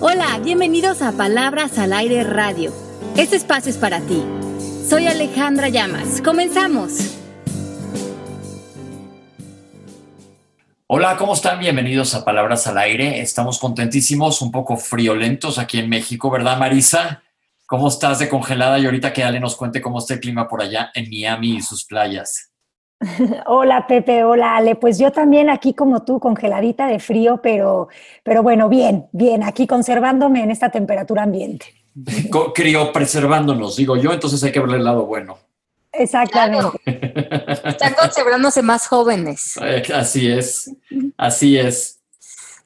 Hola, 0.00 0.38
bienvenidos 0.38 1.02
a 1.02 1.10
Palabras 1.10 1.76
al 1.76 1.92
Aire 1.92 2.22
Radio. 2.22 2.72
Este 3.16 3.34
espacio 3.34 3.68
es 3.68 3.78
para 3.78 4.00
ti. 4.00 4.22
Soy 4.88 5.08
Alejandra 5.08 5.70
Llamas. 5.70 6.22
Comenzamos. 6.22 7.16
Hola, 10.86 11.16
¿cómo 11.16 11.34
están? 11.34 11.58
Bienvenidos 11.58 12.14
a 12.14 12.24
Palabras 12.24 12.68
al 12.68 12.78
Aire. 12.78 13.20
Estamos 13.20 13.58
contentísimos, 13.58 14.40
un 14.40 14.52
poco 14.52 14.76
friolentos 14.76 15.58
aquí 15.58 15.80
en 15.80 15.88
México, 15.88 16.30
¿verdad, 16.30 16.58
Marisa? 16.58 17.24
¿Cómo 17.66 17.88
estás 17.88 18.20
de 18.20 18.28
congelada? 18.28 18.78
Y 18.78 18.84
ahorita 18.84 19.12
que 19.12 19.24
Ale 19.24 19.40
nos 19.40 19.56
cuente 19.56 19.82
cómo 19.82 19.98
está 19.98 20.14
el 20.14 20.20
clima 20.20 20.46
por 20.46 20.62
allá 20.62 20.92
en 20.94 21.10
Miami 21.10 21.56
y 21.56 21.60
sus 21.60 21.84
playas. 21.84 22.52
Hola 23.46 23.86
Pepe, 23.86 24.24
hola 24.24 24.56
Ale. 24.56 24.74
Pues 24.76 24.98
yo 24.98 25.12
también 25.12 25.50
aquí 25.50 25.74
como 25.74 26.04
tú, 26.04 26.18
congeladita 26.18 26.86
de 26.86 26.98
frío, 26.98 27.40
pero, 27.42 27.88
pero 28.24 28.42
bueno, 28.42 28.68
bien, 28.68 29.06
bien, 29.12 29.42
aquí 29.42 29.66
conservándome 29.66 30.42
en 30.42 30.50
esta 30.50 30.70
temperatura 30.70 31.22
ambiente. 31.22 31.66
Crío 32.54 32.92
preservándonos, 32.92 33.76
digo 33.76 33.96
yo, 33.96 34.12
entonces 34.12 34.42
hay 34.42 34.52
que 34.52 34.60
verle 34.60 34.76
el 34.76 34.84
lado 34.84 35.06
bueno. 35.06 35.38
Exactamente. 35.92 36.80
Están 37.64 37.94
conservándose 37.94 38.62
más 38.62 38.86
jóvenes. 38.86 39.58
Eh, 39.62 39.82
así 39.94 40.30
es, 40.30 40.70
así 41.16 41.58
es. 41.58 42.00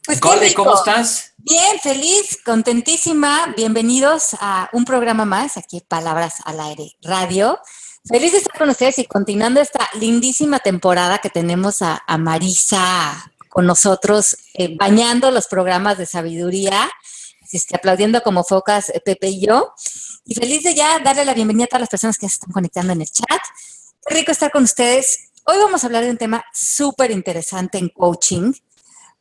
Pues 0.04 0.20
¿cómo 0.20 0.74
estás? 0.74 1.34
Bien, 1.38 1.78
feliz, 1.80 2.40
contentísima. 2.44 3.54
Bienvenidos 3.56 4.36
a 4.40 4.68
un 4.72 4.84
programa 4.84 5.24
más, 5.24 5.56
aquí 5.56 5.80
Palabras 5.80 6.38
al 6.44 6.58
Aire 6.60 6.90
Radio. 7.02 7.58
Feliz 8.04 8.32
de 8.32 8.38
estar 8.38 8.58
con 8.58 8.68
ustedes 8.68 8.98
y 8.98 9.04
continuando 9.04 9.60
esta 9.60 9.88
lindísima 9.94 10.58
temporada 10.58 11.18
que 11.18 11.30
tenemos 11.30 11.82
a, 11.82 12.02
Marisa 12.18 13.32
con 13.48 13.64
nosotros, 13.64 14.36
eh, 14.54 14.74
bañando 14.76 15.30
los 15.30 15.46
programas 15.46 15.98
de 15.98 16.06
sabiduría, 16.06 16.90
este, 17.52 17.76
aplaudiendo 17.76 18.20
como 18.22 18.42
focas 18.42 18.88
eh, 18.88 19.00
Pepe 19.04 19.28
y 19.28 19.46
yo. 19.46 19.72
Y 20.24 20.34
feliz 20.34 20.64
de 20.64 20.74
ya 20.74 20.98
darle 20.98 21.24
la 21.24 21.32
bienvenida 21.32 21.66
a 21.66 21.68
todas 21.68 21.82
las 21.82 21.90
personas 21.90 22.18
que 22.18 22.28
se 22.28 22.34
están 22.34 22.50
conectando 22.50 22.92
en 22.92 23.02
el 23.02 23.08
chat. 23.08 23.40
Qué 24.04 24.14
rico 24.14 24.32
estar 24.32 24.50
con 24.50 24.64
ustedes. 24.64 25.30
Hoy 25.46 25.58
vamos 25.58 25.84
a 25.84 25.86
hablar 25.86 26.02
de 26.02 26.10
un 26.10 26.18
tema 26.18 26.44
súper 26.52 27.12
interesante 27.12 27.78
en 27.78 27.88
coaching, 27.88 28.52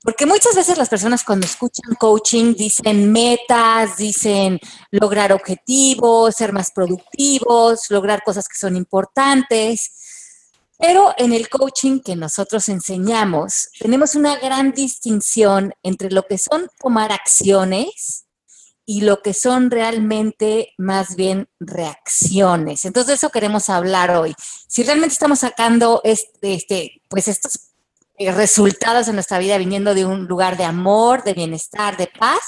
porque 0.04 0.26
muchas 0.26 0.56
veces 0.56 0.78
las 0.78 0.90
personas 0.90 1.24
cuando 1.24 1.46
escuchan 1.46 1.96
coaching 1.96 2.56
dicen 2.56 3.12
metas, 3.12 3.98
dicen 3.98 4.60
lograr 4.90 5.32
objetivos, 5.32 6.36
ser 6.36 6.54
más 6.54 6.72
productivos, 6.72 7.90
lograr 7.90 8.24
cosas 8.24 8.48
que 8.48 8.58
son 8.58 8.76
importantes. 8.76 9.92
Pero 10.80 11.14
en 11.18 11.34
el 11.34 11.48
coaching 11.50 12.00
que 12.00 12.16
nosotros 12.16 12.68
enseñamos, 12.68 13.70
tenemos 13.80 14.16
una 14.16 14.38
gran 14.38 14.72
distinción 14.72 15.74
entre 15.84 16.10
lo 16.10 16.24
que 16.24 16.40
son 16.40 16.68
tomar 16.80 17.12
acciones 17.12 18.26
y 18.84 19.02
lo 19.02 19.22
que 19.22 19.36
son 19.36 19.70
realmente 19.70 20.74
más 20.80 21.16
bien 21.16 21.48
reacciones. 21.60 22.86
Entonces, 22.86 23.08
de 23.10 23.14
eso 23.14 23.30
queremos 23.30 23.70
hablar 23.70 24.10
hoy. 24.10 24.34
Si 24.68 24.82
realmente 24.82 25.14
estamos 25.14 25.40
sacando 25.40 26.02
este, 26.04 26.56
este 26.56 27.02
pues 27.08 27.28
estos 27.28 27.71
resultados 28.30 29.08
en 29.08 29.16
nuestra 29.16 29.40
vida 29.40 29.58
viniendo 29.58 29.94
de 29.94 30.06
un 30.06 30.26
lugar 30.26 30.58
de 30.58 30.66
amor, 30.66 31.24
de 31.24 31.34
bienestar, 31.34 31.98
de 31.98 32.08
paz, 32.08 32.42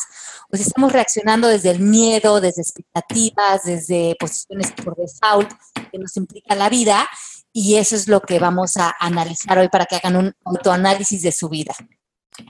pues 0.50 0.62
estamos 0.62 0.92
reaccionando 0.92 1.48
desde 1.48 1.72
el 1.72 1.80
miedo, 1.80 2.40
desde 2.40 2.62
expectativas, 2.62 3.64
desde 3.64 4.16
posiciones 4.20 4.72
por 4.72 4.96
default 4.96 5.52
que 5.92 5.98
nos 5.98 6.16
implica 6.18 6.56
la 6.56 6.70
vida 6.70 7.08
y 7.52 7.76
eso 7.76 7.96
es 7.96 8.08
lo 8.08 8.22
que 8.22 8.40
vamos 8.40 8.78
a 8.78 8.96
analizar 9.00 9.58
hoy 9.58 9.70
para 9.70 9.86
que 9.86 9.96
hagan 9.96 10.16
un 10.16 10.34
autoanálisis 10.44 11.22
de 11.22 11.32
su 11.32 11.50
vida. 11.50 11.74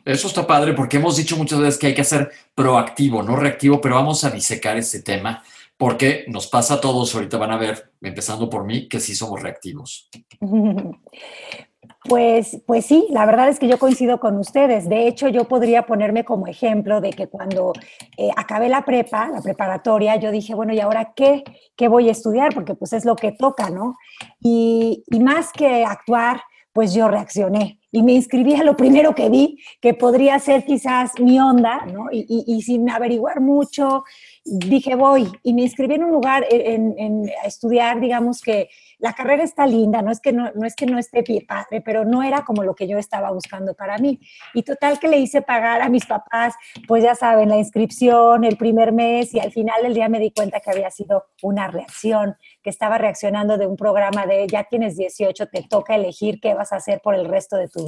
Eso 0.05 0.27
está 0.27 0.47
padre 0.47 0.73
porque 0.73 0.97
hemos 0.97 1.17
dicho 1.17 1.35
muchas 1.35 1.59
veces 1.59 1.77
que 1.77 1.87
hay 1.87 1.93
que 1.93 2.03
ser 2.03 2.31
proactivo, 2.55 3.21
no 3.21 3.35
reactivo, 3.35 3.81
pero 3.81 3.95
vamos 3.95 4.23
a 4.23 4.29
disecar 4.29 4.77
ese 4.77 5.01
tema 5.01 5.43
porque 5.77 6.25
nos 6.27 6.47
pasa 6.47 6.75
a 6.75 6.81
todos, 6.81 7.13
ahorita 7.13 7.37
van 7.37 7.51
a 7.51 7.57
ver, 7.57 7.91
empezando 8.01 8.49
por 8.49 8.63
mí, 8.65 8.87
que 8.87 8.99
sí 8.99 9.15
somos 9.15 9.41
reactivos. 9.41 10.09
Pues, 12.05 12.61
pues 12.67 12.85
sí, 12.85 13.07
la 13.11 13.25
verdad 13.25 13.47
es 13.47 13.59
que 13.59 13.67
yo 13.67 13.79
coincido 13.79 14.19
con 14.19 14.37
ustedes. 14.37 14.89
De 14.89 15.07
hecho, 15.07 15.29
yo 15.29 15.45
podría 15.45 15.85
ponerme 15.85 16.25
como 16.25 16.47
ejemplo 16.47 16.99
de 16.99 17.11
que 17.11 17.27
cuando 17.27 17.71
eh, 18.17 18.29
acabé 18.35 18.67
la 18.67 18.83
prepa, 18.83 19.29
la 19.29 19.41
preparatoria, 19.41 20.17
yo 20.17 20.31
dije, 20.31 20.53
bueno, 20.53 20.73
¿y 20.73 20.81
ahora 20.81 21.13
qué? 21.15 21.43
¿Qué 21.77 21.87
voy 21.87 22.09
a 22.09 22.11
estudiar? 22.11 22.53
Porque 22.53 22.75
pues 22.75 22.91
es 22.91 23.05
lo 23.05 23.15
que 23.15 23.31
toca, 23.31 23.69
¿no? 23.69 23.95
Y, 24.41 25.03
y 25.07 25.19
más 25.21 25.53
que 25.53 25.85
actuar, 25.85 26.41
pues 26.73 26.93
yo 26.93 27.07
reaccioné 27.07 27.79
y 27.93 28.01
me 28.01 28.13
inscribí 28.13 28.55
a 28.55 28.63
lo 28.63 28.75
primero 28.75 29.13
que 29.13 29.29
vi, 29.29 29.59
que 29.79 29.93
podría 29.93 30.39
ser 30.39 30.65
quizás 30.65 31.11
mi 31.19 31.39
onda, 31.39 31.85
¿no? 31.85 32.11
Y, 32.11 32.25
y, 32.27 32.55
y 32.55 32.61
sin 32.63 32.89
averiguar 32.89 33.39
mucho, 33.39 34.03
dije, 34.43 34.95
voy, 34.95 35.31
y 35.43 35.53
me 35.53 35.61
inscribí 35.61 35.93
en 35.93 36.03
un 36.03 36.11
lugar, 36.11 36.43
en, 36.49 36.95
en, 36.97 37.29
a 37.43 37.47
estudiar, 37.47 37.99
digamos 37.99 38.41
que 38.41 38.67
la 39.03 39.11
carrera 39.11 39.43
está 39.43 39.67
linda, 39.67 40.01
no 40.01 40.11
es 40.11 40.21
que 40.21 40.31
no, 40.31 40.49
no 40.55 40.65
es 40.65 40.75
que 40.75 40.85
no 40.85 40.97
esté 40.97 41.23
padre, 41.45 41.81
pero 41.81 42.05
no 42.05 42.23
era 42.23 42.45
como 42.45 42.63
lo 42.63 42.73
que 42.73 42.87
yo 42.87 42.97
estaba 42.97 43.31
buscando 43.31 43.73
para 43.73 43.97
mí. 43.97 44.17
Y 44.53 44.63
total 44.63 44.97
que 44.97 45.09
le 45.09 45.17
hice 45.17 45.41
pagar 45.41 45.81
a 45.81 45.89
mis 45.89 46.05
papás, 46.05 46.53
pues 46.87 47.03
ya 47.03 47.13
saben, 47.13 47.49
la 47.49 47.57
inscripción, 47.57 48.45
el 48.45 48.55
primer 48.55 48.93
mes, 48.93 49.33
y 49.33 49.41
al 49.41 49.51
final 49.51 49.83
del 49.83 49.93
día 49.93 50.07
me 50.07 50.19
di 50.19 50.31
cuenta 50.31 50.61
que 50.61 50.71
había 50.71 50.89
sido 50.89 51.25
una 51.41 51.67
reacción, 51.67 52.37
que 52.63 52.69
estaba 52.69 52.97
reaccionando 52.97 53.57
de 53.57 53.67
un 53.67 53.75
programa 53.75 54.25
de 54.25 54.47
ya 54.47 54.63
tienes 54.63 54.95
18, 54.95 55.47
te 55.47 55.63
toca 55.63 55.95
elegir 55.95 56.39
qué 56.39 56.53
vas 56.53 56.71
a 56.71 56.77
hacer 56.77 57.01
por 57.01 57.13
el 57.13 57.27
resto 57.27 57.57
de 57.57 57.67
tu 57.67 57.82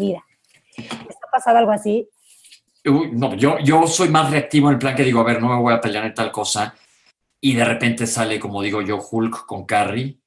¿Está 0.77 1.27
pasado 1.31 1.57
algo 1.57 1.71
así? 1.71 2.07
no, 3.13 3.35
yo, 3.35 3.57
yo 3.59 3.87
soy 3.87 4.09
más 4.09 4.29
reactivo 4.29 4.67
en 4.67 4.73
el 4.73 4.79
plan 4.79 4.95
que 4.95 5.03
digo, 5.03 5.19
a 5.19 5.23
ver, 5.23 5.41
no 5.41 5.49
me 5.49 5.59
voy 5.59 5.73
a 5.73 5.81
pelear 5.81 6.05
en 6.05 6.13
tal 6.13 6.31
cosa, 6.31 6.75
y 7.41 7.53
de 7.55 7.65
repente 7.65 8.05
sale, 8.05 8.39
como 8.39 8.61
digo 8.61 8.81
yo, 8.81 8.99
Hulk 8.99 9.45
con 9.45 9.65
Carrie, 9.65 10.19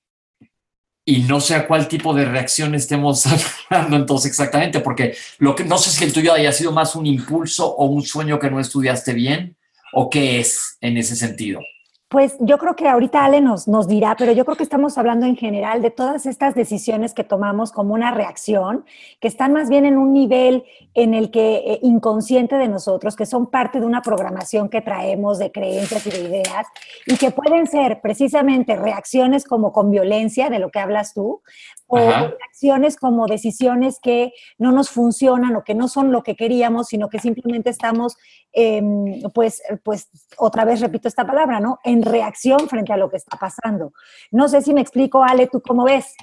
y 1.05 1.23
no 1.23 1.41
sé 1.41 1.55
a 1.55 1.67
cuál 1.67 1.89
tipo 1.89 2.13
de 2.13 2.25
reacción 2.25 2.75
estemos 2.75 3.25
hablando 3.71 3.97
entonces 3.97 4.31
exactamente, 4.31 4.81
porque 4.81 5.17
lo 5.39 5.55
que 5.55 5.65
no 5.65 5.79
sé 5.79 5.91
si 5.91 6.05
el 6.05 6.13
tuyo 6.13 6.33
haya 6.33 6.53
sido 6.53 6.73
más 6.73 6.97
un 6.97 7.07
impulso 7.07 7.75
o 7.77 7.87
un 7.87 8.03
sueño 8.03 8.39
que 8.39 8.51
no 8.51 8.61
estudiaste 8.61 9.15
bien, 9.15 9.57
o 9.93 10.11
qué 10.11 10.41
es 10.41 10.77
en 10.81 10.97
ese 10.97 11.17
sentido. 11.17 11.61
Pues 12.09 12.37
yo 12.41 12.57
creo 12.57 12.75
que 12.75 12.89
ahorita 12.89 13.23
Ale 13.23 13.43
nos, 13.43 13.69
nos 13.69 13.87
dirá, 13.87 14.17
pero 14.19 14.33
yo 14.33 14.47
creo 14.47 14.57
que 14.57 14.63
estamos 14.63 14.97
hablando 14.97 15.27
en 15.27 15.37
general 15.37 15.83
de 15.83 15.91
todas 15.91 16.25
estas 16.25 16.55
decisiones 16.55 17.13
que 17.13 17.23
tomamos 17.23 17.71
como 17.71 17.93
una 17.93 18.11
reacción, 18.11 18.87
que 19.21 19.29
están 19.29 19.53
más 19.53 19.69
bien 19.69 19.85
en 19.85 19.99
un 19.99 20.15
nivel 20.15 20.65
en 20.95 21.13
el 21.13 21.31
que 21.31 21.57
eh, 21.57 21.81
inconsciente 21.83 22.57
de 22.57 22.67
nosotros, 22.67 23.15
que 23.15 23.27
son 23.27 23.49
parte 23.49 23.79
de 23.79 23.85
una 23.85 24.01
programación 24.01 24.71
que 24.71 24.81
traemos 24.81 25.39
de 25.39 25.53
creencias 25.53 26.07
y 26.07 26.11
de 26.11 26.21
ideas, 26.21 26.67
y 27.05 27.19
que 27.19 27.31
pueden 27.31 27.67
ser 27.67 28.01
precisamente 28.01 28.75
reacciones 28.75 29.45
como 29.45 29.75
con 29.75 29.91
violencia, 29.91 30.49
de 30.49 30.61
lo 30.61 30.71
que 30.71 30.79
hablas 30.79 31.13
tú, 31.13 31.43
o 31.89 31.99
reacciones 31.99 32.97
como 32.97 33.27
decisiones 33.27 33.99
que 34.01 34.33
no 34.59 34.73
nos 34.73 34.91
funcionan 34.91 35.57
o 35.57 35.65
que 35.65 35.75
no 35.75 35.89
son 35.89 36.13
lo 36.13 36.23
que 36.23 36.37
queríamos, 36.37 36.89
sino 36.89 37.09
que 37.09 37.19
simplemente 37.19 37.71
estamos, 37.71 38.17
em, 38.53 39.23
pues, 39.35 39.63
pues, 39.83 40.11
otra 40.37 40.65
vez 40.65 40.81
repito 40.81 41.09
esta 41.09 41.27
palabra, 41.27 41.61
¿no? 41.61 41.79
En 41.85 41.98
reacción 42.03 42.69
frente 42.69 42.93
a 42.93 42.97
lo 42.97 43.11
que 43.11 43.17
está 43.17 43.37
pasando. 43.39 43.93
No 44.31 44.49
sé 44.49 44.63
si 44.63 44.73
me 44.73 44.81
explico, 44.81 45.23
Ale, 45.23 45.49
¿tú 45.49 45.61
cómo 45.61 45.85
ves? 45.85 46.15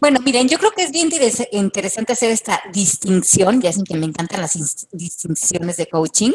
Bueno, 0.00 0.20
miren, 0.20 0.48
yo 0.48 0.58
creo 0.58 0.72
que 0.72 0.82
es 0.82 0.90
bien 0.90 1.08
interesante 1.52 2.12
hacer 2.12 2.30
esta 2.30 2.60
distinción, 2.72 3.60
ya 3.60 3.72
saben 3.72 3.84
que 3.84 3.96
me 3.96 4.06
encantan 4.06 4.40
las 4.40 4.88
distinciones 4.92 5.76
de 5.76 5.86
coaching. 5.86 6.32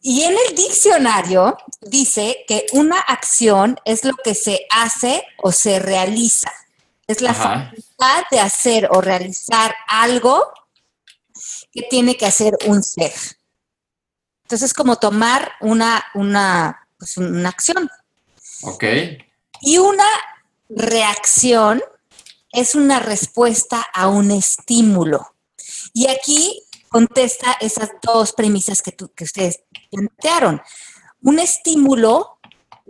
Y 0.00 0.22
en 0.22 0.32
el 0.32 0.54
diccionario 0.54 1.56
dice 1.80 2.44
que 2.46 2.66
una 2.72 3.00
acción 3.00 3.78
es 3.84 4.04
lo 4.04 4.14
que 4.16 4.34
se 4.34 4.66
hace 4.70 5.24
o 5.38 5.50
se 5.50 5.78
realiza. 5.78 6.52
Es 7.06 7.20
la 7.20 7.34
facultad 7.34 8.24
de 8.30 8.40
hacer 8.40 8.88
o 8.92 9.00
realizar 9.00 9.74
algo 9.88 10.52
que 11.72 11.82
tiene 11.82 12.16
que 12.16 12.26
hacer 12.26 12.56
un 12.66 12.82
ser. 12.82 13.12
Entonces 14.44 14.70
es 14.70 14.74
como 14.74 14.96
tomar 14.96 15.52
una, 15.60 16.04
una, 16.14 16.87
pues 16.98 17.16
una 17.16 17.48
acción. 17.48 17.88
Ok. 18.62 18.84
Y 19.60 19.78
una 19.78 20.04
reacción 20.68 21.82
es 22.52 22.74
una 22.74 22.98
respuesta 22.98 23.86
a 23.92 24.08
un 24.08 24.30
estímulo. 24.30 25.34
Y 25.92 26.08
aquí 26.08 26.62
contesta 26.88 27.56
esas 27.60 27.90
dos 28.02 28.32
premisas 28.32 28.82
que, 28.82 28.92
que 28.92 29.24
ustedes 29.24 29.60
plantearon. 29.90 30.60
Un 31.22 31.38
estímulo 31.38 32.38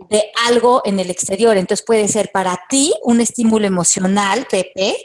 de 0.09 0.31
algo 0.47 0.81
en 0.85 0.99
el 0.99 1.09
exterior. 1.09 1.57
Entonces 1.57 1.85
puede 1.85 2.07
ser 2.07 2.31
para 2.31 2.59
ti 2.69 2.93
un 3.03 3.21
estímulo 3.21 3.67
emocional, 3.67 4.47
Pepe, 4.49 4.95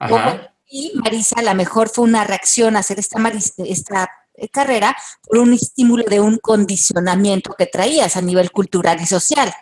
o 0.00 0.08
para 0.08 0.54
ti, 0.66 0.92
Marisa, 0.94 1.40
a 1.40 1.42
lo 1.42 1.54
mejor 1.54 1.88
fue 1.88 2.04
una 2.04 2.24
reacción 2.24 2.76
a 2.76 2.80
hacer 2.80 2.98
esta, 2.98 3.18
esta 3.58 4.10
carrera 4.46 4.96
por 5.22 5.38
un 5.38 5.54
estímulo 5.54 6.04
de 6.04 6.20
un 6.20 6.38
condicionamiento 6.38 7.54
que 7.58 7.66
traías 7.66 8.16
a 8.16 8.22
nivel 8.22 8.52
cultural 8.52 9.00
y 9.00 9.06
social. 9.06 9.52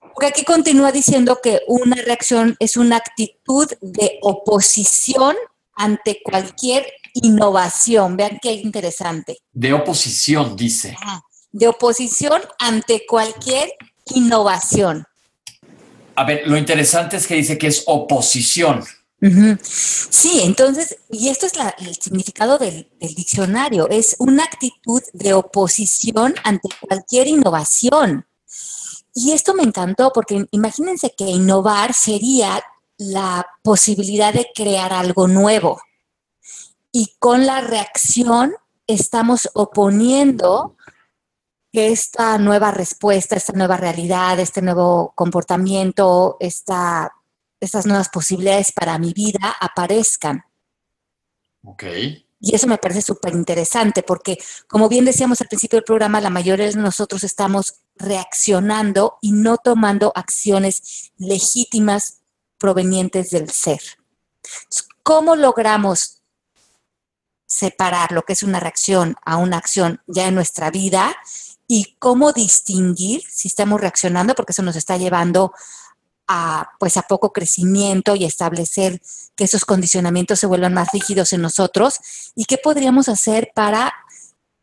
Porque 0.00 0.26
aquí 0.26 0.44
continúa 0.44 0.92
diciendo 0.92 1.40
que 1.42 1.62
una 1.66 1.96
reacción 1.96 2.56
es 2.58 2.76
una 2.76 2.96
actitud 2.96 3.66
de 3.80 4.18
oposición 4.22 5.36
ante 5.74 6.20
cualquier 6.22 6.86
innovación. 7.14 8.16
Vean 8.16 8.38
qué 8.40 8.52
interesante. 8.52 9.38
De 9.52 9.72
oposición, 9.72 10.56
dice. 10.56 10.96
de 11.52 11.68
oposición 11.68 12.42
ante 12.58 13.06
cualquier 13.06 13.72
innovación. 14.14 15.04
A 16.14 16.24
ver, 16.24 16.46
lo 16.46 16.56
interesante 16.56 17.16
es 17.16 17.26
que 17.26 17.34
dice 17.34 17.58
que 17.58 17.66
es 17.66 17.84
oposición. 17.86 18.84
Sí, 19.18 20.40
entonces, 20.42 20.98
y 21.10 21.28
esto 21.28 21.46
es 21.46 21.54
el 21.78 21.94
significado 21.94 22.58
del, 22.58 22.90
diccionario, 23.00 23.88
es 23.88 24.16
una 24.18 24.44
actitud 24.44 25.02
de 25.12 25.32
oposición 25.32 26.34
ante 26.44 26.68
cualquier 26.80 27.26
innovación. 27.26 28.26
Y 29.14 29.32
esto 29.32 29.54
me 29.54 29.62
encantó 29.62 30.12
porque 30.12 30.46
imagínense 30.50 31.14
que 31.16 31.24
innovar 31.24 31.94
sería 31.94 32.62
la 32.98 33.46
posibilidad 33.62 34.34
de 34.34 34.48
crear 34.54 34.92
algo 34.92 35.26
nuevo. 35.26 35.80
Y 36.92 37.14
con 37.18 37.46
la 37.46 37.62
reacción 37.62 38.54
estamos 38.86 39.48
oponiendo 39.54 40.76
esta 41.72 42.38
nueva 42.38 42.70
respuesta, 42.70 43.36
esta 43.36 43.52
nueva 43.52 43.76
realidad, 43.76 44.38
este 44.38 44.62
nuevo 44.62 45.12
comportamiento, 45.14 46.36
esta, 46.40 47.12
estas 47.60 47.86
nuevas 47.86 48.08
posibilidades 48.08 48.72
para 48.72 48.98
mi 48.98 49.12
vida 49.12 49.56
aparezcan. 49.60 50.44
Ok. 51.64 51.84
Y 52.38 52.54
eso 52.54 52.66
me 52.66 52.78
parece 52.78 53.02
súper 53.02 53.34
interesante 53.34 54.02
porque, 54.02 54.38
como 54.68 54.88
bien 54.88 55.04
decíamos 55.04 55.40
al 55.40 55.48
principio 55.48 55.78
del 55.78 55.84
programa, 55.84 56.20
la 56.20 56.30
mayoría 56.30 56.66
de 56.66 56.74
nosotros 56.74 57.24
estamos 57.24 57.80
reaccionando 57.96 59.18
y 59.22 59.32
no 59.32 59.56
tomando 59.56 60.12
acciones 60.14 61.12
legítimas 61.16 62.20
provenientes 62.58 63.30
del 63.30 63.50
ser. 63.50 63.80
¿Cómo 65.02 65.34
logramos 65.34 66.22
separar 67.46 68.12
lo 68.12 68.22
que 68.22 68.32
es 68.34 68.42
una 68.42 68.60
reacción 68.60 69.16
a 69.24 69.36
una 69.36 69.56
acción 69.56 70.02
ya 70.06 70.28
en 70.28 70.34
nuestra 70.34 70.70
vida 70.70 71.16
y 71.68 71.96
cómo 71.98 72.32
distinguir 72.32 73.22
si 73.28 73.48
estamos 73.48 73.80
reaccionando, 73.80 74.34
porque 74.34 74.52
eso 74.52 74.62
nos 74.62 74.76
está 74.76 74.96
llevando 74.96 75.52
a, 76.28 76.70
pues, 76.78 76.96
a 76.96 77.02
poco 77.02 77.32
crecimiento 77.32 78.14
y 78.16 78.24
establecer 78.24 79.00
que 79.34 79.44
esos 79.44 79.64
condicionamientos 79.64 80.38
se 80.38 80.46
vuelvan 80.46 80.74
más 80.74 80.92
rígidos 80.92 81.32
en 81.32 81.42
nosotros 81.42 82.00
y 82.34 82.44
qué 82.44 82.58
podríamos 82.58 83.08
hacer 83.08 83.50
para 83.54 83.92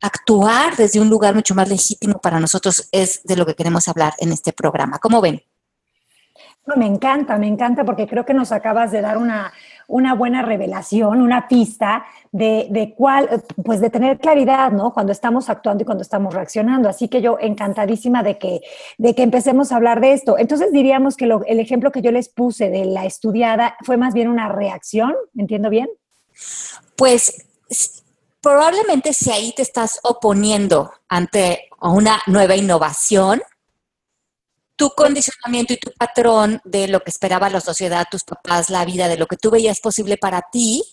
actuar 0.02 0.76
desde 0.76 1.00
un 1.00 1.10
lugar 1.10 1.34
mucho 1.34 1.56
más 1.56 1.70
legítimo 1.70 2.20
para 2.20 2.40
nosotros 2.40 2.90
es 2.92 3.22
de 3.24 3.38
lo 3.38 3.46
que 3.46 3.56
queremos 3.56 3.88
hablar 3.88 4.14
en 4.20 4.34
este 4.34 4.52
programa. 4.52 5.00
¿Cómo 5.00 5.22
ven? 5.22 5.42
me 6.78 6.86
encanta, 6.86 7.38
me 7.38 7.48
encanta 7.48 7.84
porque 7.84 8.08
creo 8.08 8.26
que 8.26 8.34
nos 8.34 8.52
acabas 8.52 8.92
de 8.92 9.02
dar 9.02 9.18
una, 9.18 9.52
una 9.88 10.16
buena 10.16 10.42
revelación, 10.42 11.22
una 11.22 11.48
pista 11.48 12.06
de, 12.32 12.68
de, 12.70 12.94
cuál, 12.96 13.44
pues 13.64 13.82
de 13.82 13.90
tener 13.90 14.20
claridad, 14.20 14.72
¿no? 14.72 14.94
Cuando 14.94 15.12
estamos 15.12 15.50
actuando 15.50 15.84
y 15.84 15.86
cuando 15.86 16.02
estamos 16.02 16.34
reaccionando. 16.34 16.90
Así 16.90 17.08
que 17.08 17.22
yo 17.22 17.38
encantadísima 17.40 18.24
de 18.24 18.38
que, 18.38 18.62
de 18.98 19.16
que 19.16 19.24
empecemos 19.24 19.72
a 19.72 19.78
hablar 19.78 20.02
de 20.02 20.14
esto. 20.14 20.38
Entonces 20.38 20.72
diríamos 20.72 21.16
que 21.16 21.26
el 21.26 21.60
ejemplo 21.60 21.92
que 21.92 22.02
yo 22.02 22.12
les 22.12 22.30
puse 22.30 22.70
de 22.70 22.86
la 22.86 23.06
estudiada 23.06 23.76
fue 23.82 23.98
más 23.98 24.14
bien 24.14 24.28
una 24.28 24.50
reacción, 24.50 25.14
¿entiendo 25.38 25.70
bien? 25.70 25.90
Pues 26.96 27.46
probablemente 28.42 29.14
si 29.14 29.32
ahí 29.32 29.54
te 29.56 29.62
estás 29.62 30.00
oponiendo 30.04 30.92
ante 31.08 31.70
una 31.82 32.22
nueva 32.28 32.56
innovación, 32.56 33.42
tu 34.76 34.90
condicionamiento 34.92 35.74
y 35.74 35.78
tu 35.78 35.92
patrón 35.92 36.62
de 36.64 36.88
lo 36.88 37.02
que 37.02 37.10
esperaba 37.10 37.50
la 37.50 37.62
sociedad, 37.62 38.08
tus 38.10 38.24
papás, 38.24 38.70
la 38.70 38.86
vida, 38.86 39.08
de 39.08 39.18
lo 39.18 39.28
que 39.28 39.38
tú 39.38 39.52
veías 39.52 39.80
posible 39.80 40.18
para 40.18 40.42
ti, 40.52 40.84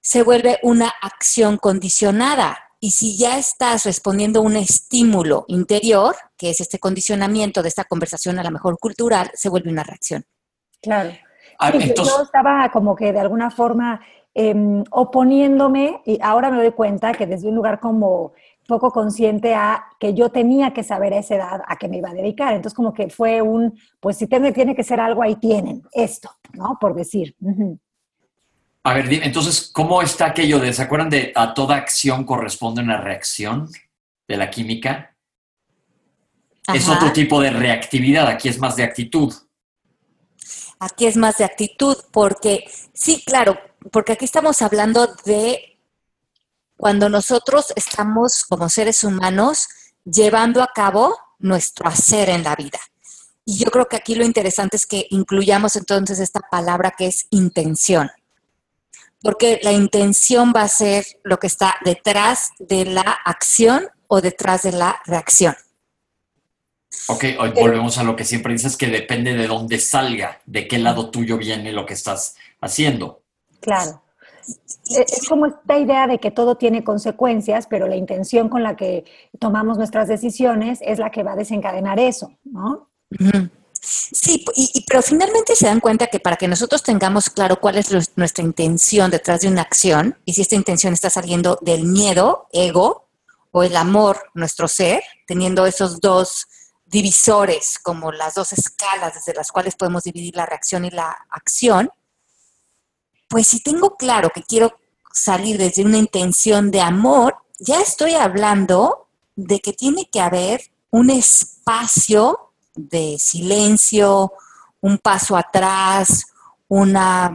se 0.00 0.22
vuelve 0.22 0.58
una 0.62 0.92
acción 1.00 1.56
condicionada. 1.56 2.58
Y 2.80 2.90
si 2.90 3.16
ya 3.16 3.38
estás 3.38 3.84
respondiendo 3.84 4.40
a 4.40 4.42
un 4.42 4.56
estímulo 4.56 5.44
interior, 5.46 6.16
que 6.36 6.50
es 6.50 6.60
este 6.60 6.80
condicionamiento 6.80 7.62
de 7.62 7.68
esta 7.68 7.84
conversación 7.84 8.38
a 8.38 8.42
lo 8.42 8.50
mejor 8.50 8.78
cultural, 8.78 9.30
se 9.34 9.48
vuelve 9.48 9.70
una 9.70 9.84
reacción. 9.84 10.24
Claro. 10.80 11.12
Ah, 11.60 11.70
yo 11.70 12.22
estaba 12.22 12.70
como 12.72 12.96
que 12.96 13.12
de 13.12 13.20
alguna 13.20 13.50
forma 13.50 14.00
em, 14.34 14.82
oponiéndome 14.90 16.02
y 16.04 16.18
ahora 16.20 16.50
me 16.50 16.56
doy 16.56 16.72
cuenta 16.72 17.12
que 17.12 17.26
desde 17.26 17.48
un 17.48 17.54
lugar 17.54 17.78
como 17.78 18.32
poco 18.72 18.90
consciente 18.90 19.54
a 19.54 19.84
que 20.00 20.14
yo 20.14 20.30
tenía 20.30 20.72
que 20.72 20.82
saber 20.82 21.12
a 21.12 21.18
esa 21.18 21.34
edad 21.34 21.60
a 21.68 21.76
qué 21.76 21.88
me 21.88 21.98
iba 21.98 22.08
a 22.08 22.14
dedicar. 22.14 22.54
Entonces, 22.54 22.74
como 22.74 22.94
que 22.94 23.10
fue 23.10 23.42
un, 23.42 23.78
pues 24.00 24.16
si 24.16 24.26
tiene, 24.26 24.50
tiene 24.50 24.74
que 24.74 24.82
ser 24.82 24.98
algo, 24.98 25.22
ahí 25.22 25.36
tienen 25.36 25.82
esto, 25.92 26.30
¿no? 26.54 26.78
Por 26.80 26.94
decir. 26.94 27.36
A 28.82 28.94
ver, 28.94 29.12
entonces, 29.12 29.70
¿cómo 29.70 30.00
está 30.00 30.24
aquello 30.24 30.58
de, 30.58 30.72
¿se 30.72 30.80
acuerdan 30.80 31.10
de 31.10 31.32
a 31.34 31.52
toda 31.52 31.76
acción 31.76 32.24
corresponde 32.24 32.80
una 32.80 32.98
reacción 32.98 33.68
de 34.26 34.36
la 34.38 34.48
química? 34.48 35.18
Es 36.72 36.88
otro 36.88 37.12
tipo 37.12 37.42
de 37.42 37.50
reactividad, 37.50 38.26
aquí 38.26 38.48
es 38.48 38.58
más 38.58 38.76
de 38.76 38.84
actitud. 38.84 39.34
Aquí 40.78 41.04
es 41.04 41.18
más 41.18 41.36
de 41.36 41.44
actitud, 41.44 41.96
porque 42.10 42.64
sí, 42.94 43.22
claro, 43.26 43.58
porque 43.90 44.12
aquí 44.12 44.24
estamos 44.24 44.62
hablando 44.62 45.08
de 45.26 45.71
cuando 46.82 47.08
nosotros 47.08 47.72
estamos 47.76 48.42
como 48.42 48.68
seres 48.68 49.04
humanos 49.04 49.68
llevando 50.04 50.60
a 50.60 50.72
cabo 50.74 51.16
nuestro 51.38 51.86
hacer 51.86 52.28
en 52.28 52.42
la 52.42 52.56
vida. 52.56 52.80
Y 53.44 53.58
yo 53.58 53.70
creo 53.70 53.86
que 53.86 53.94
aquí 53.94 54.16
lo 54.16 54.24
interesante 54.24 54.78
es 54.78 54.84
que 54.84 55.06
incluyamos 55.10 55.76
entonces 55.76 56.18
esta 56.18 56.40
palabra 56.40 56.92
que 56.98 57.06
es 57.06 57.28
intención, 57.30 58.10
porque 59.20 59.60
la 59.62 59.70
intención 59.70 60.52
va 60.52 60.62
a 60.62 60.68
ser 60.68 61.06
lo 61.22 61.38
que 61.38 61.46
está 61.46 61.76
detrás 61.84 62.50
de 62.58 62.84
la 62.84 63.16
acción 63.24 63.86
o 64.08 64.20
detrás 64.20 64.62
de 64.62 64.72
la 64.72 65.00
reacción. 65.06 65.54
Ok, 67.06 67.26
hoy 67.38 67.50
volvemos 67.50 67.96
a 67.98 68.02
lo 68.02 68.16
que 68.16 68.24
siempre 68.24 68.54
dices, 68.54 68.76
que 68.76 68.88
depende 68.88 69.34
de 69.34 69.46
dónde 69.46 69.78
salga, 69.78 70.40
de 70.46 70.66
qué 70.66 70.78
lado 70.78 71.10
tuyo 71.10 71.38
viene 71.38 71.70
lo 71.70 71.86
que 71.86 71.94
estás 71.94 72.34
haciendo. 72.60 73.22
Claro. 73.60 74.01
Es 74.90 75.28
como 75.28 75.46
esta 75.46 75.78
idea 75.78 76.06
de 76.06 76.18
que 76.18 76.30
todo 76.30 76.56
tiene 76.56 76.84
consecuencias, 76.84 77.66
pero 77.68 77.86
la 77.86 77.96
intención 77.96 78.48
con 78.48 78.62
la 78.62 78.76
que 78.76 79.04
tomamos 79.38 79.78
nuestras 79.78 80.08
decisiones 80.08 80.80
es 80.82 80.98
la 80.98 81.10
que 81.10 81.22
va 81.22 81.32
a 81.32 81.36
desencadenar 81.36 81.98
eso, 81.98 82.32
¿no? 82.44 82.88
Sí, 83.84 84.44
y, 84.54 84.84
pero 84.86 85.02
finalmente 85.02 85.56
se 85.56 85.66
dan 85.66 85.80
cuenta 85.80 86.06
que 86.06 86.20
para 86.20 86.36
que 86.36 86.46
nosotros 86.46 86.82
tengamos 86.82 87.28
claro 87.30 87.58
cuál 87.58 87.78
es 87.78 87.90
nuestra 88.16 88.44
intención 88.44 89.10
detrás 89.10 89.40
de 89.40 89.48
una 89.48 89.62
acción, 89.62 90.16
y 90.24 90.34
si 90.34 90.42
esta 90.42 90.54
intención 90.54 90.92
está 90.92 91.10
saliendo 91.10 91.58
del 91.62 91.84
miedo, 91.84 92.46
ego, 92.52 93.08
o 93.50 93.62
el 93.62 93.76
amor, 93.76 94.18
nuestro 94.34 94.68
ser, 94.68 95.02
teniendo 95.26 95.66
esos 95.66 96.00
dos 96.00 96.46
divisores 96.86 97.78
como 97.82 98.12
las 98.12 98.34
dos 98.34 98.52
escalas 98.52 99.14
desde 99.14 99.34
las 99.34 99.50
cuales 99.50 99.74
podemos 99.76 100.04
dividir 100.04 100.36
la 100.36 100.46
reacción 100.46 100.84
y 100.84 100.90
la 100.90 101.16
acción, 101.30 101.90
pues 103.32 103.48
si 103.48 103.60
tengo 103.60 103.96
claro 103.96 104.28
que 104.28 104.42
quiero 104.42 104.78
salir 105.10 105.56
desde 105.56 105.86
una 105.86 105.96
intención 105.96 106.70
de 106.70 106.82
amor, 106.82 107.34
ya 107.58 107.80
estoy 107.80 108.12
hablando 108.12 109.08
de 109.36 109.58
que 109.60 109.72
tiene 109.72 110.04
que 110.12 110.20
haber 110.20 110.60
un 110.90 111.08
espacio 111.08 112.52
de 112.74 113.16
silencio, 113.18 114.34
un 114.82 114.98
paso 114.98 115.34
atrás, 115.34 116.26
una, 116.68 117.32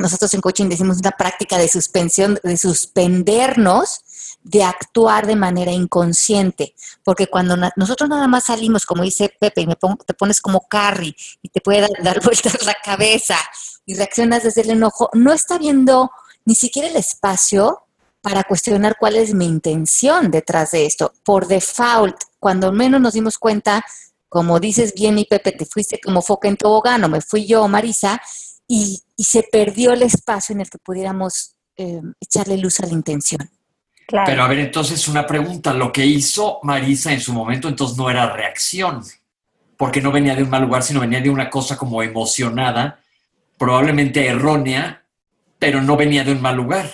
nosotros 0.00 0.34
en 0.34 0.40
coaching 0.40 0.68
decimos 0.68 0.98
una 0.98 1.12
práctica 1.12 1.58
de 1.58 1.68
suspensión, 1.68 2.40
de 2.42 2.56
suspendernos 2.56 4.00
de 4.42 4.64
actuar 4.64 5.28
de 5.28 5.36
manera 5.36 5.70
inconsciente, 5.70 6.74
porque 7.04 7.28
cuando 7.28 7.56
nosotros 7.76 8.08
nada 8.10 8.26
más 8.26 8.46
salimos, 8.46 8.84
como 8.84 9.04
dice 9.04 9.32
Pepe, 9.38 9.60
y 9.60 9.66
me 9.68 9.76
te 9.76 10.14
pones 10.14 10.40
como 10.40 10.66
Carrie 10.66 11.14
y 11.40 11.50
te 11.50 11.60
puede 11.60 11.86
dar 12.02 12.20
vueltas 12.24 12.64
la 12.66 12.74
cabeza 12.82 13.36
y 13.88 13.94
reaccionas 13.94 14.42
desde 14.42 14.60
el 14.60 14.70
enojo, 14.70 15.08
no 15.14 15.32
está 15.32 15.56
viendo 15.56 16.10
ni 16.44 16.54
siquiera 16.54 16.88
el 16.88 16.96
espacio 16.96 17.84
para 18.20 18.44
cuestionar 18.44 18.96
cuál 19.00 19.16
es 19.16 19.32
mi 19.32 19.46
intención 19.46 20.30
detrás 20.30 20.72
de 20.72 20.84
esto. 20.84 21.14
Por 21.24 21.46
default, 21.46 22.16
cuando 22.38 22.70
menos 22.70 23.00
nos 23.00 23.14
dimos 23.14 23.38
cuenta, 23.38 23.82
como 24.28 24.60
dices 24.60 24.92
bien 24.94 25.18
y 25.18 25.24
Pepe, 25.24 25.52
te 25.52 25.64
fuiste 25.64 25.98
como 26.04 26.20
foca 26.20 26.48
en 26.48 26.58
tobogán 26.58 27.02
o 27.02 27.08
me 27.08 27.22
fui 27.22 27.46
yo, 27.46 27.66
Marisa, 27.66 28.20
y, 28.68 29.02
se 29.16 29.42
perdió 29.50 29.94
el 29.94 30.02
espacio 30.02 30.54
en 30.54 30.60
el 30.60 30.68
que 30.68 30.78
pudiéramos 30.78 31.54
eh, 31.74 32.02
echarle 32.20 32.58
luz 32.58 32.80
a 32.80 32.86
la 32.86 32.92
intención. 32.92 33.50
Pero 34.06 34.42
a 34.42 34.48
ver, 34.48 34.58
entonces 34.58 35.08
una 35.08 35.26
pregunta, 35.26 35.72
lo 35.72 35.90
que 35.90 36.04
hizo 36.04 36.60
Marisa 36.62 37.10
en 37.10 37.22
su 37.22 37.32
momento 37.32 37.68
entonces 37.68 37.96
no 37.96 38.10
era 38.10 38.30
reacción, 38.30 39.02
porque 39.78 40.02
no 40.02 40.12
venía 40.12 40.36
de 40.36 40.42
un 40.42 40.50
mal 40.50 40.62
lugar, 40.62 40.82
sino 40.82 41.00
venía 41.00 41.22
de 41.22 41.30
una 41.30 41.48
cosa 41.48 41.78
como 41.78 42.02
emocionada 42.02 43.00
probablemente 43.58 44.26
errónea, 44.26 45.04
pero 45.58 45.82
no 45.82 45.96
venía 45.96 46.24
de 46.24 46.32
un 46.32 46.40
mal 46.40 46.56
lugar. 46.56 46.86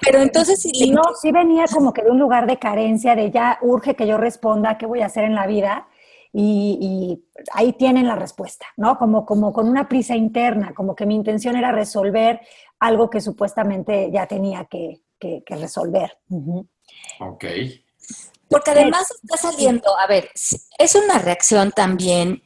Pero 0.00 0.20
entonces 0.20 0.60
si 0.60 0.90
No, 0.90 1.02
sí 1.20 1.30
venía 1.30 1.64
como 1.72 1.92
que 1.92 2.02
de 2.02 2.10
un 2.10 2.18
lugar 2.18 2.46
de 2.46 2.58
carencia, 2.58 3.14
de 3.14 3.30
ya 3.30 3.58
urge 3.62 3.94
que 3.94 4.06
yo 4.06 4.18
responda 4.18 4.76
qué 4.76 4.86
voy 4.86 5.00
a 5.00 5.06
hacer 5.06 5.24
en 5.24 5.34
la 5.34 5.46
vida. 5.46 5.86
Y, 6.34 7.22
ahí 7.52 7.74
tienen 7.74 8.08
la 8.08 8.16
respuesta, 8.16 8.64
¿no? 8.78 8.96
Como, 8.96 9.26
como 9.26 9.52
con 9.52 9.68
una 9.68 9.86
prisa 9.86 10.16
interna, 10.16 10.72
como 10.72 10.96
que 10.96 11.04
mi 11.04 11.14
intención 11.14 11.56
era 11.56 11.72
resolver 11.72 12.40
algo 12.78 13.10
que 13.10 13.20
supuestamente 13.20 14.10
ya 14.10 14.26
tenía 14.26 14.64
que, 14.64 15.02
resolver. 15.46 16.18
Ok. 17.20 17.44
Porque 18.48 18.70
además 18.70 19.10
está 19.22 19.36
saliendo, 19.36 19.96
a 19.98 20.06
ver, 20.06 20.30
es 20.34 20.94
una 20.94 21.18
reacción 21.18 21.70
también, 21.70 22.42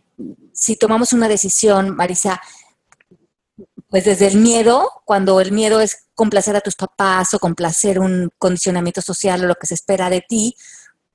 si 0.52 0.76
tomamos 0.76 1.12
una 1.12 1.28
decisión, 1.28 1.94
Marisa, 1.94 2.40
pues 3.88 4.04
desde 4.04 4.26
el 4.26 4.38
miedo, 4.38 4.90
cuando 5.04 5.40
el 5.40 5.52
miedo 5.52 5.80
es 5.80 6.08
complacer 6.14 6.56
a 6.56 6.60
tus 6.60 6.74
papás 6.74 7.34
o 7.34 7.38
complacer 7.38 7.98
un 7.98 8.30
condicionamiento 8.38 9.02
social 9.02 9.44
o 9.44 9.46
lo 9.46 9.54
que 9.54 9.66
se 9.66 9.74
espera 9.74 10.10
de 10.10 10.22
ti, 10.22 10.56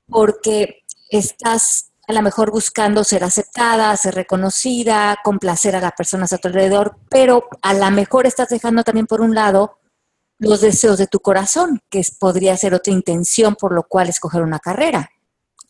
porque 0.06 0.84
estás 1.10 1.92
a 2.08 2.12
lo 2.12 2.22
mejor 2.22 2.50
buscando 2.50 3.04
ser 3.04 3.24
aceptada, 3.24 3.96
ser 3.96 4.14
reconocida, 4.14 5.18
complacer 5.22 5.76
a 5.76 5.80
las 5.80 5.92
personas 5.92 6.32
a 6.32 6.38
tu 6.38 6.48
alrededor, 6.48 6.96
pero 7.08 7.48
a 7.62 7.74
lo 7.74 7.90
mejor 7.90 8.26
estás 8.26 8.48
dejando 8.48 8.82
también 8.82 9.06
por 9.06 9.20
un 9.20 9.34
lado 9.34 9.78
los 10.38 10.60
deseos 10.60 10.98
de 10.98 11.06
tu 11.06 11.20
corazón, 11.20 11.80
que 11.88 12.02
podría 12.18 12.56
ser 12.56 12.74
otra 12.74 12.92
intención 12.92 13.54
por 13.54 13.72
lo 13.72 13.84
cual 13.84 14.08
escoger 14.08 14.42
una 14.42 14.58
carrera. 14.58 15.10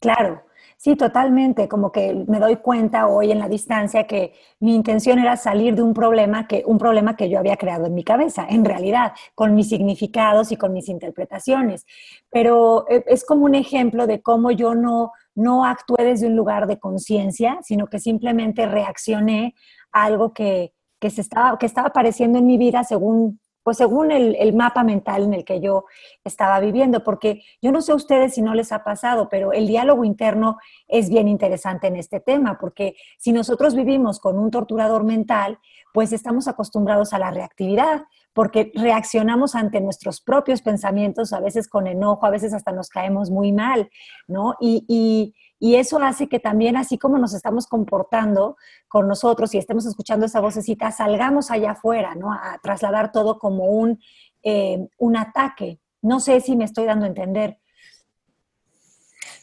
Claro, 0.00 0.44
Sí, 0.82 0.96
totalmente. 0.96 1.68
Como 1.68 1.92
que 1.92 2.24
me 2.26 2.40
doy 2.40 2.56
cuenta 2.56 3.06
hoy 3.06 3.30
en 3.30 3.38
la 3.38 3.48
distancia 3.48 4.08
que 4.08 4.32
mi 4.58 4.74
intención 4.74 5.20
era 5.20 5.36
salir 5.36 5.76
de 5.76 5.82
un 5.82 5.94
problema 5.94 6.48
que, 6.48 6.64
un 6.66 6.76
problema 6.76 7.14
que 7.14 7.30
yo 7.30 7.38
había 7.38 7.56
creado 7.56 7.86
en 7.86 7.94
mi 7.94 8.02
cabeza, 8.02 8.48
en 8.50 8.64
realidad, 8.64 9.12
con 9.36 9.54
mis 9.54 9.68
significados 9.68 10.50
y 10.50 10.56
con 10.56 10.72
mis 10.72 10.88
interpretaciones. 10.88 11.86
Pero 12.30 12.84
eh, 12.90 13.04
es 13.06 13.24
como 13.24 13.44
un 13.44 13.54
ejemplo 13.54 14.08
de 14.08 14.22
cómo 14.22 14.50
yo 14.50 14.74
no, 14.74 15.12
no 15.36 15.64
actué 15.64 16.04
desde 16.04 16.26
un 16.26 16.34
lugar 16.34 16.66
de 16.66 16.80
conciencia, 16.80 17.60
sino 17.62 17.86
que 17.86 18.00
simplemente 18.00 18.66
reaccioné 18.66 19.54
a 19.92 20.06
algo 20.06 20.32
que, 20.32 20.74
que, 20.98 21.10
se 21.10 21.20
estaba, 21.20 21.58
que 21.58 21.66
estaba 21.66 21.88
apareciendo 21.88 22.40
en 22.40 22.46
mi 22.46 22.58
vida 22.58 22.82
según 22.82 23.38
pues 23.62 23.76
según 23.76 24.10
el, 24.10 24.52
mapa 24.54 24.82
mental 24.84 25.24
en 25.24 25.34
el 25.34 25.44
que 25.44 25.60
yo 25.60 25.84
estaba 26.24 26.58
viviendo, 26.60 27.04
porque 27.04 27.42
yo 27.60 27.72
no 27.72 27.80
sé 27.80 27.92
a 27.92 27.96
ustedes 27.96 28.34
si 28.34 28.42
no 28.42 28.54
les 28.54 28.72
ha 28.72 28.84
pasado, 28.84 29.28
pero 29.28 29.52
el 29.52 29.66
diálogo 29.66 30.04
interno 30.04 30.58
es 30.88 31.08
bien 31.08 31.28
interesante 31.28 31.86
en 31.86 31.96
este 31.96 32.20
tema, 32.20 32.58
porque 32.58 32.96
si 33.18 33.32
nosotros 33.32 33.74
vivimos 33.74 34.18
con 34.20 34.38
un 34.38 34.50
torturador 34.50 35.04
mental, 35.04 35.58
pues 35.92 36.12
estamos 36.12 36.48
acostumbrados 36.48 37.12
a 37.12 37.18
la 37.18 37.30
reactividad, 37.30 38.02
porque 38.32 38.72
reaccionamos 38.74 39.54
ante 39.54 39.80
nuestros 39.80 40.20
propios 40.20 40.62
pensamientos, 40.62 41.32
a 41.32 41.40
veces 41.40 41.68
con 41.68 41.86
enojo, 41.86 42.24
a 42.26 42.30
veces 42.30 42.54
hasta 42.54 42.72
nos 42.72 42.88
caemos 42.88 43.30
muy 43.30 43.52
mal, 43.52 43.90
¿no? 44.26 44.54
Y, 44.60 45.34
eso 45.76 45.98
hace 45.98 46.28
que 46.28 46.40
también, 46.40 46.76
así 46.76 46.98
como 46.98 47.18
nos 47.18 47.34
estamos 47.34 47.68
comportando 47.68 48.56
con 48.88 49.06
nosotros 49.06 49.54
y 49.54 49.58
estemos 49.58 49.86
escuchando 49.86 50.26
esa 50.26 50.40
vocecita, 50.40 50.90
salgamos 50.90 51.52
allá 51.52 51.70
afuera, 51.70 52.16
¿no? 52.16 52.32
A 52.32 52.58
trasladar 52.60 53.12
todo 53.12 53.38
como 53.38 53.66
un, 53.66 54.00
eh, 54.42 54.88
un 54.98 55.16
ataque. 55.16 55.78
No 56.00 56.18
sé 56.18 56.40
si 56.40 56.56
me 56.56 56.64
estoy 56.64 56.86
dando 56.86 57.04
a 57.04 57.08
entender. 57.08 57.61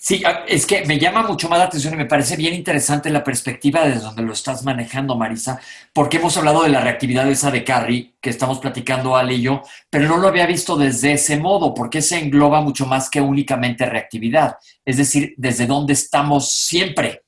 Sí, 0.01 0.24
ah, 0.25 0.46
es 0.48 0.65
que 0.65 0.86
me 0.86 0.98
llama 0.98 1.24
mucho 1.24 1.50
más 1.50 1.60
la 1.60 1.65
atención 1.65 1.94
y 1.94 1.98
me 1.98 2.06
parece 2.06 2.38
bien 2.38 2.53
interesante 2.53 3.10
la 3.10 3.22
perspectiva 3.22 3.86
desde 3.86 4.00
donde 4.00 4.22
lo 4.22 4.32
estás 4.32 4.63
manejando, 4.63 5.18
Marisa, 5.18 5.60
porque 5.91 6.18
hemos 6.18 6.38
hablado 6.38 6.63
de 6.63 6.70
la 6.70 6.79
reactividad 6.79 7.29
esa 7.29 7.51
de 7.51 7.65
Carrie, 7.65 8.13
que 8.22 8.29
estamos 8.29 8.60
platicando 8.60 9.18
Ale 9.18 9.34
y 9.34 9.41
yo, 9.41 9.62
pero 9.89 10.08
no 10.08 10.15
lo 10.15 10.29
había 10.29 10.46
visto 10.46 10.77
desde 10.77 11.12
ese 11.12 11.38
modo, 11.38 11.74
porque 11.74 12.01
se 12.01 12.18
engloba 12.18 12.62
mucho 12.62 12.86
más 12.86 13.10
que 13.10 13.20
únicamente 13.20 13.86
reactividad, 13.86 14.56
es 14.86 14.96
decir, 14.96 15.34
desde 15.36 15.68
donde 15.68 15.91
estamos 15.91 16.50
siempre. 16.50 17.24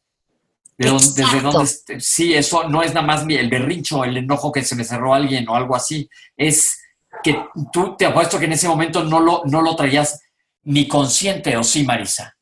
desde 0.78 1.42
donde, 1.42 2.00
sí, 2.00 2.34
eso 2.34 2.70
no 2.70 2.84
es 2.84 2.94
nada 2.94 3.06
más 3.06 3.25
el 3.28 3.50
berrincho, 3.50 4.06
el 4.06 4.16
enojo 4.16 4.50
que 4.50 4.63
se 4.63 4.78
me 4.78 4.86
cerró 4.86 5.13
alguien 5.13 5.48
o 5.50 5.58
algo 5.58 5.75
así, 5.75 6.10
es 6.38 6.80
que 7.22 7.38
tú 7.74 7.98
te 7.98 8.06
apuesto 8.06 8.40
que 8.40 8.46
en 8.46 8.54
ese 8.54 8.70
momento 8.70 9.04
no 9.04 9.20
lo, 9.20 9.42
no 9.44 9.62
lo 9.62 9.75
traías 9.75 10.22
ni 10.63 10.88
consciente, 10.88 11.58
¿o 11.58 11.66
sí, 11.66 11.84
Marisa? 11.84 12.38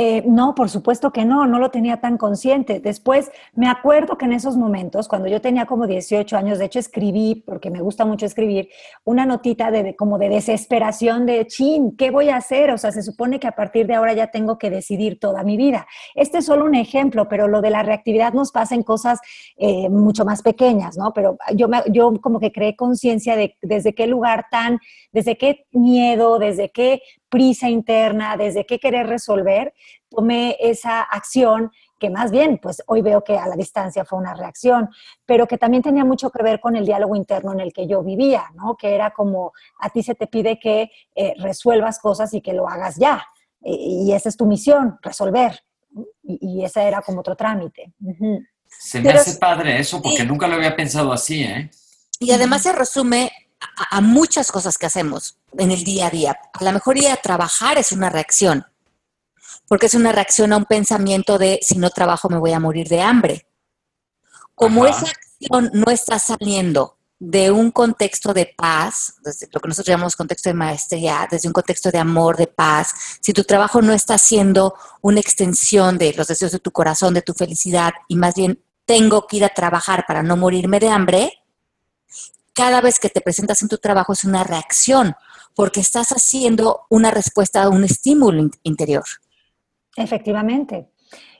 Eh, 0.00 0.22
no, 0.24 0.54
por 0.54 0.70
supuesto 0.70 1.10
que 1.10 1.24
no, 1.24 1.44
no 1.48 1.58
lo 1.58 1.72
tenía 1.72 1.96
tan 1.96 2.18
consciente. 2.18 2.78
Después 2.78 3.32
me 3.56 3.68
acuerdo 3.68 4.16
que 4.16 4.26
en 4.26 4.32
esos 4.32 4.56
momentos, 4.56 5.08
cuando 5.08 5.26
yo 5.26 5.40
tenía 5.40 5.66
como 5.66 5.88
18 5.88 6.36
años, 6.36 6.60
de 6.60 6.66
hecho 6.66 6.78
escribí, 6.78 7.42
porque 7.44 7.68
me 7.68 7.80
gusta 7.80 8.04
mucho 8.04 8.24
escribir, 8.24 8.68
una 9.02 9.26
notita 9.26 9.72
de, 9.72 9.96
como 9.96 10.16
de 10.18 10.28
desesperación 10.28 11.26
de, 11.26 11.48
chin, 11.48 11.96
¿qué 11.96 12.12
voy 12.12 12.28
a 12.28 12.36
hacer? 12.36 12.70
O 12.70 12.78
sea, 12.78 12.92
se 12.92 13.02
supone 13.02 13.40
que 13.40 13.48
a 13.48 13.56
partir 13.56 13.88
de 13.88 13.94
ahora 13.96 14.12
ya 14.12 14.28
tengo 14.28 14.56
que 14.56 14.70
decidir 14.70 15.18
toda 15.18 15.42
mi 15.42 15.56
vida. 15.56 15.88
Este 16.14 16.38
es 16.38 16.46
solo 16.46 16.64
un 16.64 16.76
ejemplo, 16.76 17.26
pero 17.28 17.48
lo 17.48 17.60
de 17.60 17.70
la 17.70 17.82
reactividad 17.82 18.32
nos 18.32 18.52
pasa 18.52 18.76
en 18.76 18.84
cosas 18.84 19.18
eh, 19.56 19.88
mucho 19.88 20.24
más 20.24 20.42
pequeñas, 20.42 20.96
¿no? 20.96 21.12
Pero 21.12 21.38
yo, 21.56 21.66
me, 21.66 21.82
yo 21.90 22.12
como 22.20 22.38
que 22.38 22.52
creé 22.52 22.76
conciencia 22.76 23.34
de 23.34 23.56
desde 23.62 23.96
qué 23.96 24.06
lugar 24.06 24.46
tan, 24.48 24.78
desde 25.10 25.36
qué 25.36 25.66
miedo, 25.72 26.38
desde 26.38 26.70
qué 26.70 27.02
prisa 27.28 27.68
interna, 27.68 28.36
desde 28.36 28.66
qué 28.66 28.78
querer 28.78 29.06
resolver, 29.06 29.74
tomé 30.08 30.56
esa 30.60 31.02
acción 31.02 31.70
que 31.98 32.10
más 32.10 32.30
bien, 32.30 32.58
pues 32.62 32.82
hoy 32.86 33.02
veo 33.02 33.22
que 33.24 33.36
a 33.36 33.46
la 33.46 33.56
distancia 33.56 34.04
fue 34.04 34.18
una 34.18 34.34
reacción, 34.34 34.88
pero 35.26 35.46
que 35.46 35.58
también 35.58 35.82
tenía 35.82 36.04
mucho 36.04 36.30
que 36.30 36.42
ver 36.42 36.60
con 36.60 36.76
el 36.76 36.86
diálogo 36.86 37.16
interno 37.16 37.52
en 37.52 37.60
el 37.60 37.72
que 37.72 37.86
yo 37.86 38.02
vivía, 38.02 38.44
¿no? 38.54 38.76
Que 38.76 38.94
era 38.94 39.10
como 39.10 39.52
a 39.80 39.90
ti 39.90 40.02
se 40.02 40.14
te 40.14 40.26
pide 40.26 40.58
que 40.58 40.90
eh, 41.14 41.34
resuelvas 41.38 41.98
cosas 41.98 42.32
y 42.34 42.40
que 42.40 42.52
lo 42.52 42.68
hagas 42.68 42.96
ya. 42.96 43.26
Y, 43.60 44.12
esa 44.12 44.28
es 44.28 44.36
tu 44.36 44.46
misión, 44.46 44.98
resolver. 45.02 45.60
Y, 46.22 46.64
ese 46.64 46.82
era 46.82 47.02
como 47.02 47.20
otro 47.20 47.34
trámite. 47.34 47.92
Se 48.66 49.00
me 49.00 49.10
hace 49.10 49.38
padre 49.38 49.80
eso 49.80 50.00
porque 50.00 50.24
nunca 50.24 50.46
lo 50.46 50.54
había 50.54 50.76
pensado 50.76 51.12
así, 51.12 51.42
¿eh? 51.42 51.70
Y 52.20 52.32
además 52.32 52.62
se 52.62 52.72
resume 52.72 53.30
a, 53.60 54.00
muchas 54.00 54.50
cosas 54.52 54.78
que 54.78 54.86
hacemos 54.86 55.38
en 55.56 55.70
el 55.70 55.84
día 55.84 56.06
a 56.06 56.10
día. 56.10 56.38
A 56.52 56.64
lo 56.64 56.72
mejor 56.72 56.98
ir 56.98 57.08
a 57.08 57.16
trabajar 57.16 57.78
es 57.78 57.92
una 57.92 58.10
reacción, 58.10 58.66
porque 59.66 59.86
es 59.86 59.94
una 59.94 60.12
reacción 60.12 60.52
a 60.52 60.56
un 60.56 60.64
pensamiento 60.64 61.38
de 61.38 61.58
si 61.62 61.76
no 61.78 61.90
trabajo 61.90 62.28
me 62.28 62.38
voy 62.38 62.52
a 62.52 62.60
morir 62.60 62.88
de 62.88 63.00
hambre. 63.00 63.46
Como 64.54 64.86
esa 64.86 65.06
acción 65.06 65.70
no 65.72 65.90
está 65.90 66.18
saliendo 66.18 66.96
de 67.20 67.50
un 67.50 67.72
contexto 67.72 68.32
de 68.32 68.46
paz, 68.46 69.14
desde 69.24 69.48
lo 69.52 69.60
que 69.60 69.68
nosotros 69.68 69.92
llamamos 69.92 70.14
contexto 70.14 70.50
de 70.50 70.54
maestría, 70.54 71.26
desde 71.28 71.48
un 71.48 71.52
contexto 71.52 71.90
de 71.90 71.98
amor, 71.98 72.36
de 72.36 72.46
paz, 72.46 72.94
si 73.20 73.32
tu 73.32 73.42
trabajo 73.42 73.82
no 73.82 73.92
está 73.92 74.18
siendo 74.18 74.74
una 75.00 75.18
extensión 75.18 75.98
de 75.98 76.12
los 76.14 76.28
deseos 76.28 76.52
de 76.52 76.60
tu 76.60 76.70
corazón, 76.70 77.14
de 77.14 77.22
tu 77.22 77.34
felicidad, 77.34 77.92
y 78.06 78.14
más 78.16 78.34
bien 78.34 78.62
tengo 78.84 79.26
que 79.26 79.38
ir 79.38 79.44
a 79.44 79.48
trabajar 79.48 80.04
para 80.06 80.22
no 80.22 80.36
morirme 80.36 80.78
de 80.78 80.88
hambre, 80.88 81.32
cada 82.58 82.80
vez 82.80 82.98
que 82.98 83.08
te 83.08 83.20
presentas 83.20 83.62
en 83.62 83.68
tu 83.68 83.78
trabajo 83.78 84.12
es 84.12 84.24
una 84.24 84.42
reacción, 84.42 85.14
porque 85.54 85.78
estás 85.78 86.08
haciendo 86.08 86.86
una 86.90 87.12
respuesta 87.12 87.62
a 87.62 87.68
un 87.68 87.84
estímulo 87.84 88.50
interior. 88.64 89.04
Efectivamente. 89.96 90.88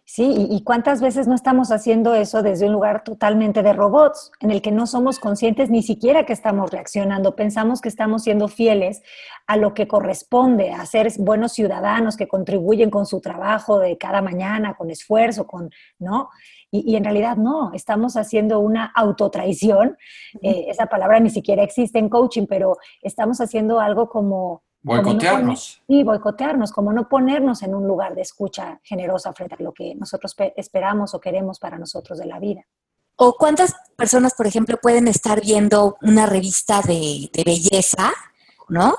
Sí, 0.05 0.47
y, 0.51 0.63
cuántas 0.63 1.03
veces 1.03 1.27
no 1.27 1.35
estamos 1.35 1.71
haciendo 1.71 2.15
eso 2.15 2.43
desde 2.43 2.65
un 2.65 2.73
lugar 2.73 3.05
totalmente 3.05 3.63
de 3.63 3.75
robots, 3.75 4.31
en 4.41 4.51
el 4.51 4.63
que 4.63 4.71
no 4.71 4.87
somos 4.87 5.19
conscientes 5.19 5.69
ni 5.69 5.83
siquiera 5.83 6.25
que 6.25 6.33
estamos 6.33 6.71
reaccionando, 6.71 7.37
pensamos 7.37 7.83
que 7.83 7.91
estamos 7.91 8.23
siendo 8.23 8.49
fieles 8.49 9.03
a 9.47 9.59
lo 9.59 9.75
que 9.75 9.87
corresponde, 9.87 10.71
a 10.71 10.87
ser 10.87 11.13
buenos 11.19 11.53
ciudadanos 11.53 12.17
que 12.17 12.27
contribuyen 12.27 12.89
con 12.89 13.05
su 13.05 13.21
trabajo 13.21 13.81
de 13.81 13.99
cada 13.99 14.23
mañana, 14.23 14.77
con 14.77 14.91
esfuerzo, 14.91 15.47
con, 15.47 15.71
¿no? 15.99 16.31
Y, 16.71 16.97
en 16.97 17.05
realidad 17.05 17.37
no, 17.37 17.73
estamos 17.73 18.17
haciendo 18.17 18.61
una 18.61 18.93
autotraición. 18.95 19.97
Eh, 20.43 20.67
esa 20.69 20.87
palabra 20.87 21.19
ni 21.19 21.31
siquiera 21.31 21.63
existe 21.63 21.99
en 21.99 22.09
coaching, 22.09 22.47
pero 22.47 22.77
estamos 23.03 23.41
haciendo 23.41 23.81
algo 23.81 24.09
como... 24.09 24.63
Boicotearnos. 24.81 25.83
sí, 25.87 26.05
boicotearnos, 26.05 26.71
como 26.73 26.93
no 26.93 27.09
ponernos 27.09 27.63
en 27.63 27.75
un 27.75 27.87
lugar 27.87 28.15
de 28.15 28.23
escucha 28.23 28.81
generosa 28.85 29.33
frente 29.33 29.57
a 29.59 29.63
lo 29.63 29.73
que 29.73 29.95
nosotros 29.97 30.37
esperamos 30.57 31.15
o 31.15 31.21
queremos 31.21 31.59
para 31.59 31.79
nosotros 31.79 32.19
de 32.19 32.27
la 32.27 32.39
vida. 32.39 32.65
¿O 33.17 33.35
cuántas 33.35 33.75
personas, 33.97 34.35
por 34.35 34.47
ejemplo, 34.47 34.79
pueden 34.81 35.09
estar 35.09 35.41
viendo 35.41 35.97
una 36.03 36.27
revista 36.27 36.81
de, 36.83 37.29
de 37.33 37.45
belleza, 37.45 38.13
¿no? 38.69 38.95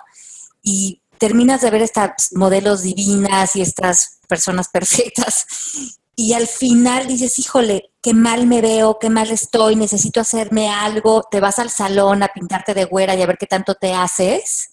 Y 0.62 1.02
terminas 1.18 1.62
de 1.62 1.72
ver 1.72 1.84
estas 1.84 2.32
modelos 2.34 2.84
divinas 2.84 3.56
y 3.56 3.62
estas 3.62 4.20
personas 4.28 4.68
perfectas 4.74 5.99
y 6.22 6.34
al 6.34 6.48
final 6.48 7.08
dices, 7.08 7.40
híjole, 7.40 7.94
qué 8.02 8.14
mal 8.14 8.46
me 8.46 8.60
veo, 8.60 9.00
qué 9.00 9.10
mal 9.10 9.32
estoy, 9.32 9.78
necesito 9.78 10.20
hacerme 10.20 10.68
algo, 10.70 11.24
te 11.32 11.40
vas 11.40 11.60
al 11.60 11.70
salón 11.70 12.24
a 12.24 12.28
pintarte 12.28 12.74
de 12.74 12.84
güera 12.84 13.16
y 13.16 13.22
a 13.22 13.26
ver 13.26 13.38
qué 13.38 13.46
tanto 13.46 13.76
te 13.76 13.94
haces. 13.94 14.72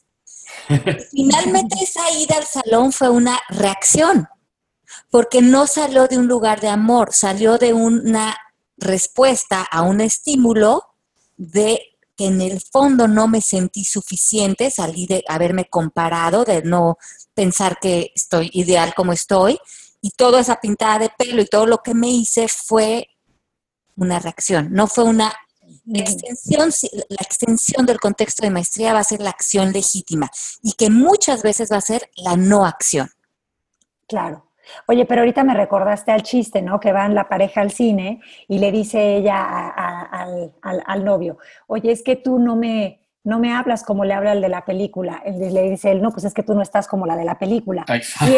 Finalmente 1.13 1.77
esa 1.81 2.11
ida 2.11 2.35
al 2.39 2.47
salón 2.47 2.91
fue 2.91 3.11
una 3.11 3.39
reacción, 3.49 4.27
porque 5.09 5.41
no 5.41 5.69
salió 5.69 6.09
de 6.09 6.19
un 6.19 6.27
lugar 6.27 6.61
de 6.61 6.69
amor, 6.69 7.15
salió 7.15 7.59
de 7.59 7.73
una 7.75 8.37
respuesta 8.77 9.63
a 9.63 9.83
un 9.83 10.01
estímulo 10.01 10.83
de 11.37 11.81
que 12.17 12.27
en 12.27 12.41
el 12.41 12.61
fondo 12.61 13.07
no 13.07 13.29
me 13.29 13.41
sentí 13.41 13.85
suficiente, 13.85 14.73
salí 14.73 15.07
de 15.07 15.23
haberme 15.29 15.67
comparado, 15.67 16.45
de 16.45 16.63
no 16.63 16.99
pensar 17.35 17.79
que 17.81 18.11
estoy 18.17 18.51
ideal 18.53 18.95
como 18.97 19.13
estoy, 19.13 19.61
y 20.01 20.11
toda 20.11 20.41
esa 20.41 20.57
pintada 20.61 20.99
de 20.99 21.11
pelo 21.17 21.43
y 21.43 21.47
todo 21.47 21.67
lo 21.67 21.79
que 21.79 21.95
me 21.95 22.09
hice 22.09 22.49
fue 22.49 23.09
una 23.97 24.19
reacción, 24.19 24.69
no 24.73 24.87
fue 24.87 25.05
una 25.05 25.33
extensión, 25.93 26.71
la 27.09 27.23
extensión 27.23 27.87
del 27.87 28.01
contexto 28.01 28.45
de 28.45 28.51
maestría 28.51 28.93
va 28.93 29.01
a 29.01 29.05
ser 29.05 29.21
la 29.21 29.31
acción 29.31 29.73
legítima 29.73 30.31
y 30.63 30.73
que 30.73 30.91
muchas 30.91 31.43
veces 31.43 31.71
va 31.73 31.79
a 31.79 31.83
ser 31.83 32.11
la 32.17 32.37
no 32.37 32.65
acción. 32.65 33.09
Claro. 34.07 34.47
Oye, 34.89 35.07
pero 35.07 35.21
ahorita 35.21 35.45
me 35.45 35.55
recordaste 35.55 36.11
al 36.11 36.23
chiste, 36.23 36.61
¿no? 36.61 36.81
Que 36.81 36.93
van 36.93 37.15
la 37.15 37.29
pareja 37.29 37.61
al 37.61 37.71
cine 37.71 38.21
y 38.49 38.59
le 38.59 38.73
dice 38.73 39.17
ella 39.17 39.45
al, 39.45 40.53
al, 40.61 41.05
novio, 41.05 41.39
oye, 41.69 41.93
es 41.93 42.03
que 42.03 42.17
tú 42.17 42.39
no 42.39 42.57
me, 42.57 43.06
no 43.27 43.41
me 43.41 43.53
hablas 43.53 43.83
como 43.83 44.05
le 44.05 44.15
habla 44.15 44.33
el 44.33 44.41
de 44.41 44.49
la 44.49 44.65
película. 44.65 45.21
Él, 45.25 45.53
le 45.53 45.71
dice 45.71 45.91
él, 45.91 46.01
no, 46.01 46.13
pues 46.13 46.25
es 46.25 46.33
que 46.33 46.45
tú 46.45 46.55
no 46.55 46.63
estás 46.63 46.87
como 46.87 47.07
la 47.07 47.17
de 47.17 47.25
la 47.25 47.39
película. 47.39 47.85
Y 47.89 48.35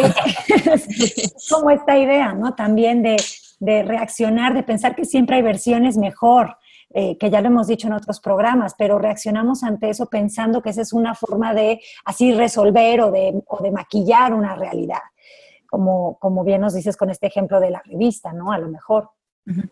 es, 0.67 1.37
como 1.49 1.69
esta 1.69 1.95
idea, 1.95 2.33
¿no? 2.33 2.55
También 2.55 3.03
de, 3.03 3.15
de, 3.59 3.83
reaccionar, 3.83 4.55
de 4.55 4.63
pensar 4.63 4.95
que 4.95 5.05
siempre 5.05 5.35
hay 5.35 5.43
versiones 5.43 5.95
mejor, 5.95 6.57
eh, 6.91 7.19
que 7.19 7.29
ya 7.29 7.39
lo 7.39 7.49
hemos 7.49 7.67
dicho 7.67 7.85
en 7.85 7.93
otros 7.93 8.19
programas, 8.19 8.73
pero 8.75 8.97
reaccionamos 8.97 9.63
ante 9.63 9.91
eso 9.91 10.07
pensando 10.07 10.63
que 10.63 10.71
esa 10.71 10.81
es 10.81 10.91
una 10.91 11.13
forma 11.13 11.53
de 11.53 11.79
así 12.05 12.33
resolver 12.33 13.01
o 13.01 13.11
de, 13.11 13.43
o 13.45 13.61
de 13.61 13.71
maquillar 13.71 14.33
una 14.33 14.55
realidad 14.55 15.01
como, 15.67 16.17
como 16.17 16.43
bien 16.43 16.61
nos 16.61 16.73
dices 16.73 16.97
con 16.97 17.11
este 17.11 17.27
ejemplo 17.27 17.59
de 17.59 17.69
la 17.69 17.83
revista, 17.85 18.33
¿no? 18.33 18.51
A 18.51 18.57
lo 18.57 18.69
mejor. 18.69 19.11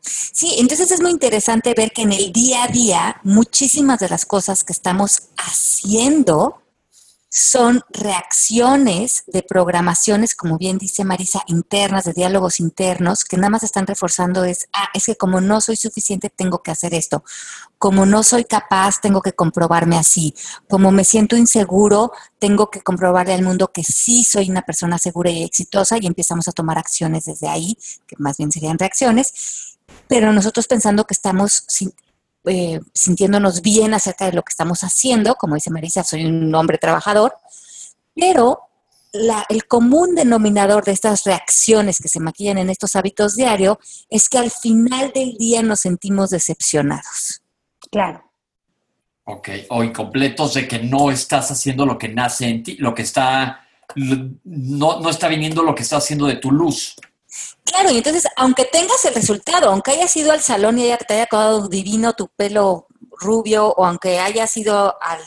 Sí, 0.01 0.55
entonces 0.59 0.91
es 0.91 1.01
muy 1.01 1.11
interesante 1.11 1.73
ver 1.75 1.91
que 1.91 2.03
en 2.03 2.11
el 2.11 2.31
día 2.31 2.63
a 2.63 2.67
día 2.67 3.21
muchísimas 3.23 3.99
de 3.99 4.09
las 4.09 4.25
cosas 4.25 4.63
que 4.63 4.73
estamos 4.73 5.29
haciendo 5.37 6.61
son 7.29 7.81
reacciones 7.89 9.23
de 9.27 9.43
programaciones, 9.43 10.33
como 10.33 10.57
bien 10.57 10.77
dice 10.77 11.03
Marisa, 11.03 11.43
internas, 11.47 12.05
de 12.05 12.13
diálogos 12.13 12.59
internos, 12.59 13.25
que 13.25 13.35
nada 13.35 13.49
más 13.49 13.63
están 13.63 13.85
reforzando 13.85 14.45
es, 14.45 14.67
ah, 14.73 14.87
es 14.93 15.05
que 15.05 15.17
como 15.17 15.41
no 15.41 15.59
soy 15.59 15.75
suficiente, 15.75 16.29
tengo 16.29 16.63
que 16.63 16.71
hacer 16.71 16.93
esto. 16.93 17.23
Como 17.77 18.05
no 18.05 18.23
soy 18.23 18.45
capaz, 18.45 19.01
tengo 19.01 19.21
que 19.21 19.33
comprobarme 19.33 19.97
así. 19.97 20.33
Como 20.69 20.91
me 20.91 21.03
siento 21.03 21.35
inseguro, 21.35 22.11
tengo 22.39 22.71
que 22.71 22.81
comprobarle 22.81 23.33
al 23.33 23.43
mundo 23.43 23.71
que 23.71 23.83
sí 23.83 24.23
soy 24.23 24.49
una 24.49 24.61
persona 24.61 24.97
segura 24.97 25.29
y 25.29 25.43
exitosa 25.43 25.97
y 25.99 26.07
empezamos 26.07 26.47
a 26.47 26.53
tomar 26.53 26.77
acciones 26.77 27.25
desde 27.25 27.49
ahí, 27.49 27.77
que 28.07 28.15
más 28.19 28.37
bien 28.37 28.51
serían 28.51 28.79
reacciones. 28.79 29.66
Pero 30.07 30.31
nosotros 30.33 30.67
pensando 30.67 31.05
que 31.05 31.13
estamos 31.13 31.65
eh, 32.45 32.79
sintiéndonos 32.93 33.61
bien 33.61 33.93
acerca 33.93 34.25
de 34.25 34.33
lo 34.33 34.43
que 34.43 34.51
estamos 34.51 34.81
haciendo, 34.81 35.35
como 35.35 35.55
dice 35.55 35.71
Marisa, 35.71 36.03
soy 36.03 36.25
un 36.25 36.53
hombre 36.55 36.77
trabajador, 36.77 37.35
pero 38.15 38.61
el 39.49 39.65
común 39.67 40.15
denominador 40.15 40.83
de 40.83 40.91
estas 40.91 41.23
reacciones 41.23 41.99
que 41.99 42.09
se 42.09 42.19
maquillan 42.19 42.57
en 42.57 42.69
estos 42.69 42.95
hábitos 42.95 43.35
diarios 43.35 43.77
es 44.09 44.29
que 44.29 44.37
al 44.37 44.51
final 44.51 45.11
del 45.13 45.37
día 45.37 45.63
nos 45.63 45.81
sentimos 45.81 46.29
decepcionados. 46.29 47.41
Claro. 47.91 48.23
Ok, 49.25 49.49
o 49.69 49.83
incompletos 49.83 50.53
de 50.53 50.67
que 50.67 50.79
no 50.79 51.11
estás 51.11 51.51
haciendo 51.51 51.85
lo 51.85 51.97
que 51.97 52.07
nace 52.07 52.47
en 52.47 52.63
ti, 52.63 52.77
lo 52.77 52.93
que 52.93 53.01
está, 53.01 53.67
no, 53.95 55.01
no 55.01 55.09
está 55.09 55.27
viniendo 55.27 55.63
lo 55.63 55.75
que 55.75 55.83
está 55.83 55.97
haciendo 55.97 56.27
de 56.27 56.37
tu 56.37 56.51
luz. 56.51 56.95
Claro, 57.63 57.91
y 57.91 57.97
entonces, 57.97 58.25
aunque 58.35 58.65
tengas 58.65 59.03
el 59.05 59.13
resultado, 59.13 59.69
aunque 59.69 59.91
hayas 59.91 60.15
ido 60.15 60.31
al 60.31 60.41
salón 60.41 60.79
y 60.79 60.85
haya, 60.85 60.97
te 60.97 61.15
haya 61.15 61.25
quedado 61.25 61.67
divino 61.67 62.13
tu 62.13 62.29
pelo 62.29 62.87
rubio, 63.19 63.67
o 63.67 63.85
aunque 63.85 64.19
hayas 64.19 64.55
ido 64.57 64.95
al 65.01 65.19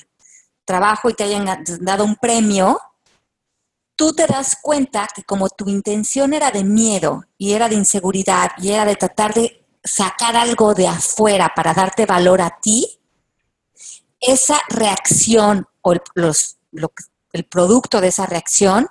trabajo 0.65 1.11
y 1.11 1.15
te 1.15 1.25
hayan 1.25 1.65
dado 1.81 2.05
un 2.05 2.17
premio, 2.17 2.81
tú 3.97 4.15
te 4.15 4.27
das 4.27 4.57
cuenta 4.63 5.07
que 5.15 5.25
como 5.25 5.49
tu 5.49 5.69
intención 5.69 6.33
era 6.33 6.51
de 6.51 6.65
miedo 6.65 7.25
y 7.37 7.53
era 7.53 7.69
de 7.69 7.75
inseguridad 7.75 8.53
y 8.57 8.71
era 8.71 8.85
de 8.85 8.97
tratar 8.97 9.35
de 9.35 9.67
sacar 9.85 10.37
algo 10.37 10.75
de 10.75 10.89
afuera 10.89 11.53
para 11.55 11.75
darte 11.75 12.07
valor 12.07 12.41
a 12.41 12.59
ti, 12.63 13.01
esa 14.21 14.59
reacción 14.69 15.67
o 15.83 15.95
los, 16.15 16.57
el 17.33 17.45
producto 17.45 18.01
de 18.01 18.09
esa 18.09 18.27
reacción 18.27 18.89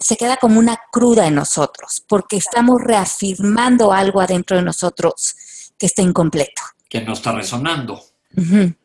se 0.00 0.16
queda 0.16 0.38
como 0.38 0.58
una 0.58 0.80
cruda 0.90 1.26
en 1.26 1.34
nosotros, 1.34 2.02
porque 2.08 2.36
estamos 2.36 2.80
reafirmando 2.80 3.92
algo 3.92 4.20
adentro 4.20 4.56
de 4.56 4.62
nosotros 4.62 5.36
que 5.78 5.86
está 5.86 6.02
incompleto. 6.02 6.62
Que 6.88 7.02
no 7.02 7.12
está 7.12 7.32
resonando. 7.32 8.00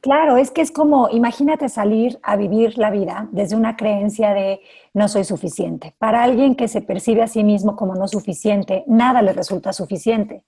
Claro, 0.02 0.38
es 0.38 0.50
que 0.52 0.62
es 0.62 0.72
como, 0.72 1.10
imagínate 1.10 1.70
salir 1.70 2.20
a 2.24 2.36
vivir 2.36 2.78
la 2.78 2.90
vida 2.90 3.28
desde 3.32 3.56
una 3.56 3.78
creencia 3.78 4.34
de 4.34 4.60
no 4.96 5.10
soy 5.10 5.26
suficiente. 5.26 5.94
Para 6.00 6.24
alguien 6.24 6.56
que 6.56 6.70
se 6.70 6.82
percibe 6.82 7.22
a 7.22 7.28
sí 7.28 7.44
mismo 7.44 7.76
como 7.76 7.96
no 7.96 8.08
suficiente, 8.08 8.86
nada 8.88 9.22
le 9.22 9.34
resulta 9.34 9.74
suficiente. 9.74 10.44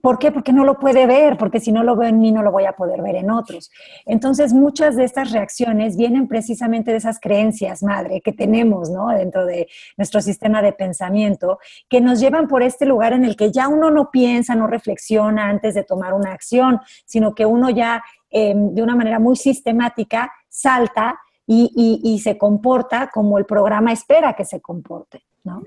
¿Por 0.00 0.20
qué? 0.20 0.30
Porque 0.30 0.52
no 0.52 0.64
lo 0.64 0.78
puede 0.78 1.04
ver, 1.04 1.36
porque 1.36 1.58
si 1.58 1.72
no 1.72 1.82
lo 1.82 1.96
veo 1.96 2.08
en 2.08 2.20
mí 2.20 2.30
no 2.30 2.44
lo 2.44 2.52
voy 2.52 2.64
a 2.64 2.74
poder 2.74 3.02
ver 3.02 3.16
en 3.16 3.28
otros. 3.28 3.72
Entonces, 4.04 4.52
muchas 4.52 4.94
de 4.94 5.02
estas 5.02 5.32
reacciones 5.32 5.96
vienen 5.96 6.28
precisamente 6.28 6.92
de 6.92 6.98
esas 6.98 7.18
creencias, 7.18 7.82
madre, 7.82 8.20
que 8.20 8.32
tenemos 8.32 8.88
¿no? 8.88 9.08
dentro 9.08 9.44
de 9.44 9.66
nuestro 9.96 10.20
sistema 10.20 10.62
de 10.62 10.72
pensamiento, 10.72 11.58
que 11.88 12.00
nos 12.00 12.20
llevan 12.20 12.46
por 12.46 12.62
este 12.62 12.86
lugar 12.86 13.14
en 13.14 13.24
el 13.24 13.34
que 13.34 13.50
ya 13.50 13.66
uno 13.66 13.90
no 13.90 14.12
piensa, 14.12 14.54
no 14.54 14.68
reflexiona 14.68 15.48
antes 15.48 15.74
de 15.74 15.82
tomar 15.82 16.14
una 16.14 16.32
acción, 16.32 16.80
sino 17.04 17.34
que 17.34 17.44
uno 17.44 17.68
ya 17.68 18.00
Em, 18.38 18.74
de 18.74 18.82
una 18.82 18.96
manera 18.96 19.18
muy 19.18 19.36
sistemática 19.36 20.30
salta 20.48 21.18
y, 21.46 22.20
se 22.22 22.36
comporta 22.36 23.10
como 23.12 23.38
el 23.38 23.46
programa 23.46 23.92
espera 23.92 24.34
que 24.34 24.44
se 24.44 24.60
comporte, 24.60 25.22
¿no? 25.44 25.62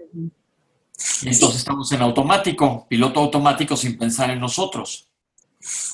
Y 1.22 1.30
entonces 1.30 1.60
estamos 1.60 1.92
en 1.94 2.02
automático, 2.02 2.86
piloto 2.90 3.22
automático 3.22 3.78
sin 3.78 3.98
pensar 3.98 4.30
en 4.30 4.40
nosotros. 4.40 5.09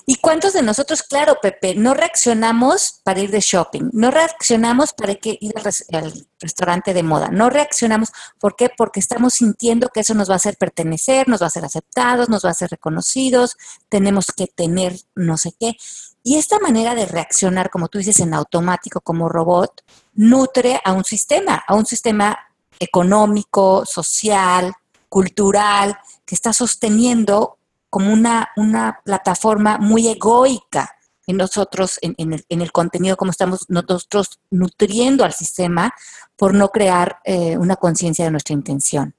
¿Y 0.06 0.17
cuántos 0.17 0.54
de 0.54 0.62
nosotros, 0.62 1.01
claro, 1.01 1.38
Pepe, 1.41 1.73
no 1.73 1.95
reaccionamos 1.95 3.01
para 3.04 3.19
ir 3.19 3.32
de 3.32 3.39
shopping, 3.39 3.89
no 3.93 4.12
reaccionamos 4.12 4.93
para 4.93 5.13
ir 5.13 5.54
al, 5.91 6.28
restaurante 6.39 6.93
de 6.93 7.01
moda, 7.01 7.30
no 7.30 7.49
reaccionamos, 7.49 8.12
¿por 8.39 8.56
qué? 8.56 8.69
Porque 8.69 8.99
estamos 8.99 9.34
sintiendo 9.34 9.89
que 9.89 10.01
eso 10.01 10.13
nos 10.13 10.30
va 10.30 10.34
a 10.34 10.38
hacer 10.38 10.58
pertenecer, 10.58 11.28
nos 11.28 11.41
va 11.41 11.45
a 11.45 11.47
hacer 11.47 11.65
aceptados, 11.65 12.30
nos 12.30 12.45
va 12.45 12.49
a 12.49 12.51
hacer 12.51 12.69
reconocidos, 12.69 13.58
tenemos 13.89 14.28
que 14.28 14.45
tener 14.45 14.95
no 15.15 15.38
sé 15.38 15.56
qué. 15.60 15.75
Y 16.21 16.38
esta 16.38 16.60
manera 16.60 16.93
de 16.93 17.08
reaccionar, 17.08 17.71
como 17.71 17.88
tú 17.88 17.97
dices, 17.97 18.19
en 18.19 18.34
automático, 18.34 19.01
como 19.01 19.30
robot, 19.30 19.84
nutre 20.13 20.80
a 20.84 20.93
un 20.93 21.04
sistema, 21.04 21.63
a 21.67 21.73
un 21.73 21.86
sistema 21.86 22.38
económico, 22.80 23.86
social, 23.86 24.73
cultural, 25.10 25.97
que 26.25 26.36
está 26.36 26.54
sosteniendo 26.54 27.58
como 27.95 28.12
una, 28.12 28.49
una 28.58 28.99
plataforma 29.05 29.77
muy 29.77 30.05
egoica 30.10 30.97
en 31.27 31.38
nosotros, 31.38 31.97
en, 32.01 32.13
el, 32.34 32.43
en, 32.49 32.62
el, 32.62 32.73
contenido, 32.73 33.15
como 33.15 33.31
estamos 33.31 33.69
nosotros 33.69 34.41
nutriendo 34.51 35.23
al 35.23 35.31
sistema 35.31 35.93
por 36.36 36.53
no 36.53 36.71
crear 36.71 37.19
eh, 37.23 37.58
una 37.58 37.77
conciencia 37.77 38.25
de 38.25 38.31
nuestra 38.31 38.51
intención. 38.53 39.15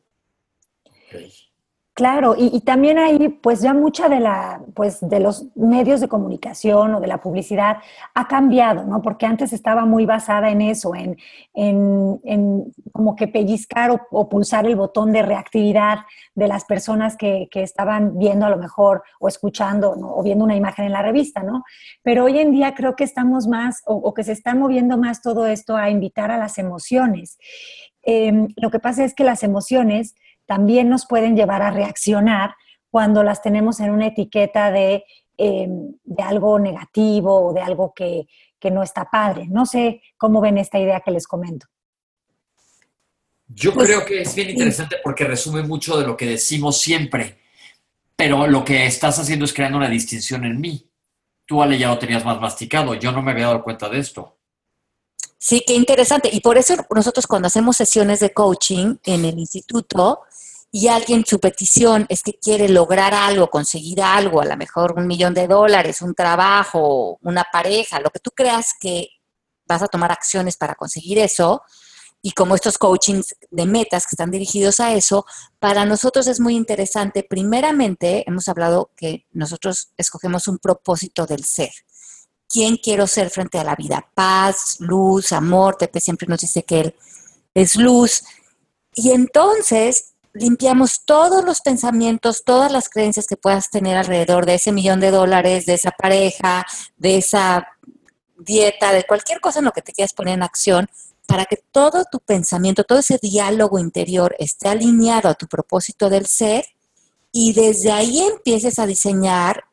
Claro, 1.97 2.35
y, 2.37 2.61
también 2.61 2.99
ahí, 2.99 3.31
pues 3.31 3.63
ya 3.63 3.73
mucha 3.73 4.11
de 4.11 4.21
la, 4.21 4.61
pues 4.75 4.99
de 5.01 5.19
los 5.19 5.47
medios 5.57 6.03
de 6.03 6.09
comunicación 6.09 6.95
o 6.95 7.01
de 7.01 7.07
la 7.07 7.23
publicidad 7.23 7.79
ha 8.13 8.29
cambiado, 8.29 8.85
¿no? 8.85 9.01
Porque 9.01 9.25
antes 9.25 9.55
estaba 9.55 9.87
muy 9.87 10.05
basada 10.05 10.51
en 10.51 10.61
eso, 10.61 10.95
en, 10.95 11.17
en, 11.55 12.71
como 12.93 13.17
que 13.17 13.29
pellizcar 13.29 13.99
o, 14.11 14.29
pulsar 14.29 14.67
el 14.67 14.77
botón 14.77 15.11
de 15.11 15.23
reactividad 15.23 16.01
de 16.35 16.49
las 16.49 16.67
personas 16.67 17.17
que, 17.17 17.49
que 17.51 17.63
estaban 17.63 18.19
viendo 18.19 18.45
a 18.45 18.51
lo 18.51 18.59
mejor 18.59 19.03
o 19.19 19.27
escuchando 19.27 19.91
o 19.93 20.23
viendo 20.23 20.45
una 20.45 20.55
imagen 20.55 20.85
en 20.85 20.93
la 20.93 21.01
revista, 21.01 21.43
¿no? 21.43 21.65
Pero 22.03 22.25
hoy 22.25 22.39
en 22.41 22.53
día 22.53 22.75
creo 22.75 22.95
que 22.95 23.05
estamos 23.05 23.47
más 23.47 23.83
o, 23.87 23.95
o 23.95 24.13
que 24.13 24.23
se 24.23 24.33
está 24.33 24.55
moviendo 24.55 24.99
más 24.99 25.23
todo 25.23 25.47
esto 25.47 25.79
a 25.79 25.89
invitar 25.89 26.31
a 26.31 26.37
las 26.37 26.59
emociones. 26.59 27.39
Em, 28.03 28.49
lo 28.57 28.71
que 28.71 28.81
pasa 28.81 29.03
es 29.03 29.15
que 29.15 29.25
las 29.25 29.43
emociones 29.43 30.15
también 30.47 30.89
nos 30.89 31.07
pueden 31.07 31.37
llevar 31.37 31.63
a 31.63 31.71
reaccionar 31.71 32.55
cuando 32.91 33.23
las 33.23 33.43
tenemos 33.43 33.81
en 33.81 33.91
una 33.91 34.07
etiqueta 34.07 34.71
de, 34.71 35.05
em, 35.37 35.93
algo 36.19 36.59
negativo 36.59 37.49
o 37.49 37.53
de 37.53 37.61
algo 37.61 37.93
que, 37.95 38.27
no 38.69 38.83
está 38.83 39.09
padre. 39.09 39.47
No 39.49 39.65
sé 39.65 40.03
cómo 40.17 40.41
ven 40.41 40.59
esta 40.59 40.77
idea 40.81 40.99
que 40.99 41.13
les 41.13 41.29
comento. 41.29 41.69
Yo 43.47 43.73
pues, 43.73 43.87
creo 43.87 44.05
que 44.05 44.23
es 44.23 44.35
bien 44.35 44.51
interesante 44.51 44.97
porque 45.05 45.23
resume 45.23 45.63
mucho 45.63 45.97
de 45.97 46.05
lo 46.05 46.17
que 46.17 46.27
decimos 46.27 46.81
siempre, 46.81 47.39
pero 48.17 48.49
lo 48.49 48.65
que 48.65 48.87
estás 48.87 49.21
haciendo 49.21 49.45
es 49.45 49.53
creando 49.53 49.79
una 49.79 49.89
distinción 49.89 50.45
en 50.45 50.61
mí. 50.61 50.91
Tú, 51.45 51.63
Ale, 51.63 51.79
ya 51.79 51.91
lo 51.91 51.99
tenías 52.01 52.25
más 52.25 52.41
masticado, 52.41 52.95
yo 52.95 53.13
no 53.13 53.23
me 53.23 53.31
había 53.31 53.47
dado 53.47 53.63
cuenta 53.63 53.89
de 53.89 54.01
esto. 54.01 54.36
Sí, 55.39 55.63
qué 55.67 55.75
interesante. 55.75 56.31
Y 56.33 56.41
por 56.41 56.59
eso 56.59 56.75
nosotros 56.95 57.27
cuando 57.27 57.47
hacemos 57.49 57.77
sesiones 57.77 58.21
de 58.21 58.33
coaching 58.33 58.97
en 59.05 59.25
el 59.25 59.39
instituto, 59.39 60.23
y 60.71 60.89
alguien 60.89 61.25
su 61.25 61.41
petición 61.41 62.05
es 62.11 62.23
que 62.23 62.39
quiere 62.39 62.69
lograr 62.69 63.15
algo, 63.15 63.49
conseguir 63.49 64.03
algo, 64.03 64.43
a 64.43 64.45
lo 64.45 64.57
mejor 64.59 64.95
un 64.97 65.07
millón 65.07 65.33
de 65.33 65.47
dólares, 65.47 66.03
un 66.03 66.15
trabajo, 66.15 67.19
una 67.23 67.45
pareja, 67.51 68.01
lo 68.01 68.11
que 68.11 68.19
tú 68.19 68.31
creas 68.33 68.73
que 68.79 69.09
vas 69.67 69.83
a 69.83 69.89
tomar 69.89 70.13
acciones 70.13 70.57
para 70.57 70.75
conseguir 70.75 71.19
eso, 71.19 71.63
y 72.21 72.33
como 72.33 72.55
estos 72.55 72.77
coachings 72.77 73.37
de 73.51 73.67
metas 73.67 74.05
que 74.05 74.15
están 74.15 74.31
dirigidos 74.31 74.81
a 74.81 74.93
eso, 74.93 75.25
para 75.59 75.87
nosotros 75.87 76.27
es 76.27 76.41
muy 76.41 76.57
interesante. 76.57 77.23
Primeramente, 77.23 78.25
hemos 78.27 78.49
hablado 78.49 78.91
que 78.97 79.27
nosotros 79.33 79.93
escogemos 79.97 80.49
un 80.49 80.59
propósito 80.59 81.25
del 81.25 81.45
ser. 81.45 81.71
¿Quién 82.49 82.77
quiero 82.77 83.07
ser 83.07 83.31
frente 83.31 83.59
a 83.59 83.65
la 83.65 83.75
vida? 83.75 84.07
Paz, 84.15 84.77
luz, 84.81 85.33
amor. 85.33 85.77
Tepe 85.77 86.01
siempre 86.01 86.29
nos 86.29 86.41
dice 86.41 86.63
que 86.63 86.81
él 86.81 86.97
es 87.55 87.77
luz. 87.77 88.23
Y 88.95 89.11
entonces 89.11 90.15
limpiamos 90.33 91.05
todos 91.05 91.45
los 91.45 91.61
pensamientos, 91.61 92.45
todas 92.45 92.71
las 92.71 92.89
creencias 92.89 93.27
que 93.27 93.37
puedas 93.37 93.71
tener 93.71 93.97
alrededor 93.97 94.47
de 94.47 94.55
ese 94.55 94.73
millón 94.73 95.01
de 95.01 95.11
dólares, 95.11 95.67
de 95.67 95.75
esa 95.75 95.91
pareja, 95.91 96.65
de 96.97 97.19
esa 97.19 97.69
dieta, 98.39 98.93
de 98.93 99.05
cualquier 99.05 99.41
cosa 99.41 99.61
en 99.61 99.65
lo 99.65 99.73
que 99.73 99.83
te 99.83 99.93
quieras 99.93 100.13
poner 100.13 100.35
en 100.35 100.43
acción, 100.43 100.89
para 101.27 101.47
que 101.47 101.57
todo 101.73 102.05
tu 102.11 102.21
pensamiento, 102.21 102.85
todo 102.85 102.99
ese 102.99 103.19
diálogo 103.21 103.79
interior 103.79 104.37
esté 104.39 104.69
alineado 104.69 105.29
a 105.29 105.35
tu 105.35 105.47
propósito 105.47 106.09
del 106.09 106.27
ser 106.27 106.65
y 107.33 107.53
desde 107.53 107.91
ahí 107.91 108.21
empieces 108.21 108.79
a 108.79 108.87
diseñar 108.87 109.65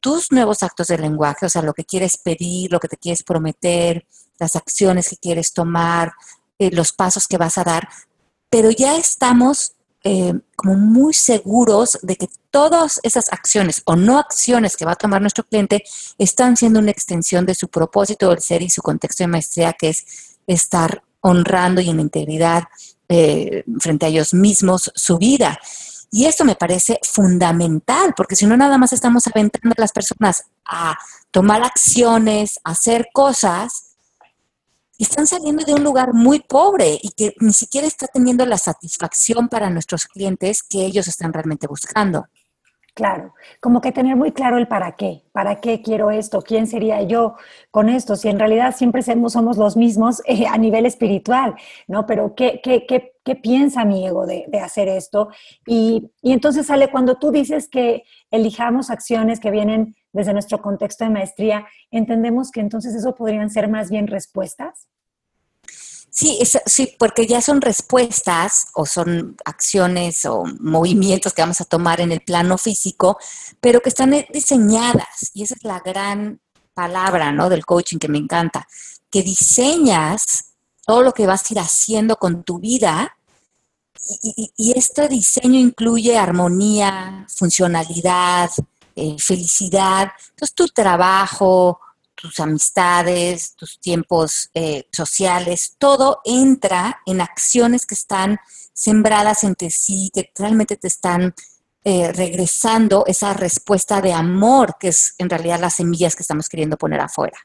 tus 0.00 0.32
nuevos 0.32 0.62
actos 0.62 0.88
de 0.88 0.98
lenguaje, 0.98 1.46
o 1.46 1.48
sea, 1.48 1.62
lo 1.62 1.74
que 1.74 1.84
quieres 1.84 2.16
pedir, 2.16 2.72
lo 2.72 2.80
que 2.80 2.88
te 2.88 2.96
quieres 2.96 3.22
prometer, 3.22 4.06
las 4.38 4.56
acciones 4.56 5.08
que 5.08 5.16
quieres 5.16 5.52
tomar, 5.52 6.12
eh, 6.58 6.70
los 6.72 6.92
pasos 6.92 7.28
que 7.28 7.36
vas 7.36 7.58
a 7.58 7.64
dar, 7.64 7.88
pero 8.48 8.70
ya 8.70 8.96
estamos 8.96 9.74
eh, 10.02 10.32
como 10.56 10.76
muy 10.76 11.12
seguros 11.12 11.98
de 12.00 12.16
que 12.16 12.28
todas 12.50 13.00
esas 13.02 13.30
acciones 13.32 13.82
o 13.84 13.96
no 13.96 14.18
acciones 14.18 14.74
que 14.76 14.86
va 14.86 14.92
a 14.92 14.96
tomar 14.96 15.20
nuestro 15.20 15.44
cliente 15.44 15.84
están 16.16 16.56
siendo 16.56 16.78
una 16.80 16.90
extensión 16.90 17.44
de 17.44 17.54
su 17.54 17.68
propósito 17.68 18.30
del 18.30 18.40
ser 18.40 18.62
y 18.62 18.70
su 18.70 18.80
contexto 18.80 19.24
de 19.24 19.28
maestría, 19.28 19.74
que 19.74 19.90
es 19.90 20.38
estar 20.46 21.02
honrando 21.20 21.82
y 21.82 21.90
en 21.90 22.00
integridad 22.00 22.64
eh, 23.10 23.62
frente 23.78 24.06
a 24.06 24.08
ellos 24.08 24.32
mismos 24.32 24.90
su 24.94 25.18
vida. 25.18 25.58
Y 26.10 26.26
esto 26.26 26.44
me 26.44 26.56
parece 26.56 26.98
fundamental, 27.02 28.14
porque 28.16 28.34
si 28.34 28.46
no 28.46 28.56
nada 28.56 28.78
más 28.78 28.92
estamos 28.92 29.26
aventando 29.26 29.74
a 29.76 29.80
las 29.80 29.92
personas 29.92 30.44
a 30.64 30.98
tomar 31.30 31.62
acciones, 31.62 32.58
a 32.64 32.72
hacer 32.72 33.08
cosas, 33.12 33.90
y 35.00 35.04
están 35.04 35.26
saliendo 35.26 35.64
de 35.64 35.72
un 35.72 35.82
lugar 35.82 36.12
muy 36.12 36.40
pobre 36.40 36.98
y 37.00 37.10
que 37.12 37.34
ni 37.40 37.54
siquiera 37.54 37.86
está 37.86 38.06
teniendo 38.06 38.44
la 38.44 38.58
satisfacción 38.58 39.48
para 39.48 39.70
nuestros 39.70 40.04
clientes 40.04 40.62
que 40.62 40.84
ellos 40.84 41.08
están 41.08 41.32
realmente 41.32 41.66
buscando. 41.66 42.26
Claro, 42.94 43.34
como 43.60 43.80
que 43.80 43.92
tener 43.92 44.16
muy 44.16 44.32
claro 44.32 44.58
el 44.58 44.66
para 44.66 44.92
qué, 44.92 45.22
para 45.32 45.60
qué 45.60 45.80
quiero 45.80 46.10
esto, 46.10 46.42
quién 46.42 46.66
sería 46.66 47.02
yo 47.02 47.36
con 47.70 47.88
esto, 47.88 48.16
si 48.16 48.28
en 48.28 48.38
realidad 48.38 48.74
siempre 48.74 49.02
somos, 49.02 49.56
los 49.56 49.76
mismos 49.76 50.22
eh, 50.26 50.46
a 50.46 50.58
nivel 50.58 50.86
espiritual, 50.86 51.54
¿no? 51.86 52.06
Pero 52.06 52.34
¿qué, 52.34 52.60
qué, 52.62 52.86
qué, 52.86 53.12
qué 53.24 53.36
piensa 53.36 53.84
mi 53.84 54.06
ego 54.06 54.26
de, 54.26 54.44
de 54.48 54.60
hacer 54.60 54.88
esto? 54.88 55.28
Y, 55.66 56.10
y, 56.20 56.32
entonces 56.32 56.66
sale 56.66 56.90
cuando 56.90 57.16
tú 57.16 57.30
dices 57.30 57.68
que 57.68 58.02
elijamos 58.30 58.90
acciones 58.90 59.38
que 59.40 59.50
vienen 59.50 59.94
desde 60.12 60.32
nuestro 60.32 60.60
contexto 60.60 61.04
de 61.04 61.10
maestría, 61.10 61.66
entendemos 61.90 62.50
que 62.50 62.60
entonces 62.60 62.94
eso 62.94 63.14
podrían 63.14 63.50
ser 63.50 63.68
más 63.68 63.90
bien 63.90 64.08
respuestas. 64.08 64.88
Sí, 66.10 66.40
sí, 66.66 66.96
porque 66.98 67.26
ya 67.26 67.40
son 67.40 67.60
respuestas 67.60 68.66
o 68.74 68.84
son 68.84 69.36
acciones 69.44 70.24
o 70.24 70.44
movimientos 70.58 71.32
que 71.32 71.42
vamos 71.42 71.60
a 71.60 71.64
tomar 71.64 72.00
en 72.00 72.10
el 72.10 72.20
plano 72.20 72.58
físico, 72.58 73.18
pero 73.60 73.80
que 73.80 73.90
están 73.90 74.14
diseñadas. 74.32 75.30
Y 75.34 75.44
esa 75.44 75.54
es 75.54 75.64
la 75.64 75.80
gran 75.80 76.40
palabra, 76.74 77.32
¿no? 77.32 77.48
Del 77.48 77.64
coaching 77.64 77.98
que 77.98 78.08
me 78.08 78.18
encanta, 78.18 78.66
que 79.10 79.22
diseñas 79.22 80.54
todo 80.84 81.02
lo 81.02 81.12
que 81.12 81.26
vas 81.26 81.42
a 81.42 81.54
ir 81.54 81.60
haciendo 81.60 82.16
con 82.16 82.42
tu 82.42 82.58
vida 82.58 83.16
y, 84.22 84.52
y 84.56 84.78
este 84.78 85.08
diseño 85.08 85.60
incluye 85.60 86.18
armonía, 86.18 87.26
funcionalidad, 87.28 88.50
eh, 88.96 89.16
felicidad. 89.18 90.10
Entonces 90.30 90.54
tu 90.54 90.66
trabajo, 90.68 91.80
tus 92.20 92.40
amistades, 92.40 93.54
tus 93.56 93.78
tiempos 93.80 94.50
eh, 94.54 94.88
sociales, 94.92 95.76
todo 95.78 96.20
entra 96.24 97.00
en 97.06 97.20
acciones 97.20 97.86
que 97.86 97.94
están 97.94 98.38
sembradas 98.72 99.44
entre 99.44 99.70
sí, 99.70 100.10
que 100.12 100.30
realmente 100.34 100.76
te 100.76 100.88
están 100.88 101.34
eh, 101.82 102.12
regresando 102.12 103.04
esa 103.06 103.32
respuesta 103.32 104.00
de 104.00 104.12
amor, 104.12 104.76
que 104.78 104.88
es 104.88 105.14
en 105.18 105.30
realidad 105.30 105.60
las 105.60 105.74
semillas 105.74 106.14
que 106.14 106.22
estamos 106.22 106.48
queriendo 106.48 106.76
poner 106.76 107.00
afuera. 107.00 107.38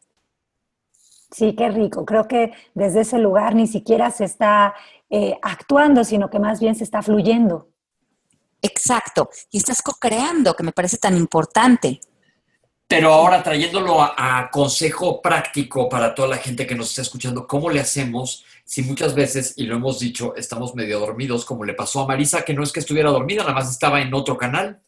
Sí, 1.32 1.56
qué 1.56 1.70
rico. 1.70 2.06
Creo 2.06 2.28
que 2.28 2.52
desde 2.74 3.02
ese 3.02 3.18
lugar 3.18 3.56
ni 3.56 3.68
siquiera 3.68 4.12
se 4.12 4.26
está 4.26 4.74
eh, 5.10 5.38
actuando, 5.42 6.04
sino 6.04 6.30
que 6.30 6.40
más 6.40 6.60
bien 6.60 6.76
se 6.76 6.84
está 6.84 7.02
fluyendo. 7.02 7.70
Exacto. 8.62 9.30
Y 9.52 9.58
estás 9.58 9.82
co-creando, 9.82 10.54
que 10.54 10.64
me 10.64 10.72
parece 10.72 10.98
tan 10.98 11.16
importante. 11.16 12.00
Pero 12.88 13.14
ahora 13.14 13.42
trayéndolo 13.42 14.02
a, 14.02 14.50
consejo 14.52 15.22
práctico 15.22 15.90
para 15.90 16.14
toda 16.14 16.28
la 16.28 16.38
gente 16.38 16.68
que 16.68 16.76
nos 16.76 16.90
está 16.90 17.02
escuchando, 17.02 17.48
¿cómo 17.48 17.70
le 17.70 17.80
hacemos 17.80 18.46
si 18.64 18.84
muchas 18.84 19.16
veces, 19.16 19.54
y 19.58 19.64
lo 19.64 19.76
hemos 19.76 20.00
dicho, 20.00 20.36
estamos 20.36 20.76
medio 20.76 21.00
dormidos, 21.00 21.46
como 21.46 21.64
le 21.64 21.74
pasó 21.74 22.02
a 22.02 22.08
Marisa, 22.08 22.44
que 22.44 22.54
no 22.54 22.64
es 22.64 22.72
que 22.72 22.80
estuviera 22.80 23.10
dormida, 23.10 23.44
nada 23.44 23.54
más 23.54 23.70
estaba 23.70 24.02
en 24.02 24.14
otro 24.14 24.38
canal? 24.38 24.82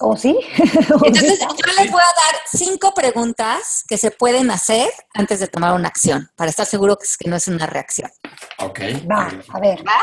¿O 0.00 0.16
sí? 0.16 0.38
Entonces, 0.56 1.40
yo 1.40 1.82
les 1.82 1.90
voy 1.90 2.00
a 2.00 2.20
dar 2.20 2.40
cinco 2.52 2.92
preguntas 2.94 3.84
que 3.88 3.96
se 3.96 4.10
pueden 4.10 4.50
hacer 4.50 4.90
antes 5.14 5.40
de 5.40 5.48
tomar 5.48 5.74
una 5.74 5.88
acción, 5.88 6.30
para 6.36 6.50
estar 6.50 6.66
seguro 6.66 6.98
que, 6.98 7.28
no 7.28 7.36
es 7.36 7.48
una 7.48 7.66
reacción. 7.66 8.10
Ok. 8.58 8.80
Va, 9.10 9.30
a 9.48 9.60
ver. 9.60 9.86
¿Va? 9.86 9.98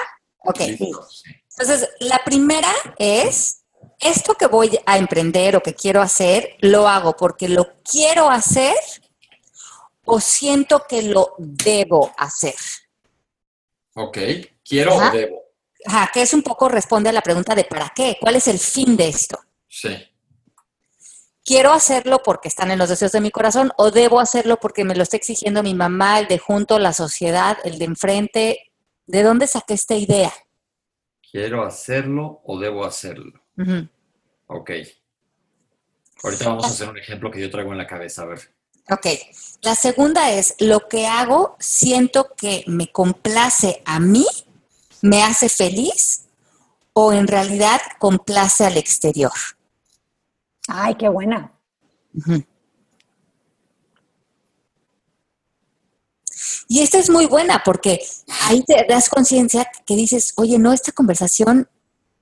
Ok. 0.45 0.61
Entonces, 0.61 1.89
la 1.99 2.21
primera 2.23 2.71
es, 2.97 3.63
esto 3.99 4.35
que 4.35 4.47
voy 4.47 4.79
a 4.85 4.97
emprender 4.97 5.55
o 5.55 5.61
que 5.61 5.73
quiero 5.73 6.01
hacer, 6.01 6.55
lo 6.59 6.87
hago 6.87 7.15
porque 7.15 7.49
lo 7.49 7.67
quiero 7.83 8.29
hacer 8.29 8.75
o 10.05 10.19
siento 10.19 10.83
que 10.87 11.03
lo 11.03 11.33
debo 11.37 12.11
hacer. 12.17 12.55
Ok, 13.95 14.17
quiero 14.63 14.95
o 14.95 15.11
debo. 15.11 15.41
Ajá, 15.85 16.09
que 16.13 16.21
es 16.21 16.33
un 16.33 16.43
poco 16.43 16.69
responde 16.69 17.09
a 17.09 17.13
la 17.13 17.21
pregunta 17.21 17.55
de 17.55 17.63
¿para 17.63 17.91
qué? 17.95 18.17
¿Cuál 18.19 18.35
es 18.35 18.47
el 18.47 18.59
fin 18.59 18.97
de 18.97 19.07
esto? 19.07 19.39
Sí. 19.67 19.95
Quiero 21.43 21.71
hacerlo 21.71 22.21
porque 22.23 22.49
están 22.49 22.71
en 22.71 22.79
los 22.79 22.89
deseos 22.89 23.13
de 23.13 23.21
mi 23.21 23.31
corazón 23.31 23.71
o 23.77 23.89
debo 23.89 24.19
hacerlo 24.19 24.57
porque 24.59 24.83
me 24.83 24.95
lo 24.95 25.03
está 25.03 25.15
exigiendo 25.15 25.63
mi 25.63 25.73
mamá, 25.73 26.19
el 26.19 26.27
de 26.27 26.39
junto, 26.39 26.77
la 26.77 26.93
sociedad, 26.93 27.57
el 27.63 27.79
de 27.79 27.85
enfrente. 27.85 28.71
¿De 29.05 29.23
dónde 29.23 29.47
saqué 29.47 29.73
esta 29.73 29.95
idea? 29.95 30.33
¿Quiero 31.31 31.63
hacerlo 31.63 32.41
o 32.43 32.59
debo 32.59 32.83
hacerlo? 32.83 33.46
Ok. 34.47 34.71
Ahorita 36.23 36.49
vamos 36.49 36.65
a 36.65 36.67
hacer 36.67 36.89
un 36.89 36.97
ejemplo 36.97 37.31
que 37.31 37.41
yo 37.41 37.49
traigo 37.49 37.71
en 37.71 37.77
la 37.77 37.87
cabeza, 37.87 38.23
a 38.23 38.25
ver. 38.25 38.39
Ok. 38.89 39.07
La 39.61 39.75
segunda 39.75 40.31
es, 40.31 40.55
lo 40.59 40.87
que 40.87 41.07
hago 41.07 41.55
siento 41.59 42.33
que 42.35 42.63
me 42.67 42.91
complace 42.91 43.81
a 43.85 43.99
mí, 43.99 44.25
me 45.01 45.23
hace 45.23 45.49
feliz 45.49 46.25
o 46.93 47.13
en 47.13 47.27
realidad 47.27 47.79
complace 47.99 48.65
al 48.65 48.77
exterior. 48.77 49.31
Ay, 50.67 50.95
qué 50.95 51.09
buena. 51.09 51.53
Y 56.67 56.81
esta 56.81 56.97
es 56.97 57.09
muy 57.09 57.25
buena 57.25 57.61
porque 57.63 57.99
ahí 58.45 58.63
te 58.63 58.85
das 58.87 59.09
conciencia 59.09 59.69
que 59.85 59.95
dices, 59.95 60.33
oye, 60.37 60.57
no, 60.57 60.73
esta 60.73 60.91
conversación 60.91 61.69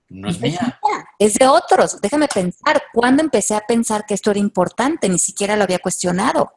no 0.09 0.29
es 0.29 0.39
mía. 0.39 0.79
Es 1.17 1.35
de 1.35 1.47
otros. 1.47 1.99
Déjame 2.01 2.27
pensar. 2.27 2.83
¿Cuándo 2.93 3.23
empecé 3.23 3.55
a 3.55 3.61
pensar 3.61 4.05
que 4.05 4.13
esto 4.13 4.31
era 4.31 4.39
importante? 4.39 5.09
Ni 5.09 5.19
siquiera 5.19 5.55
lo 5.55 5.63
había 5.63 5.79
cuestionado. 5.79 6.53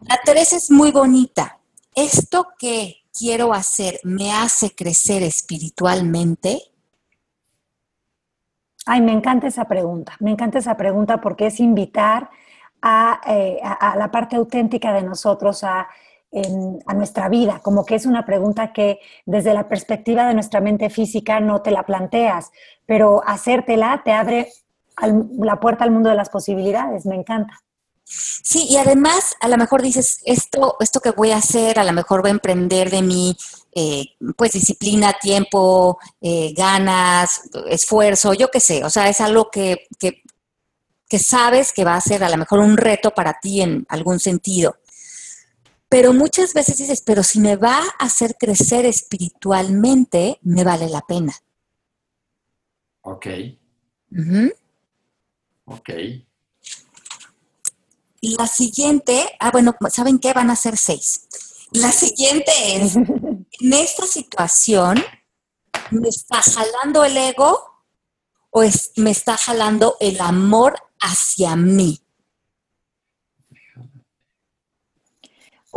La 0.00 0.20
Teresa 0.24 0.56
es 0.56 0.70
muy 0.70 0.90
bonita. 0.90 1.58
¿Esto 1.94 2.48
que 2.58 3.04
quiero 3.16 3.54
hacer 3.54 3.98
me 4.04 4.32
hace 4.32 4.74
crecer 4.74 5.22
espiritualmente? 5.22 6.60
Ay, 8.84 9.00
me 9.00 9.12
encanta 9.12 9.46
esa 9.48 9.66
pregunta. 9.66 10.14
Me 10.20 10.30
encanta 10.30 10.58
esa 10.58 10.76
pregunta 10.76 11.20
porque 11.20 11.46
es 11.46 11.58
invitar 11.58 12.30
eh, 13.26 13.60
a, 13.62 13.96
la 13.96 14.10
parte 14.10 14.36
auténtica 14.36 14.92
de 14.92 15.02
nosotros, 15.02 15.64
a, 15.64 15.88
a, 16.86 16.94
nuestra 16.94 17.28
vida, 17.28 17.60
como 17.62 17.84
que 17.84 17.94
es 17.94 18.06
una 18.06 18.24
pregunta 18.24 18.72
que 18.72 19.00
desde 19.24 19.54
la 19.54 19.68
perspectiva 19.68 20.26
de 20.26 20.34
nuestra 20.34 20.60
mente 20.60 20.90
física 20.90 21.40
no 21.40 21.62
te 21.62 21.70
la 21.70 21.84
planteas, 21.84 22.50
pero 22.86 23.22
hacértela 23.26 24.02
te 24.04 24.12
abre 24.12 24.48
la 25.38 25.60
puerta 25.60 25.84
al 25.84 25.90
mundo 25.90 26.08
de 26.10 26.16
las 26.16 26.30
posibilidades, 26.30 27.06
me 27.06 27.16
encanta. 27.16 27.60
Sí, 28.04 28.66
y 28.70 28.76
además 28.76 29.34
a 29.40 29.48
lo 29.48 29.56
mejor 29.56 29.82
dices, 29.82 30.20
esto, 30.24 30.76
esto 30.80 31.00
que 31.00 31.10
voy 31.10 31.32
a 31.32 31.38
hacer, 31.38 31.78
a 31.78 31.84
lo 31.84 31.92
mejor 31.92 32.20
voy 32.20 32.30
a 32.30 32.34
emprender 32.34 32.90
de 32.90 33.02
mi, 33.02 33.36
eh, 33.74 34.04
pues, 34.36 34.52
disciplina, 34.52 35.16
tiempo, 35.20 35.98
eh, 36.20 36.54
ganas, 36.56 37.42
esfuerzo, 37.68 38.32
yo 38.32 38.48
qué 38.48 38.60
sé, 38.60 38.84
o 38.84 38.90
sea, 38.90 39.08
es 39.08 39.20
algo 39.20 39.50
que 39.50 39.86
que 41.08 41.18
sabes 41.18 41.72
que 41.72 41.84
va 41.84 41.94
a 41.94 42.00
ser 42.00 42.24
a 42.24 42.28
lo 42.28 42.36
mejor 42.36 42.58
un 42.58 42.76
reto 42.76 43.12
para 43.12 43.38
ti 43.40 43.62
en 43.62 43.86
algún 43.88 44.18
sentido. 44.18 44.76
Pero 45.88 46.12
muchas 46.12 46.52
veces 46.52 46.78
dices, 46.78 47.00
pero 47.00 47.22
si 47.22 47.40
me 47.40 47.56
va 47.56 47.78
a 47.78 48.04
hacer 48.04 48.36
crecer 48.38 48.86
espiritualmente, 48.86 50.38
me 50.42 50.64
vale 50.64 50.88
la 50.88 51.00
pena. 51.02 51.34
Ok. 53.02 53.26
Ok. 55.64 55.90
Y 58.20 58.36
la 58.36 58.46
siguiente, 58.48 59.30
ah, 59.38 59.50
bueno, 59.52 59.76
¿saben 59.90 60.18
qué? 60.18 60.32
Van 60.32 60.50
a 60.50 60.56
ser 60.56 60.76
seis. 60.76 61.28
La 61.70 61.92
siguiente 61.92 62.50
es, 62.76 62.96
en 62.96 63.72
esta 63.72 64.06
situación, 64.06 65.02
¿me 65.90 66.08
está 66.08 66.42
jalando 66.42 67.04
el 67.04 67.16
ego 67.16 67.84
o 68.50 68.62
me 68.96 69.10
está 69.10 69.36
jalando 69.36 69.96
el 70.00 70.20
amor 70.20 70.76
hacia 71.00 71.54
mí? 71.54 72.00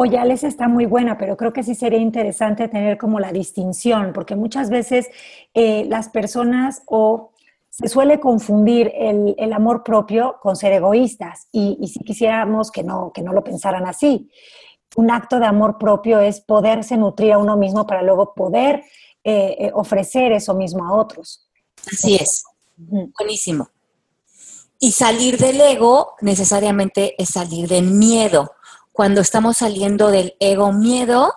Oye, 0.01 0.17
Alex 0.17 0.45
está 0.45 0.69
muy 0.69 0.85
buena, 0.85 1.17
pero 1.17 1.35
creo 1.35 1.51
que 1.51 1.61
sí 1.61 1.75
sería 1.75 1.99
interesante 1.99 2.69
tener 2.69 2.97
como 2.97 3.19
la 3.19 3.33
distinción, 3.33 4.13
porque 4.13 4.33
muchas 4.33 4.69
veces 4.69 5.09
eh, 5.53 5.83
las 5.89 6.07
personas 6.07 6.83
o 6.85 7.31
se 7.69 7.89
suele 7.89 8.21
confundir 8.21 8.93
el, 8.95 9.51
amor 9.51 9.83
propio 9.83 10.37
con 10.41 10.55
ser 10.55 10.71
egoístas 10.71 11.49
y, 11.51 11.85
si 11.93 11.99
quisiéramos 11.99 12.71
que 12.71 12.81
no, 12.81 13.11
que 13.13 13.21
no 13.21 13.33
lo 13.33 13.43
pensaran 13.43 13.85
así. 13.87 14.31
Un 14.95 15.11
acto 15.11 15.37
de 15.37 15.47
amor 15.47 15.77
propio 15.77 16.21
es 16.21 16.39
poderse 16.39 16.95
nutrir 16.95 17.33
a 17.33 17.37
uno 17.37 17.57
mismo 17.57 17.85
para 17.85 18.01
luego 18.01 18.33
poder 18.33 18.85
eh, 19.25 19.57
eh, 19.59 19.71
ofrecer 19.73 20.31
eso 20.31 20.53
mismo 20.53 20.85
a 20.85 20.93
otros. 20.93 21.45
Así 21.91 22.15
es. 22.15 22.45
Buenísimo. 22.77 23.67
Y 24.79 24.93
salir 24.93 25.37
del 25.37 25.59
ego 25.59 26.13
necesariamente 26.21 27.21
es 27.21 27.31
salir 27.31 27.67
del 27.67 27.91
miedo 27.91 28.53
cuando 28.99 29.21
estamos 29.21 29.55
saliendo 29.55 30.11
del 30.11 30.35
ego 30.41 30.73
miedo, 30.73 31.33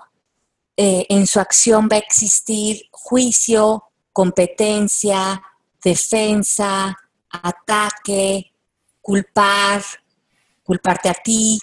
eh, 0.77 1.07
en 1.09 1.29
su 1.29 1.39
acción 1.39 1.89
va 1.89 1.95
a 1.95 2.01
existir 2.01 2.89
juicio, 2.91 3.85
competencia, 4.13 5.41
defensa, 5.81 6.99
ataque, 7.31 8.53
culpar, 9.01 9.81
culparte 10.65 11.09
a 11.09 11.15
ti. 11.15 11.61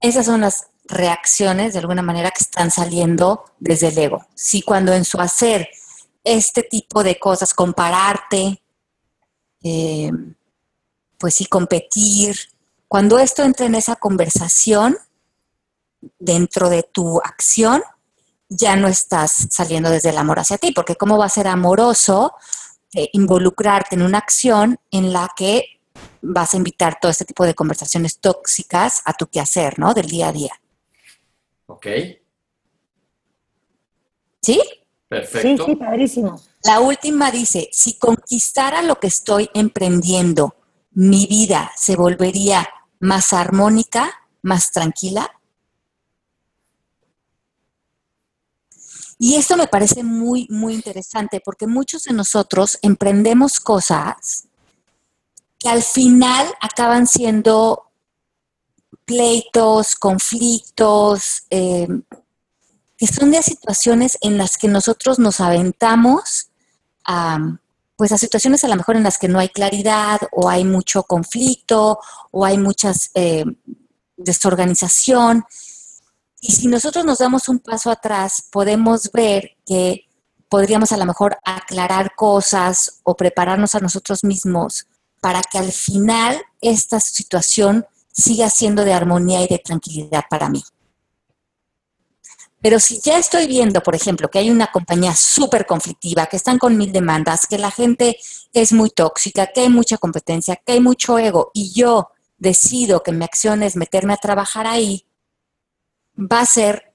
Esas 0.00 0.26
son 0.26 0.40
las 0.40 0.66
reacciones 0.86 1.74
de 1.74 1.78
alguna 1.78 2.02
manera 2.02 2.32
que 2.32 2.42
están 2.42 2.72
saliendo 2.72 3.44
desde 3.60 3.86
el 3.86 3.98
ego. 3.98 4.26
Si 4.34 4.62
cuando 4.62 4.92
en 4.92 5.04
su 5.04 5.20
hacer 5.20 5.68
este 6.24 6.64
tipo 6.64 7.04
de 7.04 7.20
cosas, 7.20 7.54
compararte, 7.54 8.60
eh, 9.62 10.10
pues 11.18 11.34
sí, 11.36 11.46
competir, 11.46 12.34
cuando 12.88 13.20
esto 13.20 13.44
entra 13.44 13.66
en 13.66 13.76
esa 13.76 13.94
conversación, 13.94 14.98
dentro 16.18 16.68
de 16.68 16.82
tu 16.82 17.20
acción, 17.20 17.82
ya 18.48 18.76
no 18.76 18.88
estás 18.88 19.48
saliendo 19.50 19.90
desde 19.90 20.10
el 20.10 20.18
amor 20.18 20.38
hacia 20.38 20.58
ti, 20.58 20.72
porque 20.72 20.96
¿cómo 20.96 21.18
va 21.18 21.26
a 21.26 21.30
ser 21.30 21.46
amoroso 21.46 22.34
eh, 22.94 23.08
involucrarte 23.12 23.94
en 23.94 24.02
una 24.02 24.18
acción 24.18 24.78
en 24.90 25.12
la 25.12 25.30
que 25.36 25.80
vas 26.22 26.54
a 26.54 26.56
invitar 26.56 26.98
todo 27.00 27.10
este 27.10 27.24
tipo 27.24 27.44
de 27.44 27.54
conversaciones 27.54 28.18
tóxicas 28.18 29.02
a 29.04 29.12
tu 29.12 29.28
quehacer, 29.28 29.78
¿no? 29.78 29.94
Del 29.94 30.06
día 30.06 30.28
a 30.28 30.32
día. 30.32 30.60
Ok. 31.66 31.86
¿Sí? 34.42 34.60
Perfecto. 35.08 35.64
Sí, 35.64 35.70
sí, 35.72 35.76
padrísimo. 35.76 36.40
La 36.64 36.80
última 36.80 37.30
dice, 37.30 37.68
si 37.72 37.98
conquistara 37.98 38.82
lo 38.82 38.98
que 38.98 39.06
estoy 39.06 39.50
emprendiendo, 39.54 40.56
mi 40.92 41.26
vida 41.26 41.72
se 41.76 41.96
volvería 41.96 42.68
más 42.98 43.32
armónica, 43.32 44.12
más 44.42 44.72
tranquila. 44.72 45.30
Y 49.22 49.34
esto 49.34 49.58
me 49.58 49.66
parece 49.66 50.02
muy, 50.02 50.46
muy 50.48 50.72
interesante 50.72 51.42
porque 51.44 51.66
muchos 51.66 52.04
de 52.04 52.14
nosotros 52.14 52.78
emprendemos 52.80 53.60
cosas 53.60 54.48
que 55.58 55.68
al 55.68 55.82
final 55.82 56.46
acaban 56.58 57.06
siendo 57.06 57.90
pleitos, 59.04 59.94
conflictos, 59.96 61.42
eh, 61.50 61.86
que 62.96 63.06
son 63.06 63.30
de 63.30 63.42
situaciones 63.42 64.16
en 64.22 64.38
las 64.38 64.56
que 64.56 64.68
nosotros 64.68 65.18
nos 65.18 65.42
aventamos 65.42 66.48
a, 67.04 67.58
pues 67.96 68.12
a 68.12 68.16
situaciones 68.16 68.64
a 68.64 68.68
lo 68.68 68.76
mejor 68.76 68.96
en 68.96 69.02
las 69.02 69.18
que 69.18 69.28
no 69.28 69.38
hay 69.38 69.50
claridad 69.50 70.18
o 70.32 70.48
hay 70.48 70.64
mucho 70.64 71.02
conflicto 71.02 71.98
o 72.30 72.46
hay 72.46 72.56
mucha 72.56 72.92
eh, 73.12 73.44
desorganización 74.16 75.44
y 76.40 76.52
si 76.52 76.68
nosotros 76.68 77.04
nos 77.04 77.18
damos 77.18 77.48
un 77.48 77.58
paso 77.58 77.90
atrás, 77.90 78.44
podemos 78.50 79.10
ver 79.12 79.56
que 79.66 80.06
podríamos 80.48 80.90
a 80.92 80.96
lo 80.96 81.04
mejor 81.04 81.38
aclarar 81.44 82.14
cosas 82.16 83.00
o 83.04 83.14
prepararnos 83.14 83.74
a 83.74 83.80
nosotros 83.80 84.24
mismos 84.24 84.86
para 85.20 85.42
que 85.42 85.58
al 85.58 85.70
final 85.70 86.40
esta 86.60 86.98
situación 86.98 87.86
siga 88.10 88.48
siendo 88.48 88.84
de 88.84 88.94
armonía 88.94 89.42
y 89.42 89.48
de 89.48 89.58
tranquilidad 89.58 90.24
para 90.28 90.48
mí. 90.48 90.62
Pero 92.62 92.78
si 92.78 93.00
ya 93.00 93.18
estoy 93.18 93.46
viendo, 93.46 93.82
por 93.82 93.94
ejemplo, 93.94 94.28
que 94.28 94.38
hay 94.38 94.50
una 94.50 94.66
compañía 94.66 95.14
súper 95.14 95.66
conflictiva, 95.66 96.26
que 96.26 96.36
están 96.36 96.58
con 96.58 96.76
mil 96.76 96.92
demandas, 96.92 97.46
que 97.46 97.56
la 97.56 97.70
gente 97.70 98.18
es 98.52 98.72
muy 98.72 98.90
tóxica, 98.90 99.46
que 99.46 99.62
hay 99.62 99.68
mucha 99.68 99.96
competencia, 99.96 100.56
que 100.56 100.72
hay 100.72 100.80
mucho 100.80 101.18
ego, 101.18 101.50
y 101.54 101.72
yo 101.72 102.10
decido 102.36 103.02
que 103.02 103.12
mi 103.12 103.24
acción 103.24 103.62
es 103.62 103.76
meterme 103.76 104.12
a 104.14 104.18
trabajar 104.18 104.66
ahí, 104.66 105.06
va 106.20 106.40
a 106.40 106.46
ser 106.46 106.92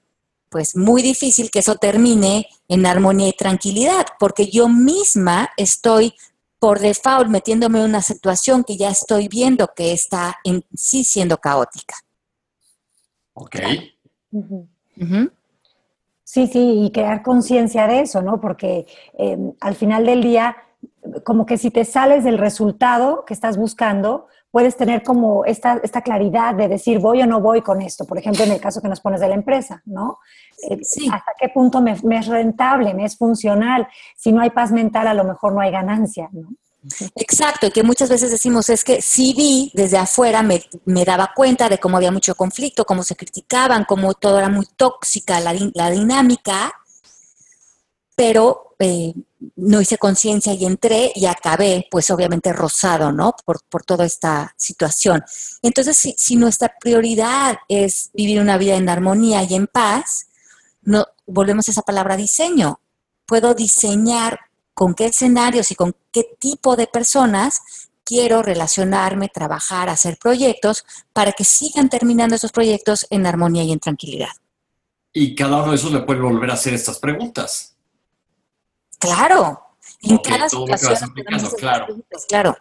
pues 0.48 0.76
muy 0.76 1.02
difícil 1.02 1.50
que 1.50 1.58
eso 1.58 1.74
termine 1.74 2.46
en 2.68 2.86
armonía 2.86 3.28
y 3.28 3.32
tranquilidad, 3.32 4.06
porque 4.18 4.46
yo 4.46 4.68
misma 4.68 5.50
estoy 5.56 6.14
por 6.58 6.80
default 6.80 7.28
metiéndome 7.28 7.80
en 7.80 7.86
una 7.86 8.02
situación 8.02 8.64
que 8.64 8.76
ya 8.76 8.88
estoy 8.88 9.28
viendo 9.28 9.68
que 9.74 9.92
está 9.92 10.36
en 10.44 10.64
sí 10.74 11.04
siendo 11.04 11.38
caótica. 11.38 11.94
Ok. 13.34 13.56
Sí, 16.24 16.46
sí, 16.48 16.84
y 16.84 16.90
crear 16.90 17.22
conciencia 17.22 17.86
de 17.86 18.00
eso, 18.00 18.22
¿no? 18.22 18.40
Porque 18.40 18.86
em, 19.14 19.52
al 19.60 19.74
final 19.74 20.06
del 20.06 20.22
día, 20.22 20.56
como 21.24 21.46
que 21.46 21.56
si 21.56 21.70
te 21.70 21.84
sales 21.84 22.24
del 22.24 22.38
resultado 22.38 23.24
que 23.24 23.34
estás 23.34 23.56
buscando, 23.56 24.26
puedes 24.50 24.76
tener 24.76 25.02
como 25.02 25.44
esta, 25.44 25.80
esta 25.82 26.02
claridad 26.02 26.54
de 26.54 26.68
decir 26.68 26.98
voy 26.98 27.22
o 27.22 27.26
no 27.26 27.40
voy 27.40 27.62
con 27.62 27.82
esto. 27.82 28.04
Por 28.04 28.18
ejemplo, 28.18 28.44
en 28.44 28.52
el 28.52 28.60
caso 28.60 28.80
que 28.80 28.88
nos 28.88 29.00
pones 29.00 29.20
de 29.20 29.28
la 29.28 29.34
empresa, 29.34 29.82
¿no? 29.84 30.18
Eh, 30.70 30.80
¿Hasta 31.12 31.32
qué 31.38 31.48
punto 31.50 31.80
me, 31.80 31.92
es 31.92 32.26
rentable, 32.26 32.94
me 32.94 33.04
es 33.04 33.16
funcional? 33.16 33.86
Si 34.16 34.32
no 34.32 34.40
hay 34.40 34.50
paz 34.50 34.72
mental, 34.72 35.06
a 35.06 35.14
lo 35.14 35.24
mejor 35.24 35.52
no 35.52 35.60
hay 35.60 35.70
ganancia, 35.70 36.28
¿no? 36.32 36.48
Exacto, 37.16 37.66
y 37.66 37.72
que 37.72 37.82
muchas 37.82 38.08
veces 38.08 38.30
decimos 38.30 38.68
es 38.68 38.84
que 38.84 39.02
si 39.02 39.34
vi 39.34 39.72
desde 39.74 39.98
afuera, 39.98 40.42
me, 40.42 40.62
me, 40.84 41.04
daba 41.04 41.32
cuenta 41.34 41.68
de 41.68 41.78
cómo 41.78 41.96
había 41.96 42.12
mucho 42.12 42.36
conflicto, 42.36 42.84
cómo 42.84 43.02
se 43.02 43.16
criticaban, 43.16 43.84
cómo 43.84 44.14
todo 44.14 44.38
era 44.38 44.48
muy 44.48 44.66
tóxica 44.76 45.40
la, 45.40 45.52
la 45.74 45.90
dinámica, 45.90 46.72
pero 48.14 48.76
eh, 48.78 49.14
no 49.56 49.80
hice 49.80 49.98
conciencia 49.98 50.54
y 50.54 50.64
entré 50.64 51.12
y 51.14 51.26
acabé, 51.26 51.86
pues 51.90 52.10
obviamente 52.10 52.52
rosado, 52.52 53.12
¿no? 53.12 53.34
Por, 53.44 53.60
toda 53.84 54.04
esta 54.04 54.54
situación. 54.56 55.22
Entonces, 55.62 56.14
si, 56.16 56.36
nuestra 56.36 56.72
prioridad 56.80 57.58
es 57.68 58.10
vivir 58.14 58.40
una 58.40 58.56
vida 58.58 58.76
en 58.76 58.88
armonía 58.88 59.42
y 59.44 59.54
en 59.54 59.66
paz, 59.66 60.28
no, 60.82 61.06
volvemos 61.26 61.68
a 61.68 61.72
esa 61.72 61.82
palabra 61.82 62.16
diseño. 62.16 62.80
Puedo 63.26 63.54
diseñar 63.54 64.40
con 64.74 64.94
qué 64.94 65.06
escenarios 65.06 65.70
y 65.70 65.74
con 65.74 65.94
qué 66.10 66.24
tipo 66.38 66.76
de 66.76 66.86
personas 66.86 67.60
quiero 68.04 68.42
relacionarme, 68.42 69.28
trabajar, 69.28 69.88
hacer 69.88 70.16
proyectos 70.16 70.84
para 71.12 71.32
que 71.32 71.44
sigan 71.44 71.88
terminando 71.88 72.36
esos 72.36 72.52
proyectos 72.52 73.06
en 73.10 73.26
armonía 73.26 73.64
y 73.64 73.72
en 73.72 73.80
tranquilidad. 73.80 74.30
Y 75.12 75.34
cada 75.34 75.62
uno 75.62 75.70
de 75.70 75.76
esos 75.76 75.92
le 75.92 76.00
puede 76.00 76.20
volver 76.20 76.50
a 76.50 76.54
hacer 76.54 76.74
estas 76.74 76.98
preguntas. 76.98 77.75
Claro, 78.98 79.60
en 80.02 80.18
cada 80.18 80.48
situación. 80.48 81.12
claro. 81.58 81.86
claro. 82.28 82.56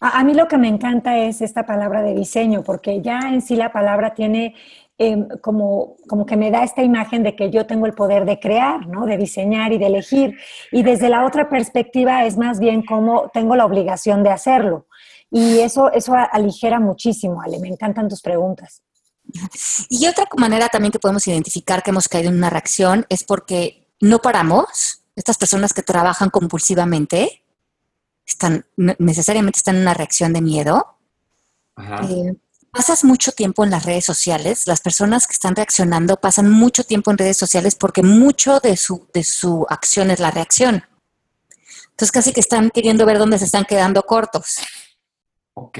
a, 0.00 0.24
mí 0.24 0.34
lo 0.34 0.46
que 0.46 0.58
me 0.58 0.68
encanta 0.68 1.18
es 1.18 1.40
esta 1.40 1.66
palabra 1.66 2.02
de 2.02 2.14
diseño, 2.14 2.62
porque 2.62 3.02
ya 3.02 3.20
en 3.28 3.42
sí 3.42 3.56
la 3.56 3.72
palabra 3.72 4.14
tiene 4.14 4.54
em, 4.96 5.28
como, 5.40 5.96
como 6.06 6.24
que 6.24 6.36
me 6.36 6.50
da 6.50 6.62
esta 6.62 6.82
imagen 6.82 7.22
de 7.22 7.34
que 7.34 7.50
yo 7.50 7.66
tengo 7.66 7.86
el 7.86 7.94
poder 7.94 8.24
de 8.24 8.38
crear, 8.38 8.86
¿no? 8.86 9.06
De 9.06 9.16
diseñar 9.16 9.72
y 9.72 9.78
de 9.78 9.86
elegir. 9.86 10.36
Y 10.70 10.82
desde 10.82 11.08
la 11.08 11.24
otra 11.26 11.48
perspectiva 11.48 12.24
es 12.26 12.36
más 12.36 12.60
bien 12.60 12.84
como 12.84 13.28
tengo 13.32 13.56
la 13.56 13.64
obligación 13.64 14.22
de 14.22 14.30
hacerlo. 14.30 14.86
Y 15.30 15.58
eso, 15.58 15.92
eso 15.92 16.14
aligera 16.14 16.80
muchísimo, 16.80 17.42
Ale. 17.42 17.58
Me 17.58 17.68
encantan 17.68 18.08
tus 18.08 18.22
preguntas. 18.22 18.82
Y 19.90 20.06
otra 20.06 20.24
manera 20.38 20.68
también 20.68 20.90
que 20.90 20.98
podemos 20.98 21.26
identificar 21.26 21.82
que 21.82 21.90
hemos 21.90 22.08
caído 22.08 22.30
en 22.30 22.36
una 22.36 22.50
reacción 22.50 23.04
es 23.10 23.24
porque 23.24 23.86
no 24.00 24.20
paramos 24.20 25.02
estas 25.18 25.36
personas 25.36 25.72
que 25.72 25.82
trabajan 25.82 26.30
compulsivamente 26.30 27.42
están 28.24 28.66
necesariamente 28.76 29.58
están 29.58 29.76
en 29.76 29.82
una 29.82 29.94
reacción 29.94 30.32
de 30.32 30.40
miedo. 30.40 30.96
Eh, 31.76 32.34
pasas 32.70 33.04
mucho 33.04 33.32
tiempo 33.32 33.64
en 33.64 33.70
las 33.70 33.84
redes 33.84 34.04
sociales. 34.04 34.66
Las 34.66 34.80
personas 34.80 35.26
que 35.26 35.32
están 35.32 35.56
reaccionando 35.56 36.16
pasan 36.16 36.50
mucho 36.50 36.84
tiempo 36.84 37.10
en 37.10 37.18
redes 37.18 37.36
sociales 37.36 37.74
porque 37.74 38.02
mucho 38.02 38.60
de 38.60 38.76
su, 38.76 39.08
de 39.12 39.24
su 39.24 39.66
acción 39.68 40.10
es 40.10 40.20
la 40.20 40.30
reacción. 40.30 40.84
Entonces 41.90 42.12
casi 42.12 42.32
que 42.32 42.40
están 42.40 42.70
queriendo 42.70 43.04
ver 43.04 43.18
dónde 43.18 43.38
se 43.38 43.46
están 43.46 43.64
quedando 43.64 44.02
cortos. 44.04 44.56
Ok. 45.54 45.78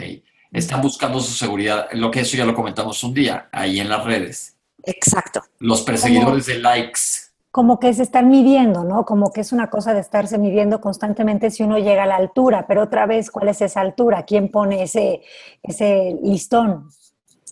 Están 0.51 0.81
buscando 0.81 1.21
su 1.21 1.33
seguridad. 1.33 1.89
Lo 1.93 2.11
que 2.11 2.21
eso 2.21 2.37
ya 2.37 2.45
lo 2.45 2.55
comentamos 2.55 3.05
un 3.05 3.15
día, 3.15 3.49
ahí 3.53 3.79
en 3.79 3.89
las 3.89 4.05
redes. 4.05 4.57
Exacto. 4.83 5.45
Los 5.59 5.83
perseguidores 5.83 6.47
de 6.47 6.59
likes 6.59 7.28
como 7.59 7.81
que 7.81 7.93
se 7.93 8.05
están 8.05 8.29
midiendo, 8.29 8.85
¿no? 8.85 9.05
Como 9.05 9.33
que 9.33 9.41
es 9.41 9.51
una 9.51 9.69
cosa 9.69 9.93
de 9.93 9.99
estarse 9.99 10.39
midiendo 10.39 10.81
constantemente 10.81 11.51
si 11.51 11.65
uno 11.65 11.77
llega 11.77 12.05
a 12.05 12.07
la 12.07 12.15
altura, 12.15 12.69
pero 12.69 12.85
otra 12.85 13.05
vez, 13.05 13.33
¿cuál 13.33 13.49
es 13.49 13.61
esa 13.61 13.81
altura? 13.81 14.25
¿Quién 14.25 14.53
pone 14.53 14.85
ese, 14.85 15.23
ese 15.61 16.17
listón? 16.23 16.89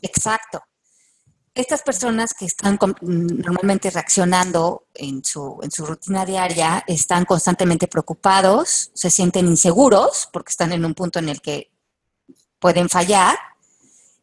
Exacto. 0.03 0.63
Estas 1.53 1.83
personas 1.83 2.35
que 2.35 2.45
están 2.45 2.79
normalmente 3.03 3.91
reaccionando 3.91 4.87
en 4.95 5.25
su, 5.25 5.59
en 5.61 5.73
su 5.73 5.85
rutina 5.85 6.25
diaria 6.25 6.85
están 6.87 7.25
constantemente 7.25 7.89
preocupados, 7.89 8.93
se 8.95 9.11
sienten 9.11 9.47
inseguros 9.47 10.29
porque 10.33 10.51
están 10.51 10.71
en 10.71 10.85
un 10.85 10.95
punto 10.95 11.19
en 11.19 11.31
el 11.31 11.41
que 11.41 11.73
pueden 12.61 12.89
fallar 12.89 13.37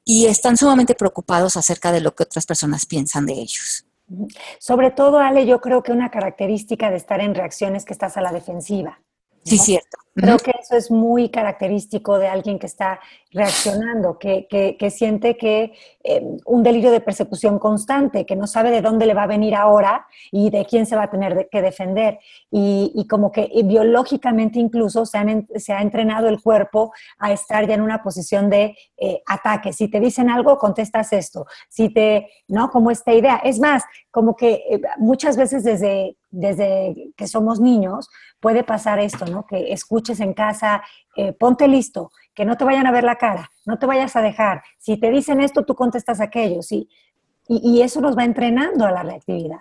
y 0.05 0.27
están 0.27 0.55
sumamente 0.55 0.95
preocupados 0.95 1.57
acerca 1.57 1.91
de 1.91 1.99
lo 1.99 2.15
que 2.15 2.23
otras 2.23 2.45
personas 2.45 2.85
piensan 2.85 3.25
de 3.25 3.33
ellos. 3.33 3.85
Sobre 4.59 4.91
todo, 4.91 5.19
Ale, 5.19 5.45
yo 5.45 5.61
creo 5.61 5.83
que 5.83 5.91
una 5.91 6.11
característica 6.11 6.89
de 6.89 6.97
estar 6.97 7.21
en 7.21 7.35
reacciones 7.35 7.85
que 7.85 7.93
estás 7.93 8.17
a 8.17 8.21
la 8.21 8.31
defensiva. 8.31 9.01
Sí, 9.43 9.57
cierto. 9.57 9.97
Creo 10.15 10.37
que 10.37 10.51
eso 10.61 10.75
es 10.75 10.91
muy 10.91 11.29
característico 11.29 12.19
de 12.19 12.27
alguien 12.27 12.59
que 12.59 12.67
está 12.67 12.99
reaccionando, 13.31 14.19
que, 14.19 14.45
que, 14.47 14.89
siente 14.91 15.35
que 15.37 15.73
em, 16.03 16.37
un 16.45 16.61
delirio 16.61 16.91
de 16.91 17.01
persecución 17.01 17.57
constante, 17.57 18.23
que 18.23 18.35
no 18.35 18.45
sabe 18.45 18.69
de 18.69 18.83
dónde 18.83 19.07
le 19.07 19.15
va 19.15 19.23
a 19.23 19.27
venir 19.27 19.55
ahora 19.55 20.05
y 20.31 20.51
de 20.51 20.65
quién 20.65 20.85
se 20.85 20.95
va 20.95 21.05
a 21.05 21.09
tener 21.09 21.49
que 21.51 21.63
defender. 21.63 22.19
Y, 22.51 22.91
y 22.93 23.07
como 23.07 23.31
que 23.31 23.49
biológicamente 23.65 24.59
incluso 24.59 25.07
se, 25.07 25.17
han, 25.17 25.47
se, 25.55 25.73
ha 25.73 25.81
entrenado 25.81 26.29
el 26.29 26.39
cuerpo 26.43 26.93
a 27.17 27.31
estar 27.31 27.67
ya 27.67 27.73
en 27.73 27.81
una 27.81 28.03
posición 28.03 28.51
de 28.51 28.77
eh, 28.97 29.23
ataque. 29.25 29.73
Si 29.73 29.87
te 29.87 29.99
dicen 29.99 30.29
algo, 30.29 30.59
contestas 30.59 31.11
esto. 31.11 31.47
Si 31.69 31.89
te, 31.91 32.29
¿no? 32.47 32.69
Como 32.69 32.91
esta 32.91 33.13
idea. 33.13 33.37
Es 33.43 33.59
más, 33.59 33.83
como 34.11 34.35
que 34.35 34.63
eh, 34.69 34.81
muchas 34.99 35.37
veces 35.37 35.63
desde, 35.63 36.17
desde 36.29 37.13
que 37.17 37.25
somos 37.25 37.59
niños 37.59 38.09
puede 38.43 38.65
pasar 38.65 38.99
esto, 38.99 39.25
¿no? 39.25 39.47
Que 39.47 39.71
escuches 39.71 40.19
en 40.19 40.33
casa, 40.33 40.83
eh, 41.15 41.31
ponte 41.31 41.65
listo, 41.69 42.11
que 42.35 42.43
no 42.43 42.57
te 42.57 42.65
vayan 42.65 42.85
a 42.85 42.91
ver 42.91 43.05
la 43.05 43.15
cara, 43.15 43.49
no 43.65 43.79
te 43.79 43.85
vayas 43.85 44.17
a 44.17 44.21
dejar. 44.21 44.61
Si 44.77 44.97
te 44.97 45.09
dicen 45.11 45.39
esto, 45.39 45.63
tú 45.63 45.75
contestas 45.75 46.19
aquello, 46.19 46.61
¿sí? 46.61 46.89
Y, 47.47 47.81
eso 47.81 48.01
nos 48.01 48.17
va 48.17 48.25
entrenando 48.25 48.85
a 48.85 48.91
la 48.91 49.03
reactividad. 49.03 49.59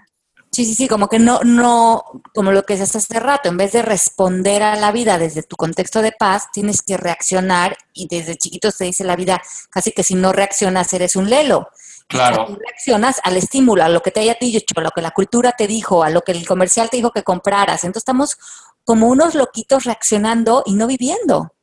Sí, 0.51 0.65
sí, 0.65 0.75
sí, 0.75 0.89
como 0.89 1.09
que 1.09 1.19
no, 1.19 1.41
no, 1.45 2.03
como 2.35 2.53
lo 2.53 2.65
que 2.65 2.75
decías 2.75 2.95
hace 2.95 3.21
rato, 3.21 3.49
en 3.49 3.57
vez 3.57 3.73
de 3.73 3.83
responder 3.83 4.63
a 4.63 4.77
la 4.77 4.93
vida 4.93 5.17
desde 5.17 5.43
tu 5.43 5.57
contexto 5.57 6.03
de 6.03 6.13
paz, 6.13 6.49
tienes 6.53 6.83
que 6.83 6.97
reaccionar 6.97 7.77
y 7.93 8.09
desde 8.09 8.37
chiquito 8.37 8.71
se 8.71 8.85
dice 8.85 9.05
la 9.05 9.17
vida 9.17 9.41
casi 9.71 9.93
que 9.93 10.03
si 10.03 10.15
no 10.15 10.33
reaccionas 10.33 10.93
eres 10.93 11.15
un 11.15 11.31
lelo. 11.31 11.69
Claro. 12.09 12.59
reaccionas 12.61 13.21
al 13.25 13.37
estímulo, 13.37 13.83
a 13.83 13.89
lo 13.89 14.03
que 14.03 14.11
te 14.11 14.21
haya 14.21 14.37
dicho, 14.39 14.75
a 14.77 14.83
lo 14.83 14.91
que 14.91 15.01
la 15.01 15.13
cultura 15.13 15.53
te 15.53 15.67
dijo, 15.67 16.03
a 16.03 16.11
lo 16.11 16.23
que 16.23 16.33
el 16.33 16.47
comercial 16.47 16.91
te 16.91 16.99
dijo 16.99 17.11
que 17.11 17.23
compraras. 17.23 17.85
Entonces 17.85 18.03
estamos 18.03 18.39
como 18.85 19.09
unos 19.09 19.35
loquitos 19.35 19.85
reaccionando 19.85 20.63
y 20.67 20.75
no 20.75 20.87
viviendo. 20.87 21.55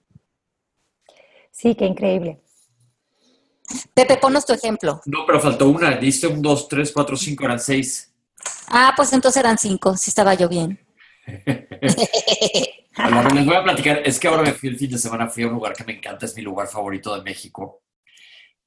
Sí, 1.52 1.76
qué 1.76 1.86
increíble. 1.86 2.42
Pepe, 3.94 4.18
ponos 4.18 4.46
tu 4.46 4.54
ejemplo. 4.54 5.02
No, 5.06 5.26
pero 5.26 5.40
faltó 5.40 5.70
una. 5.70 5.96
Diste 5.98 6.28
un, 6.28 6.42
dos, 6.42 6.68
tres, 6.68 6.92
cuatro, 6.92 7.16
cinco, 7.16 7.46
eran 7.46 7.60
seis. 7.60 8.14
Ah, 8.68 8.94
pues 8.96 9.14
entonces 9.14 9.40
eran 9.40 9.58
cinco, 9.58 9.96
si 9.98 10.10
estaba 10.10 10.34
yo 10.34 10.48
bien. 10.48 10.80
les 13.34 13.46
voy 13.46 13.56
a 13.56 13.64
platicar. 13.64 14.02
Es 14.06 14.20
que 14.20 14.28
ahora 14.28 14.44
me 14.44 14.54
fui 14.54 14.70
el 14.70 14.78
fin 14.78 14.92
de 14.92 14.98
semana, 14.98 15.28
fui 15.28 15.44
a 15.44 15.48
un 15.48 15.54
lugar 15.54 15.74
que 15.74 15.84
me 15.84 15.94
encanta, 15.94 16.26
es 16.26 16.36
mi 16.36 16.42
lugar 16.42 16.68
favorito 16.68 17.16
de 17.16 17.24
México. 17.24 17.84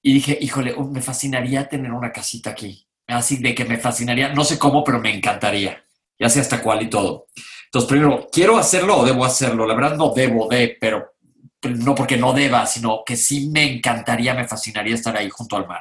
Y 0.03 0.15
dije, 0.15 0.37
híjole, 0.41 0.75
me 0.77 1.01
fascinaría 1.01 1.69
tener 1.69 1.93
una 1.93 2.13
casita 2.13 2.51
aquí. 2.51 2.87
Así 3.07 3.37
de 3.37 3.55
que 3.55 3.65
me 3.65 3.79
fascinaría, 3.79 4.33
no 4.33 4.45
sé 4.45 4.59
cómo, 4.59 4.83
pero 4.83 5.01
me 5.01 5.15
encantaría. 5.15 5.85
Ya 6.19 6.29
sé 6.29 6.41
hasta 6.41 6.63
cuál 6.63 6.83
y 6.83 6.91
todo. 6.91 7.27
Entonces, 7.73 7.89
primero, 7.89 8.29
¿quiero 8.31 8.59
hacerlo 8.59 8.99
o 8.99 9.05
debo 9.07 9.25
hacerlo? 9.25 9.67
La 9.67 9.75
verdad 9.75 9.97
no 9.97 10.13
debo 10.15 10.47
de, 10.47 10.77
pero 10.79 11.15
no 11.63 11.95
porque 11.95 12.19
no 12.19 12.35
deba, 12.35 12.67
sino 12.67 13.03
que 13.05 13.17
sí 13.17 13.49
me 13.49 13.77
encantaría, 13.77 14.35
me 14.35 14.47
fascinaría 14.47 14.95
estar 14.95 15.17
ahí 15.17 15.31
junto 15.31 15.57
al 15.57 15.67
mar. 15.67 15.81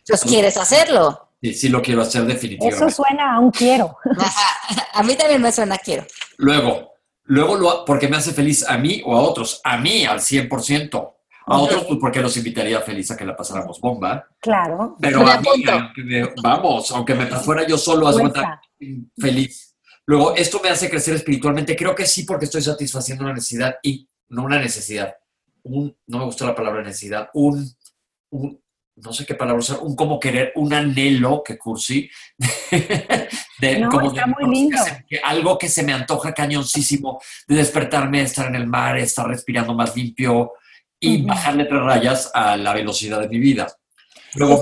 Entonces, 0.00 0.30
¿quieres 0.30 0.58
hacerlo? 0.58 1.30
Sí, 1.40 1.54
sí 1.54 1.68
lo 1.70 1.80
quiero 1.80 2.02
hacer 2.02 2.26
definitivamente. 2.26 2.84
Eso 2.84 3.02
suena 3.02 3.36
a 3.36 3.40
un 3.40 3.50
quiero. 3.50 3.96
a 4.92 5.02
mí 5.02 5.14
también 5.14 5.40
me 5.40 5.50
suena 5.50 5.76
a 5.76 5.78
quiero. 5.78 6.04
Luego, 6.36 6.90
luego 7.24 7.56
lo, 7.56 7.84
porque 7.86 8.06
me 8.06 8.18
hace 8.18 8.34
feliz 8.34 8.68
a 8.68 8.76
mí 8.76 9.00
o 9.06 9.16
a 9.16 9.22
otros. 9.22 9.62
A 9.64 9.78
mí 9.78 10.04
al 10.04 10.20
100%. 10.20 11.14
A 11.46 11.58
otros, 11.58 11.84
pues 11.84 11.98
porque 11.98 12.20
los 12.20 12.36
invitaría 12.36 12.82
feliz 12.82 13.10
a 13.12 13.16
que 13.16 13.24
la 13.24 13.34
pasáramos 13.34 13.80
bomba. 13.80 14.28
Claro. 14.40 14.96
Pero 15.00 15.26
a 15.26 15.40
mí, 15.40 15.64
vamos, 16.42 16.90
aunque 16.90 17.14
me 17.14 17.24
fuera 17.26 17.66
yo 17.66 17.78
solo 17.78 18.08
a 18.08 18.60
feliz. 19.18 19.69
Luego, 20.10 20.34
esto 20.34 20.58
me 20.60 20.70
hace 20.70 20.90
crecer 20.90 21.14
espiritualmente. 21.14 21.76
Creo 21.76 21.94
que 21.94 22.04
sí, 22.04 22.24
porque 22.24 22.46
estoy 22.46 22.62
satisfaciendo 22.62 23.22
una 23.22 23.32
necesidad 23.32 23.76
y 23.80 24.08
no 24.30 24.42
una 24.42 24.58
necesidad. 24.58 25.14
Un, 25.62 25.96
no 26.08 26.18
me 26.18 26.24
gusta 26.24 26.46
la 26.46 26.54
palabra 26.56 26.82
necesidad. 26.82 27.30
Un, 27.32 27.64
un 28.30 28.60
no 28.96 29.12
sé 29.12 29.24
qué 29.24 29.36
palabra 29.36 29.60
usar, 29.60 29.78
un 29.78 29.94
como 29.94 30.18
querer, 30.18 30.50
un 30.56 30.72
anhelo 30.72 31.44
que 31.44 31.56
cursi. 31.56 32.10
de, 33.60 33.86
como 33.88 34.08
está 34.08 34.26
muy 34.26 34.52
lindo. 34.52 34.78
algo 35.22 35.56
que 35.56 35.68
se 35.68 35.84
me 35.84 35.92
antoja 35.92 36.34
cañoncísimo 36.34 37.22
de 37.46 37.54
despertarme, 37.54 38.22
estar 38.22 38.48
en 38.48 38.56
el 38.56 38.66
mar, 38.66 38.98
estar 38.98 39.28
respirando 39.28 39.74
más 39.74 39.94
limpio, 39.94 40.54
y 40.98 41.22
bajarle 41.22 41.66
tres 41.66 41.82
rayas 41.82 42.32
a 42.34 42.56
la 42.56 42.74
velocidad 42.74 43.20
de 43.20 43.28
mi 43.28 43.38
vida. 43.38 43.68
Luego 44.34 44.60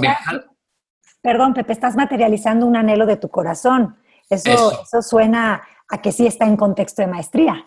Perdón, 1.23 1.55
Pepe, 1.55 1.73
estás 1.73 1.97
materializando 1.97 2.67
un 2.67 2.77
anhelo 2.77 3.07
de 3.07 3.17
tu 3.17 3.31
corazón. 3.31 3.97
Eso, 4.29 4.83
eso. 4.83 5.03
suena 5.03 5.63
a 5.89 6.03
que 6.03 6.13
sí 6.13 6.27
está 6.27 6.45
en 6.47 6.57
contexto 6.57 7.03
de 7.03 7.09
maestría. 7.09 7.67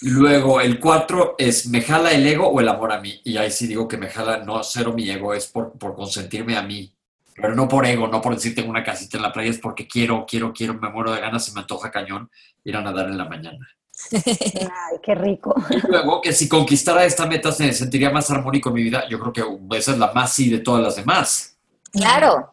Luego, 0.00 0.60
el 0.60 0.80
cuatro 0.80 1.36
es, 1.38 1.66
¿me 1.68 1.80
jala 1.80 2.10
el 2.10 2.26
ego 2.26 2.48
o 2.48 2.60
el 2.60 2.68
amor 2.68 2.92
a 2.92 3.00
mí? 3.00 3.20
Y 3.24 3.36
ahí 3.36 3.50
sí 3.50 3.68
digo 3.68 3.86
que 3.86 3.98
me 3.98 4.08
jala, 4.08 4.38
no 4.38 4.62
cero 4.64 4.92
mi 4.92 5.08
ego, 5.08 5.32
es 5.32 5.46
por, 5.46 5.72
por 5.78 5.94
consentirme 5.94 6.56
a 6.56 6.62
mí. 6.62 6.92
Pero 7.34 7.54
no 7.54 7.68
por 7.68 7.86
ego, 7.86 8.08
no 8.08 8.20
por 8.20 8.34
decir 8.34 8.54
tengo 8.54 8.68
una 8.68 8.84
casita 8.84 9.16
en 9.16 9.22
la 9.22 9.32
playa, 9.32 9.50
es 9.50 9.58
porque 9.58 9.86
quiero, 9.86 10.26
quiero, 10.26 10.52
quiero, 10.52 10.74
me 10.74 10.90
muero 10.90 11.12
de 11.12 11.20
ganas 11.20 11.48
y 11.48 11.52
me 11.52 11.60
antoja 11.60 11.90
cañón 11.90 12.30
ir 12.64 12.76
a 12.76 12.82
nadar 12.82 13.06
en 13.06 13.16
la 13.16 13.26
mañana. 13.26 13.68
Ay, 14.12 14.98
qué 15.02 15.14
rico. 15.14 15.54
Y 15.70 15.86
luego 15.86 16.20
que 16.20 16.32
si 16.32 16.48
conquistara 16.48 17.04
esta 17.04 17.26
meta 17.26 17.52
se 17.52 17.72
sentiría 17.72 18.10
más 18.10 18.30
armónico 18.30 18.70
en 18.70 18.74
mi 18.74 18.82
vida, 18.82 19.08
yo 19.08 19.18
creo 19.18 19.32
que 19.32 19.76
esa 19.78 19.92
es 19.92 19.98
la 19.98 20.12
más 20.12 20.32
sí 20.32 20.50
de 20.50 20.58
todas 20.58 20.82
las 20.82 20.96
demás. 20.96 21.56
Claro. 21.92 22.51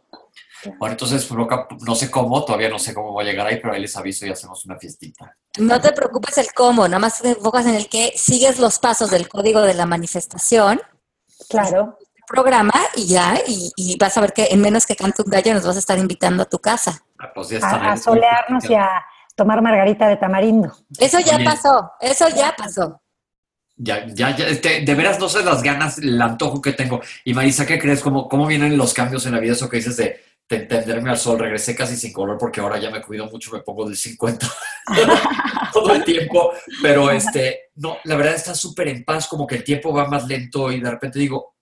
Bueno, 0.78 0.94
entonces 0.94 1.30
no 1.32 1.96
sé 1.96 2.12
cómo, 2.12 2.44
todavía 2.44 2.70
no 2.70 2.80
sé 2.80 2.94
cómo 2.94 3.12
voy 3.12 3.26
a 3.26 3.32
llegar 3.32 3.48
ahí, 3.48 3.60
pero 3.62 3.74
ahí 3.74 3.82
les 3.82 3.96
aviso 3.96 4.26
y 4.26 4.32
hacemos 4.32 4.66
una 4.66 4.78
fiestita. 4.78 5.36
No 5.58 5.80
te 5.80 5.92
preocupes 5.92 6.38
el 6.38 6.54
cómo, 6.54 6.88
nada 6.88 7.00
más 7.00 7.22
te 7.22 7.30
enfocas 7.30 7.66
en 7.66 7.76
el 7.76 7.88
que 7.88 8.14
sigues 8.16 8.60
los 8.60 8.80
pasos 8.80 9.12
del 9.12 9.28
código 9.30 9.62
de 9.62 9.74
la 9.74 9.86
manifestación. 9.86 10.82
Claro. 11.50 11.98
Programa 12.28 12.74
y 12.96 13.08
ya, 13.08 13.40
y, 13.48 13.98
vas 13.98 14.16
a 14.18 14.22
ver 14.22 14.34
que 14.34 14.50
en 14.52 14.62
menos 14.62 14.86
que 14.86 14.96
cante 14.96 15.24
un 15.24 15.32
gallo 15.32 15.54
nos 15.54 15.66
vas 15.66 15.78
a 15.78 15.80
estar 15.80 15.98
invitando 15.98 16.44
a 16.44 16.46
tu 16.46 16.60
casa. 16.60 17.04
Ah, 17.18 17.32
pues 17.34 17.52
a, 17.64 17.92
a 17.92 17.98
solearnos 17.98 18.70
y 18.70 18.76
a 18.76 18.88
tomar 19.36 19.62
margarita 19.62 20.08
de 20.08 20.18
tamarindo. 20.18 20.72
Eso 21.00 21.20
ya 21.20 21.40
pasó, 21.44 21.92
eso 22.02 22.28
ya 22.30 22.54
pasó. 22.56 23.02
Ya, 23.82 24.06
ya, 24.08 24.36
ya, 24.36 24.46
este, 24.48 24.82
de 24.82 24.94
veras 24.94 25.22
no 25.22 25.30
sé 25.30 25.42
las 25.42 25.64
ganas, 25.64 26.00
el 26.00 26.22
antojo 26.22 26.62
que 26.62 26.74
tengo. 26.74 27.00
Y 27.24 27.34
Marisa, 27.34 27.66
¿qué 27.66 27.80
crees? 27.80 28.02
¿Cómo, 28.02 28.28
cómo 28.28 28.46
vienen 28.46 28.78
los 28.78 28.94
cambios 28.94 29.26
en 29.26 29.32
la 29.32 29.40
vida? 29.40 29.54
Eso 29.54 29.70
que 29.70 29.78
dices 29.78 29.96
de, 29.96 30.22
entenderme 30.58 31.12
al 31.12 31.18
sol, 31.18 31.40
regresé 31.40 31.76
casi 31.76 31.96
sin 31.96 32.12
color 32.12 32.38
porque 32.38 32.60
ahora 32.60 32.80
ya 32.80 32.90
me 32.90 33.02
cuido 33.02 33.28
mucho, 33.28 33.52
me 33.52 33.62
pongo 33.62 33.86
del 33.86 33.96
50 33.96 34.48
todo 35.74 35.94
el 35.94 36.04
tiempo. 36.04 36.52
Pero 36.82 37.12
este, 37.12 37.70
no, 37.76 37.98
la 38.04 38.16
verdad 38.16 38.36
está 38.36 38.56
súper 38.56 38.88
en 38.88 39.04
paz, 39.04 39.28
como 39.28 39.46
que 39.46 39.56
el 39.56 39.64
tiempo 39.64 39.94
va 39.94 40.08
más 40.08 40.28
lento 40.28 40.72
y 40.72 40.80
de 40.80 40.90
repente 40.90 41.20
digo, 41.20 41.56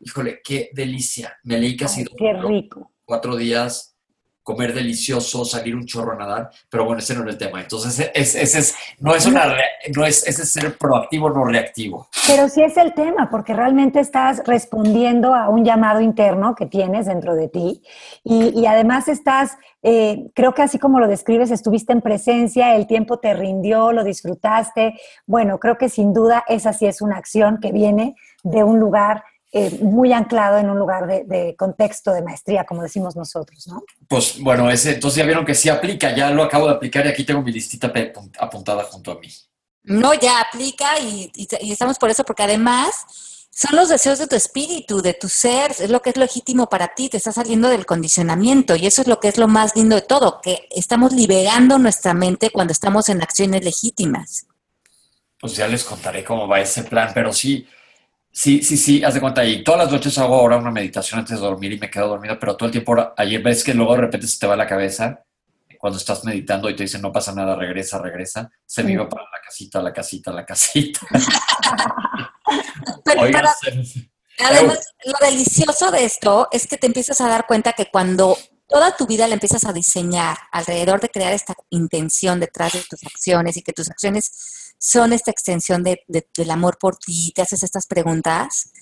híjole, 0.00 0.40
qué 0.42 0.70
delicia. 0.72 1.38
Me 1.44 1.58
leí 1.58 1.76
casi 1.76 2.04
qué 2.04 2.32
rico. 2.32 2.92
cuatro 3.04 3.36
días 3.36 3.96
comer 4.42 4.72
delicioso, 4.74 5.44
salir 5.44 5.74
un 5.74 5.84
chorro 5.84 6.12
a 6.12 6.16
nadar, 6.16 6.50
pero 6.68 6.84
bueno, 6.84 7.00
ese 7.00 7.14
no 7.14 7.22
es 7.22 7.30
el 7.30 7.38
tema. 7.38 7.60
Entonces, 7.60 8.10
ese 8.14 8.42
es, 8.42 8.74
no 8.98 9.14
es 9.14 9.26
una, 9.26 9.54
no 9.94 10.04
es, 10.04 10.26
ese 10.26 10.42
es 10.42 10.52
ser 10.52 10.76
proactivo, 10.76 11.30
no 11.30 11.44
reactivo. 11.44 12.08
Pero 12.26 12.48
sí 12.48 12.62
es 12.62 12.76
el 12.76 12.94
tema, 12.94 13.30
porque 13.30 13.52
realmente 13.52 14.00
estás 14.00 14.42
respondiendo 14.46 15.34
a 15.34 15.48
un 15.48 15.64
llamado 15.64 16.00
interno 16.00 16.54
que 16.54 16.66
tienes 16.66 17.06
dentro 17.06 17.34
de 17.34 17.48
ti 17.48 17.82
y, 18.24 18.66
además 18.66 19.08
estás, 19.08 19.56
eh, 19.82 20.30
creo 20.34 20.54
que 20.54 20.62
así 20.62 20.78
como 20.78 21.00
lo 21.00 21.08
describes, 21.08 21.50
estuviste 21.50 21.92
en 21.92 22.00
presencia, 22.00 22.74
el 22.76 22.86
tiempo 22.86 23.18
te 23.18 23.34
rindió, 23.34 23.92
lo 23.92 24.04
disfrutaste. 24.04 24.94
Bueno, 25.26 25.58
creo 25.58 25.76
que 25.76 25.88
sin 25.88 26.12
duda 26.12 26.44
esa 26.48 26.72
sí 26.72 26.86
es 26.86 27.02
una 27.02 27.16
acción 27.16 27.58
que 27.60 27.72
viene 27.72 28.14
de 28.42 28.64
un 28.64 28.78
lugar 28.78 29.24
eh, 29.52 29.78
muy 29.82 30.12
anclado 30.12 30.58
en 30.58 30.70
un 30.70 30.78
lugar 30.78 31.08
de, 31.08 31.56
contexto 31.58 32.12
de 32.12 32.22
maestría, 32.22 32.64
como 32.64 32.84
decimos 32.84 33.16
nosotros, 33.16 33.66
¿no? 33.66 33.82
Pues 34.06 34.40
bueno, 34.40 34.70
ese, 34.70 34.94
entonces 34.94 35.18
ya 35.18 35.24
vieron 35.24 35.44
que 35.44 35.56
sí 35.56 35.68
aplica, 35.68 36.14
ya 36.14 36.30
lo 36.30 36.44
acabo 36.44 36.66
de 36.68 36.74
aplicar 36.74 37.04
y 37.04 37.08
aquí 37.08 37.24
tengo 37.24 37.42
mi 37.42 37.50
listita 37.50 37.92
apuntada 38.38 38.84
junto 38.84 39.10
a 39.10 39.18
mí. 39.18 39.28
No, 39.82 40.14
ya 40.14 40.40
aplica 40.40 41.00
y, 41.00 41.32
estamos 41.62 41.98
por 41.98 42.10
eso, 42.10 42.22
porque 42.22 42.44
además 42.44 42.94
son 43.50 43.74
los 43.74 43.88
deseos 43.88 44.20
de 44.20 44.28
tu 44.28 44.36
espíritu, 44.36 45.02
de 45.02 45.14
tu 45.14 45.28
ser, 45.28 45.72
es 45.72 45.90
lo 45.90 46.00
que 46.00 46.10
es 46.10 46.16
legítimo 46.16 46.68
para 46.68 46.94
ti, 46.94 47.08
te 47.08 47.16
está 47.16 47.32
saliendo 47.32 47.68
del 47.68 47.86
condicionamiento 47.86 48.76
y 48.76 48.86
eso 48.86 49.02
es 49.02 49.08
lo 49.08 49.18
que 49.18 49.26
es 49.26 49.36
lo 49.36 49.48
más 49.48 49.74
lindo 49.74 49.96
de 49.96 50.02
todo, 50.02 50.40
que 50.40 50.68
estamos 50.70 51.12
liberando 51.12 51.76
nuestra 51.78 52.14
mente 52.14 52.50
cuando 52.50 52.72
estamos 52.72 53.08
en 53.08 53.20
acciones 53.20 53.64
legítimas. 53.64 54.46
Pues 55.40 55.56
ya 55.56 55.66
les 55.66 55.82
contaré 55.82 56.22
cómo 56.22 56.46
va 56.46 56.60
ese 56.60 56.84
plan, 56.84 57.10
pero 57.12 57.32
sí, 57.32 57.66
sí, 58.32 58.62
sí, 58.62 58.76
sí, 58.76 59.02
haz 59.04 59.14
de 59.14 59.20
cuenta, 59.20 59.44
y 59.44 59.64
todas 59.64 59.84
las 59.84 59.92
noches 59.92 60.16
hago 60.18 60.34
ahora 60.34 60.56
una 60.56 60.70
meditación 60.70 61.20
antes 61.20 61.38
de 61.38 61.46
dormir 61.46 61.72
y 61.72 61.78
me 61.78 61.90
quedo 61.90 62.08
dormido, 62.08 62.38
pero 62.38 62.56
todo 62.56 62.66
el 62.66 62.72
tiempo, 62.72 62.94
ayer 63.16 63.42
ves 63.42 63.64
que 63.64 63.74
luego 63.74 63.94
de 63.94 64.00
repente 64.02 64.26
se 64.26 64.38
te 64.38 64.46
va 64.46 64.56
la 64.56 64.66
cabeza 64.66 65.24
cuando 65.80 65.98
estás 65.98 66.24
meditando 66.24 66.68
y 66.68 66.76
te 66.76 66.82
dicen 66.82 67.00
no 67.00 67.10
pasa 67.10 67.32
nada, 67.32 67.56
regresa, 67.56 67.98
regresa, 67.98 68.50
se 68.66 68.84
me 68.84 68.92
iba 68.92 69.08
para 69.08 69.24
la 69.24 69.40
casita, 69.42 69.80
la 69.80 69.94
casita, 69.94 70.30
la 70.30 70.44
casita. 70.44 71.00
además, 74.38 74.94
lo 75.06 75.26
delicioso 75.26 75.90
de 75.90 76.04
esto 76.04 76.48
es 76.52 76.66
que 76.66 76.76
te 76.76 76.86
empiezas 76.86 77.20
a 77.22 77.28
dar 77.28 77.46
cuenta 77.46 77.72
que 77.72 77.86
cuando 77.86 78.36
toda 78.68 78.94
tu 78.94 79.06
vida 79.06 79.26
la 79.26 79.34
empiezas 79.34 79.64
a 79.64 79.72
diseñar 79.72 80.36
alrededor 80.52 81.00
de 81.00 81.08
crear 81.08 81.32
esta 81.32 81.54
intención 81.70 82.40
detrás 82.40 82.74
de 82.74 82.84
tus 82.88 83.02
acciones 83.04 83.56
y 83.56 83.62
que 83.62 83.72
tus 83.72 83.90
acciones 83.90 84.30
son 84.80 85.12
esta 85.12 85.30
extensión 85.30 85.84
de, 85.84 86.04
del 86.08 86.50
amor 86.50 86.78
por 86.78 86.96
ti, 86.96 87.32
te 87.34 87.42
haces 87.42 87.62
estas 87.62 87.86
preguntas, 87.86 88.72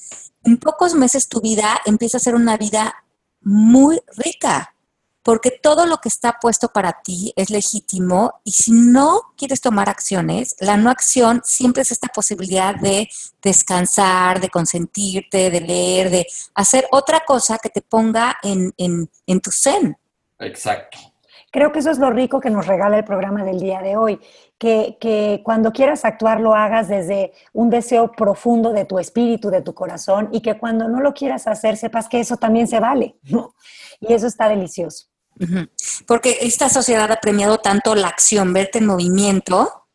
en 0.45 0.57
pocos 0.57 0.95
meses 0.95 1.29
tu 1.29 1.41
vida 1.41 1.81
empieza 1.85 2.17
a 2.19 2.21
ser 2.21 2.37
una 2.37 2.57
vida 2.57 3.05
muy 3.41 4.01
rica, 4.17 4.75
porque 5.23 5.51
todo 5.51 5.87
lo 5.87 5.99
que 5.99 6.09
está 6.09 6.39
puesto 6.41 6.69
para 6.69 7.03
ti 7.03 7.33
es 7.35 7.51
legítimo 7.51 8.41
y 8.45 8.53
si 8.53 8.71
no 8.71 9.35
quieres 9.37 9.61
tomar 9.61 9.89
acciones, 9.89 10.55
la 10.61 10.77
no 10.77 10.89
acción 10.89 11.43
siempre 11.45 11.83
es 11.83 11.91
esta 11.91 12.09
posibilidad 12.09 12.77
de 12.77 13.09
descansar, 13.43 14.41
de 14.41 14.51
consentirte, 14.51 15.51
de 15.51 15.61
leer, 15.61 16.11
de 16.11 16.27
hacer 16.55 16.87
otra 16.93 17.25
cosa 17.27 17.59
que 17.59 17.71
te 17.71 17.83
ponga 17.83 18.39
en, 18.43 18.73
tu 19.43 19.51
zen. 19.51 19.99
Exacto. 20.39 20.99
Creo 21.51 21.73
que 21.73 21.79
eso 21.79 21.91
es 21.91 21.99
lo 21.99 22.11
rico 22.11 22.41
que 22.41 22.51
nos 22.51 22.67
regala 22.67 22.99
el 22.99 23.05
programa 23.05 23.43
del 23.45 23.59
día 23.59 23.81
de 23.81 23.97
hoy, 23.97 24.21
que, 24.59 24.99
que, 25.01 25.41
cuando 25.45 25.73
quieras 25.73 26.05
actuar 26.05 26.41
lo 26.41 26.55
hagas 26.55 26.89
desde 26.89 27.33
un 27.53 27.71
deseo 27.71 28.13
profundo 28.13 28.73
de 28.73 28.85
tu 28.85 28.99
espíritu, 28.99 29.51
de 29.51 29.63
tu 29.63 29.73
corazón, 29.73 30.29
y 30.33 30.41
que 30.41 30.59
cuando 30.59 30.89
no 30.89 31.01
lo 31.01 31.15
quieras 31.15 31.47
hacer 31.47 31.77
sepas 31.77 32.09
que 32.09 32.21
eso 32.21 32.37
también 32.37 32.67
se 32.67 32.81
vale, 32.81 33.17
Y 34.01 34.13
eso 34.13 34.27
está 34.27 34.49
delicioso. 34.49 35.07
Porque 36.07 36.39
esta 36.41 36.69
sociedad 36.69 37.11
ha 37.11 37.21
premiado 37.21 37.59
tanto 37.59 37.95
la 37.95 38.09
acción, 38.09 38.53
verte 38.53 38.79
en 38.79 38.87
movimiento, 38.87 39.87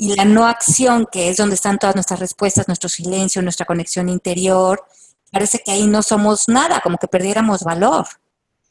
y 0.00 0.16
la 0.16 0.24
no 0.24 0.46
acción, 0.46 1.06
que 1.12 1.28
es 1.28 1.36
donde 1.36 1.56
están 1.56 1.78
todas 1.78 1.94
nuestras 1.94 2.20
respuestas, 2.20 2.66
nuestro 2.68 2.88
silencio, 2.88 3.42
nuestra 3.42 3.66
conexión 3.66 4.08
interior. 4.08 4.82
Parece 5.30 5.58
que 5.58 5.72
ahí 5.72 5.86
no 5.86 6.02
somos 6.02 6.48
nada, 6.48 6.80
como 6.80 6.96
que 6.96 7.06
perdiéramos 7.06 7.62
valor. 7.62 8.06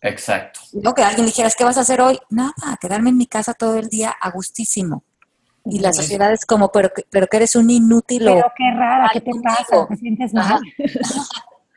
Exacto. 0.02 0.60
No 0.74 0.94
que 0.94 1.04
alguien 1.04 1.26
dijera, 1.26 1.50
¿qué 1.58 1.64
vas 1.64 1.78
a 1.78 1.82
hacer 1.82 2.02
hoy? 2.02 2.20
Nada, 2.30 2.78
quedarme 2.80 3.10
en 3.10 3.18
mi 3.18 3.28
casa 3.28 3.54
todo 3.54 3.76
el 3.76 3.90
día 3.90 4.16
a 4.20 4.30
gustísimo. 4.32 5.04
Y 5.66 5.80
la 5.80 5.94
sociedad 5.94 6.32
es 6.32 6.46
como, 6.46 6.72
pero, 6.72 6.90
pero 7.10 7.28
que 7.28 7.38
eres 7.38 7.56
un 7.56 7.70
inútil. 7.70 8.24
Pero 8.26 8.52
qué 8.58 8.72
rara, 8.76 9.10
¿qué 9.12 9.22
te 9.22 9.32
pasa? 9.44 9.88
¿Te 9.88 9.96
sientes 9.98 10.34
mal? 10.34 10.62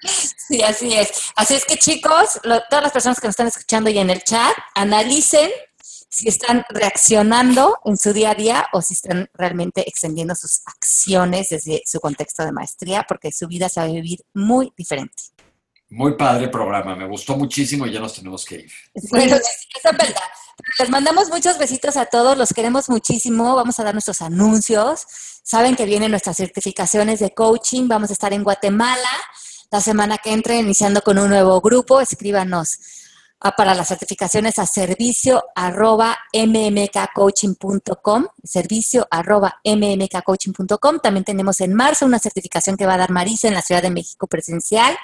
Sí, 0.05 0.61
así 0.62 0.93
es. 0.93 1.12
Así 1.37 1.55
es 1.55 1.64
que 1.64 1.77
chicos, 1.77 2.41
todas 2.43 2.83
las 2.83 2.91
personas 2.91 3.20
que 3.20 3.29
nos 3.29 3.35
están 3.35 3.47
escuchando 3.47 3.89
y 3.89 3.99
en 3.99 4.11
el 4.11 4.23
chat, 4.25 4.53
analicen 4.75 5.49
si 5.81 6.29
están 6.29 6.64
reaccionando 6.68 7.79
en 7.85 7.97
su 7.97 8.12
día 8.12 8.33
a 8.33 8.35
día 8.35 8.66
o 8.73 8.83
si 8.83 8.95
están 8.95 9.31
realmente 9.33 9.89
extendiendo 9.89 10.35
sus 10.35 10.61
acciones 10.66 11.49
desde 11.49 11.83
su 11.87 12.01
contexto 12.01 12.45
de 12.45 12.53
maestría, 12.53 13.07
porque 13.09 13.33
su 13.33 13.47
vida 13.47 13.68
se 13.68 13.81
va 13.81 13.87
a 13.87 13.91
vivir 13.91 14.23
muy 14.35 14.73
diferente. 14.77 15.23
Muy 15.93 16.14
padre 16.14 16.49
programa, 16.49 16.97
me 16.97 17.07
gustó 17.07 17.36
muchísimo 17.36 17.86
y 17.86 17.93
ya 17.93 18.01
nos 18.01 18.14
tenemos 18.14 18.47
que 18.47 18.55
ir. 18.55 18.72
Bueno, 19.11 19.36
esa 19.36 19.90
es 19.90 19.97
verdad. 19.99 20.22
Les 20.78 20.88
mandamos 20.88 21.28
muchos 21.28 21.59
besitos 21.59 21.99
a 21.99 22.07
todos, 22.07 22.38
los 22.38 22.55
queremos 22.55 22.88
muchísimo. 22.88 23.55
Vamos 23.55 23.78
a 23.78 23.84
dar 23.84 23.93
nuestros 23.93 24.22
anuncios. 24.22 25.05
Saben 25.43 25.76
que 25.76 25.84
vienen 25.84 26.11
nuestras 26.11 26.38
certificaciones 26.38 27.20
de 27.20 27.34
coaching. 27.34 27.88
Vamos 27.88 28.09
a 28.09 28.14
estar 28.14 28.32
en 28.32 28.43
Guatemala 28.43 29.11
la 29.70 29.82
semana 29.82 30.16
que 30.16 30.32
entre, 30.32 30.57
iniciando 30.57 31.03
con 31.03 31.18
un 31.18 31.28
nuevo 31.28 31.61
grupo, 31.61 32.01
escríbanos 32.01 32.78
para 33.55 33.74
las 33.74 33.88
certificaciones 33.88 34.59
a 34.59 34.64
servicio 34.64 35.45
arroba 35.55 36.16
mmkcoaching.com, 36.32 38.28
servicio 38.43 39.07
arroba 39.11 39.61
mmkcoaching.com. 39.62 41.01
También 41.01 41.24
tenemos 41.24 41.61
en 41.61 41.74
marzo 41.74 42.07
una 42.07 42.18
certificación 42.18 42.78
que 42.78 42.86
va 42.86 42.95
a 42.95 42.99
dar 42.99 43.11
Marisa 43.11 43.49
en 43.49 43.55
la 43.55 43.61
Ciudad 43.61 43.82
de 43.82 43.90
México 43.90 44.26
presencial. 44.26 44.97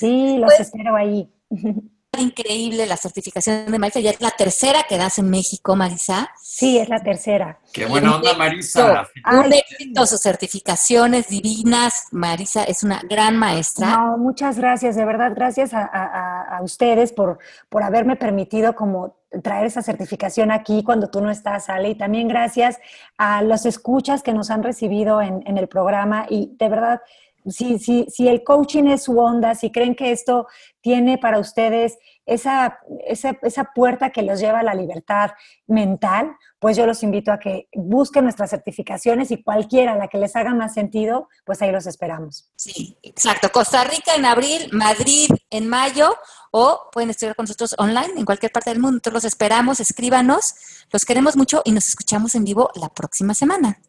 Sí, 0.00 0.38
los 0.38 0.52
pues, 0.54 0.60
espero 0.60 0.96
ahí. 0.96 1.28
increíble 2.20 2.86
la 2.86 2.96
certificación 2.96 3.70
de 3.70 3.78
Marisa. 3.78 4.00
Ya 4.00 4.10
es 4.10 4.20
la 4.20 4.30
tercera 4.30 4.84
que 4.88 4.98
das 4.98 5.18
en 5.18 5.30
México, 5.30 5.76
Marisa. 5.76 6.30
Sí, 6.40 6.78
es 6.78 6.88
la 6.88 7.02
tercera. 7.02 7.58
Qué 7.72 7.86
buena 7.86 8.16
onda, 8.16 8.34
Marisa. 8.34 9.08
Un 9.32 9.52
éxito, 9.52 10.06
sus 10.06 10.20
certificaciones 10.20 11.28
divinas. 11.28 12.08
Marisa 12.12 12.64
es 12.64 12.82
una 12.82 13.00
gran 13.08 13.36
maestra. 13.36 13.96
No, 13.96 14.18
muchas 14.18 14.58
gracias, 14.58 14.96
de 14.96 15.04
verdad, 15.04 15.32
gracias 15.34 15.70
a, 15.72 16.60
ustedes 16.62 17.12
por, 17.12 17.38
por 17.68 17.82
haberme 17.82 18.16
permitido 18.16 18.74
como 18.74 19.16
traer 19.42 19.66
esa 19.66 19.80
certificación 19.80 20.50
aquí 20.50 20.82
cuando 20.82 21.08
tú 21.08 21.20
no 21.20 21.30
estás, 21.30 21.70
Ale, 21.70 21.90
y 21.90 21.94
también 21.94 22.26
gracias 22.26 22.78
a 23.16 23.42
los 23.42 23.64
escuchas 23.64 24.22
que 24.22 24.32
nos 24.32 24.50
han 24.50 24.62
recibido 24.62 25.22
en, 25.22 25.42
en 25.46 25.56
el 25.56 25.68
programa 25.68 26.26
y 26.28 26.56
de 26.58 26.68
verdad 26.68 27.00
si, 27.46 27.78
si, 27.78 28.06
si 28.08 28.28
el 28.28 28.42
coaching 28.44 28.84
es 28.84 29.04
su 29.04 29.18
onda, 29.18 29.54
si 29.54 29.70
creen 29.70 29.94
que 29.94 30.12
esto 30.12 30.46
tiene 30.80 31.18
para 31.18 31.38
ustedes 31.38 31.98
esa, 32.26 32.78
esa, 33.06 33.36
esa, 33.42 33.64
puerta 33.74 34.10
que 34.10 34.22
los 34.22 34.40
lleva 34.40 34.60
a 34.60 34.62
la 34.62 34.74
libertad 34.74 35.30
mental, 35.66 36.36
pues 36.58 36.76
yo 36.76 36.86
los 36.86 37.02
invito 37.02 37.32
a 37.32 37.38
que 37.38 37.68
busquen 37.74 38.24
nuestras 38.24 38.50
certificaciones 38.50 39.30
y 39.30 39.42
cualquiera, 39.42 39.96
la 39.96 40.08
que 40.08 40.18
les 40.18 40.36
haga 40.36 40.54
más 40.54 40.74
sentido, 40.74 41.28
pues 41.44 41.60
ahí 41.60 41.72
los 41.72 41.86
esperamos. 41.86 42.50
Sí, 42.54 42.96
exacto. 43.02 43.50
Costa 43.50 43.82
Rica 43.84 44.14
en 44.14 44.26
abril, 44.26 44.68
Madrid 44.72 45.28
en 45.50 45.68
mayo, 45.68 46.16
o 46.50 46.88
pueden 46.92 47.10
estudiar 47.10 47.34
con 47.34 47.44
nosotros 47.44 47.74
online 47.78 48.12
en 48.16 48.24
cualquier 48.24 48.52
parte 48.52 48.70
del 48.70 48.78
mundo. 48.78 48.96
Nosotros 48.96 49.14
los 49.14 49.24
esperamos, 49.24 49.80
escríbanos, 49.80 50.54
los 50.92 51.04
queremos 51.04 51.36
mucho 51.36 51.62
y 51.64 51.72
nos 51.72 51.88
escuchamos 51.88 52.34
en 52.34 52.44
vivo 52.44 52.70
la 52.74 52.88
próxima 52.88 53.34
semana. 53.34 53.80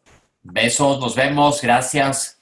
Besos, 0.42 0.98
nos 0.98 1.14
vemos, 1.14 1.62
gracias. 1.62 2.41